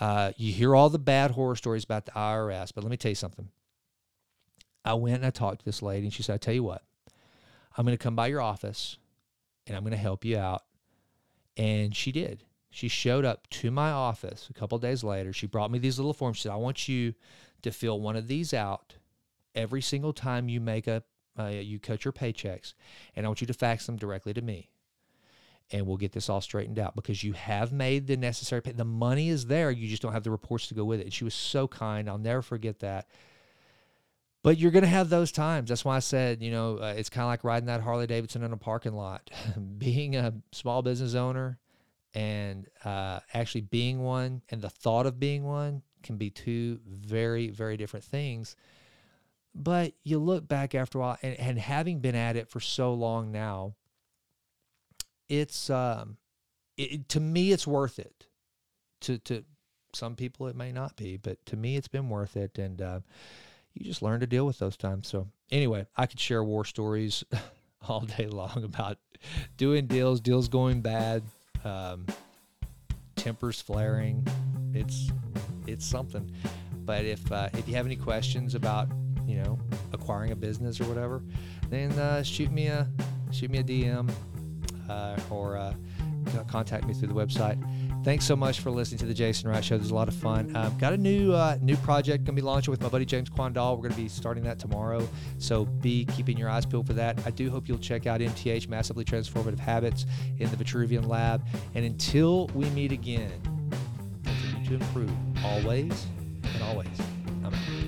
Uh, 0.01 0.33
you 0.37 0.53
hear 0.53 0.75
all 0.75 0.91
the 0.91 0.99
bad 0.99 1.31
horror 1.31 1.55
stories 1.55 1.85
about 1.85 2.07
the 2.07 2.13
IRS, 2.13 2.73
but 2.75 2.83
let 2.83 2.91
me 2.91 2.97
tell 2.97 3.11
you 3.11 3.17
something. 3.17 3.49
I 4.85 4.95
went 4.95 5.17
and 5.17 5.27
I 5.27 5.31
talked 5.31 5.61
to 5.61 5.65
this 5.65 5.83
lady, 5.83 6.07
and 6.07 6.13
she 6.13 6.23
said, 6.23 6.35
"I 6.35 6.39
tell 6.39 6.55
you 6.55 6.65
what, 6.65 6.83
I'm 7.77 7.87
going 7.87 7.97
to 7.97 8.03
come 8.03 8.17
by 8.17 8.27
your 8.27 8.41
office, 8.41 8.99
and 9.67 9.77
I'm 9.77 9.83
going 9.83 9.93
to 9.93 9.97
help 9.97 10.25
you 10.25 10.39
out." 10.39 10.65
And 11.57 11.95
she 11.95 12.11
did. 12.11 12.43
She 12.75 12.89
showed 12.89 13.25
up 13.25 13.49
to 13.51 13.71
my 13.71 13.93
office 13.93 14.49
a 14.51 14.53
couple 14.53 14.77
days 14.79 15.05
later. 15.05 15.33
She 15.33 15.47
brought 15.47 15.71
me 15.71 15.79
these 15.79 15.97
little 15.97 16.13
forms. 16.13 16.39
She 16.39 16.43
said, 16.43 16.53
"I 16.53 16.57
want 16.57 16.89
you 16.89 17.15
to 17.63 17.71
fill 17.71 18.01
one 18.01 18.17
of 18.17 18.27
these 18.27 18.53
out 18.53 18.97
every 19.55 19.81
single 19.81 20.13
time 20.13 20.49
you 20.49 20.61
make 20.61 20.89
a 20.89 21.05
uh, 21.39 21.47
you 21.47 21.79
cut 21.79 22.05
your 22.05 22.11
paychecks, 22.11 22.75
and 23.15 23.25
I 23.25 23.29
want 23.29 23.41
you 23.41 23.47
to 23.47 23.55
fax 23.55 23.87
them 23.87 23.97
directly 23.97 24.35
to 24.35 24.43
me." 24.43 24.71
and 25.71 25.87
we'll 25.87 25.97
get 25.97 26.13
this 26.13 26.29
all 26.29 26.43
straightened 26.43 26.79
out 26.79 26.95
because 26.95 27.25
you 27.25 27.33
have 27.33 27.73
made 27.73 28.07
the 28.07 28.19
necessary 28.19 28.61
pay. 28.61 28.73
The 28.73 28.85
money 28.85 29.31
is 29.31 29.47
there. 29.47 29.71
You 29.71 29.89
just 29.89 30.03
don't 30.03 30.13
have 30.13 30.23
the 30.23 30.31
reports 30.31 30.67
to 30.69 30.75
go 30.75 30.85
with 30.85 31.01
it. 31.01 31.05
And 31.05 31.13
she 31.13 31.25
was 31.25 31.33
so 31.33 31.67
kind. 31.67 32.07
I'll 32.07 32.19
never 32.19 32.43
forget 32.43 32.81
that. 32.81 33.09
But 34.43 34.59
you're 34.59 34.71
going 34.71 34.85
to 34.85 34.89
have 34.89 35.09
those 35.09 35.33
times. 35.33 35.71
That's 35.71 35.87
why 35.87 35.97
I 35.97 36.01
said, 36.01 36.43
you 36.43 36.51
know, 36.51 36.77
uh, 36.77 36.95
it's 36.99 37.09
kind 37.09 37.23
of 37.23 37.29
like 37.29 37.45
riding 37.45 37.69
that 37.69 37.81
Harley 37.81 38.07
Davidson 38.07 38.43
in 38.43 38.53
a 38.53 38.59
parking 38.59 38.93
lot. 38.93 39.31
being 39.79 40.17
a 40.17 40.35
small 40.53 40.83
business 40.83 41.15
owner 41.15 41.59
and 42.15 42.69
uh, 42.85 43.21
actually 43.33 43.63
being 43.63 44.03
one 44.03 44.43
and 44.51 44.63
the 44.63 44.71
thought 44.71 45.07
of 45.07 45.19
being 45.19 45.45
one 45.45 45.83
can 46.03 46.17
be 46.17 46.31
two 46.31 46.79
very, 46.87 47.49
very 47.49 47.77
different 47.77 48.05
things. 48.05 48.55
But 49.55 49.95
you 50.05 50.19
look 50.19 50.47
back 50.47 50.75
after 50.75 50.99
a 50.99 51.01
while 51.01 51.19
and, 51.23 51.39
and 51.39 51.59
having 51.59 52.01
been 52.01 52.15
at 52.15 52.37
it 52.37 52.49
for 52.49 52.61
so 52.61 52.95
long 52.95 53.33
now, 53.33 53.75
it's 55.29 55.71
um, 55.71 56.17
it, 56.77 57.09
to 57.11 57.21
me 57.21 57.53
it's 57.53 57.67
worth 57.67 57.99
it. 57.99 58.27
To 59.03 59.19
to 59.19 59.45
some 59.93 60.17
people 60.17 60.47
it 60.49 60.57
may 60.57 60.73
not 60.73 60.97
be, 60.97 61.17
but 61.17 61.45
to 61.47 61.57
me 61.57 61.77
it's 61.77 61.89
been 61.89 62.09
worth 62.09 62.37
it, 62.37 62.59
and 62.59 62.83
uh, 62.83 63.01
you 63.75 63.85
just 63.85 64.03
learn 64.03 64.21
to 64.21 64.27
deal 64.27 64.47
with 64.47 64.59
those 64.59 64.77
times. 64.77 65.09
So 65.09 65.29
anyway, 65.51 65.87
I 65.97 66.07
could 66.07 66.21
share 66.21 66.43
war 66.43 66.65
stories 66.65 67.25
all 67.89 68.01
day 68.01 68.27
long 68.27 68.65
about 68.65 68.99
doing 69.57 69.87
deals, 69.87 70.21
deals 70.21 70.49
going 70.49 70.81
bad, 70.81 71.23
um, 71.65 72.07
tempers 73.17 73.61
flaring. 73.61 74.27
It's 74.73 75.11
it's 75.67 75.87
something. 75.87 76.31
But 76.85 77.05
if 77.05 77.31
uh, 77.33 77.49
if 77.55 77.69
you 77.69 77.75
have 77.75 77.87
any 77.87 77.97
questions 77.97 78.55
about 78.55 78.89
you 79.27 79.37
know 79.43 79.59
acquiring 79.93 80.33
a 80.33 80.37
business 80.37 80.81
or 80.81 80.85
whatever, 80.85 81.23
then 81.71 81.91
uh, 81.93 82.23
shoot 82.23 82.51
me 82.51 82.67
a 82.67 82.89
shoot 83.31 83.51
me 83.51 83.59
a 83.59 83.65
DM 83.65 84.11
uh, 84.89 85.17
or 85.31 85.57
uh, 85.57 85.75
contact 86.49 86.87
me 86.87 86.95
through 86.95 87.09
the 87.09 87.15
website. 87.15 87.59
Thanks 88.05 88.27
so 88.27 88.37
much 88.37 88.61
for 88.61 88.71
listening 88.71 88.99
to 88.99 89.07
the 89.07 89.15
Jason 89.15 89.49
Wright 89.49 89.65
Show. 89.65 89.79
There's 89.79 89.91
a 89.91 89.95
lot 89.95 90.09
of 90.09 90.15
fun. 90.15 90.55
Um, 90.55 90.77
got 90.77 90.93
a 90.93 90.97
new 90.99 91.33
uh, 91.33 91.57
new 91.63 91.77
project 91.79 92.25
gonna 92.25 92.37
be 92.37 92.43
launching 92.43 92.71
with 92.71 92.83
my 92.83 92.89
buddy 92.91 93.07
James 93.07 93.31
Quandal. 93.31 93.79
We're 93.79 93.89
gonna 93.89 94.01
be 94.01 94.09
starting 94.09 94.45
that 94.45 94.59
tomorrow, 94.59 95.09
so 95.39 95.65
be 95.65 96.05
keeping 96.05 96.37
your 96.37 96.51
eyes 96.51 96.67
peeled 96.67 96.87
for 96.87 96.93
that. 96.93 97.19
I 97.25 97.31
do 97.31 97.49
hope 97.49 97.67
you'll 97.67 97.79
check 97.79 98.07
out 98.07 98.21
MTH 98.21 98.69
Massively 98.69 99.07
Transformative 99.07 99.59
Habits 99.59 100.05
in 100.39 100.51
the 100.51 100.57
Vitruvian 100.57 101.09
Lab. 101.09 101.47
And 101.75 101.87
until 101.87 102.49
we 102.49 102.67
meet 102.71 102.93
again, 102.93 103.33
continue 104.23 104.69
to 104.69 104.75
improve 104.75 105.11
always 105.43 106.07
and 106.43 106.63
always. 106.63 107.84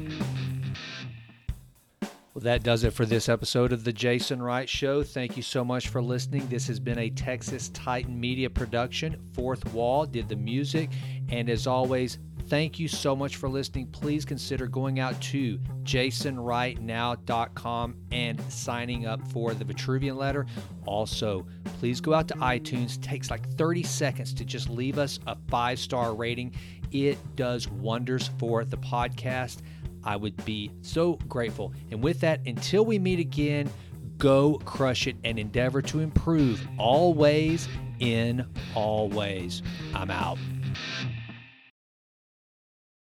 Well, 2.37 2.43
that 2.43 2.62
does 2.62 2.84
it 2.84 2.93
for 2.93 3.07
this 3.07 3.30
episode 3.30 3.72
of 3.72 3.82
The 3.82 3.95
Jason 3.95 4.43
Wright 4.43 4.68
Show. 4.68 5.03
Thank 5.03 5.39
you 5.39 5.43
so 5.43 5.64
much 5.64 5.89
for 5.89 6.03
listening. 6.03 6.47
This 6.49 6.66
has 6.66 6.78
been 6.78 6.99
a 6.99 7.09
Texas 7.09 7.70
Titan 7.70 8.20
Media 8.20 8.51
production. 8.51 9.16
Fourth 9.32 9.72
Wall 9.72 10.05
did 10.05 10.28
the 10.28 10.37
music. 10.37 10.91
And 11.30 11.49
as 11.49 11.66
always, 11.66 12.18
thank 12.49 12.78
you 12.78 12.89
so 12.89 13.16
much 13.16 13.37
for 13.37 13.49
listening. 13.49 13.87
Please 13.87 14.26
consider 14.26 14.66
going 14.66 15.01
out 15.01 15.18
to 15.22 15.59
jasonwrightnow.com 15.84 17.97
and 18.12 18.53
signing 18.53 19.07
up 19.07 19.26
for 19.32 19.55
the 19.55 19.64
Vitruvian 19.64 20.18
letter. 20.18 20.45
Also, 20.84 21.47
please 21.80 22.03
go 22.03 22.12
out 22.12 22.28
to 22.28 22.34
iTunes. 22.34 22.99
It 22.99 23.03
takes 23.03 23.30
like 23.30 23.49
30 23.57 23.82
seconds 23.82 24.34
to 24.34 24.45
just 24.45 24.68
leave 24.68 24.99
us 24.99 25.20
a 25.26 25.39
five 25.49 25.78
star 25.78 26.14
rating. 26.14 26.55
It 26.93 27.16
does 27.34 27.66
wonders 27.68 28.28
for 28.39 28.66
the 28.66 28.76
podcast. 28.76 29.62
I 30.07 30.16
would 30.16 30.42
be 30.44 30.70
so 30.82 31.14
grateful. 31.28 31.74
And 31.90 32.02
with 32.02 32.20
that, 32.20 32.40
until 32.46 32.86
we 32.86 32.98
meet 32.98 33.18
again, 33.18 33.68
go 34.16 34.61
crush 34.64 35.07
it 35.07 35.16
and 35.24 35.38
endeavor 35.38 35.82
to 35.82 36.00
improve 36.00 36.66
always 36.78 37.68
in 37.98 38.46
all 38.74 39.09
ways. 39.09 39.62
I'm 39.94 40.11
out. 40.11 40.38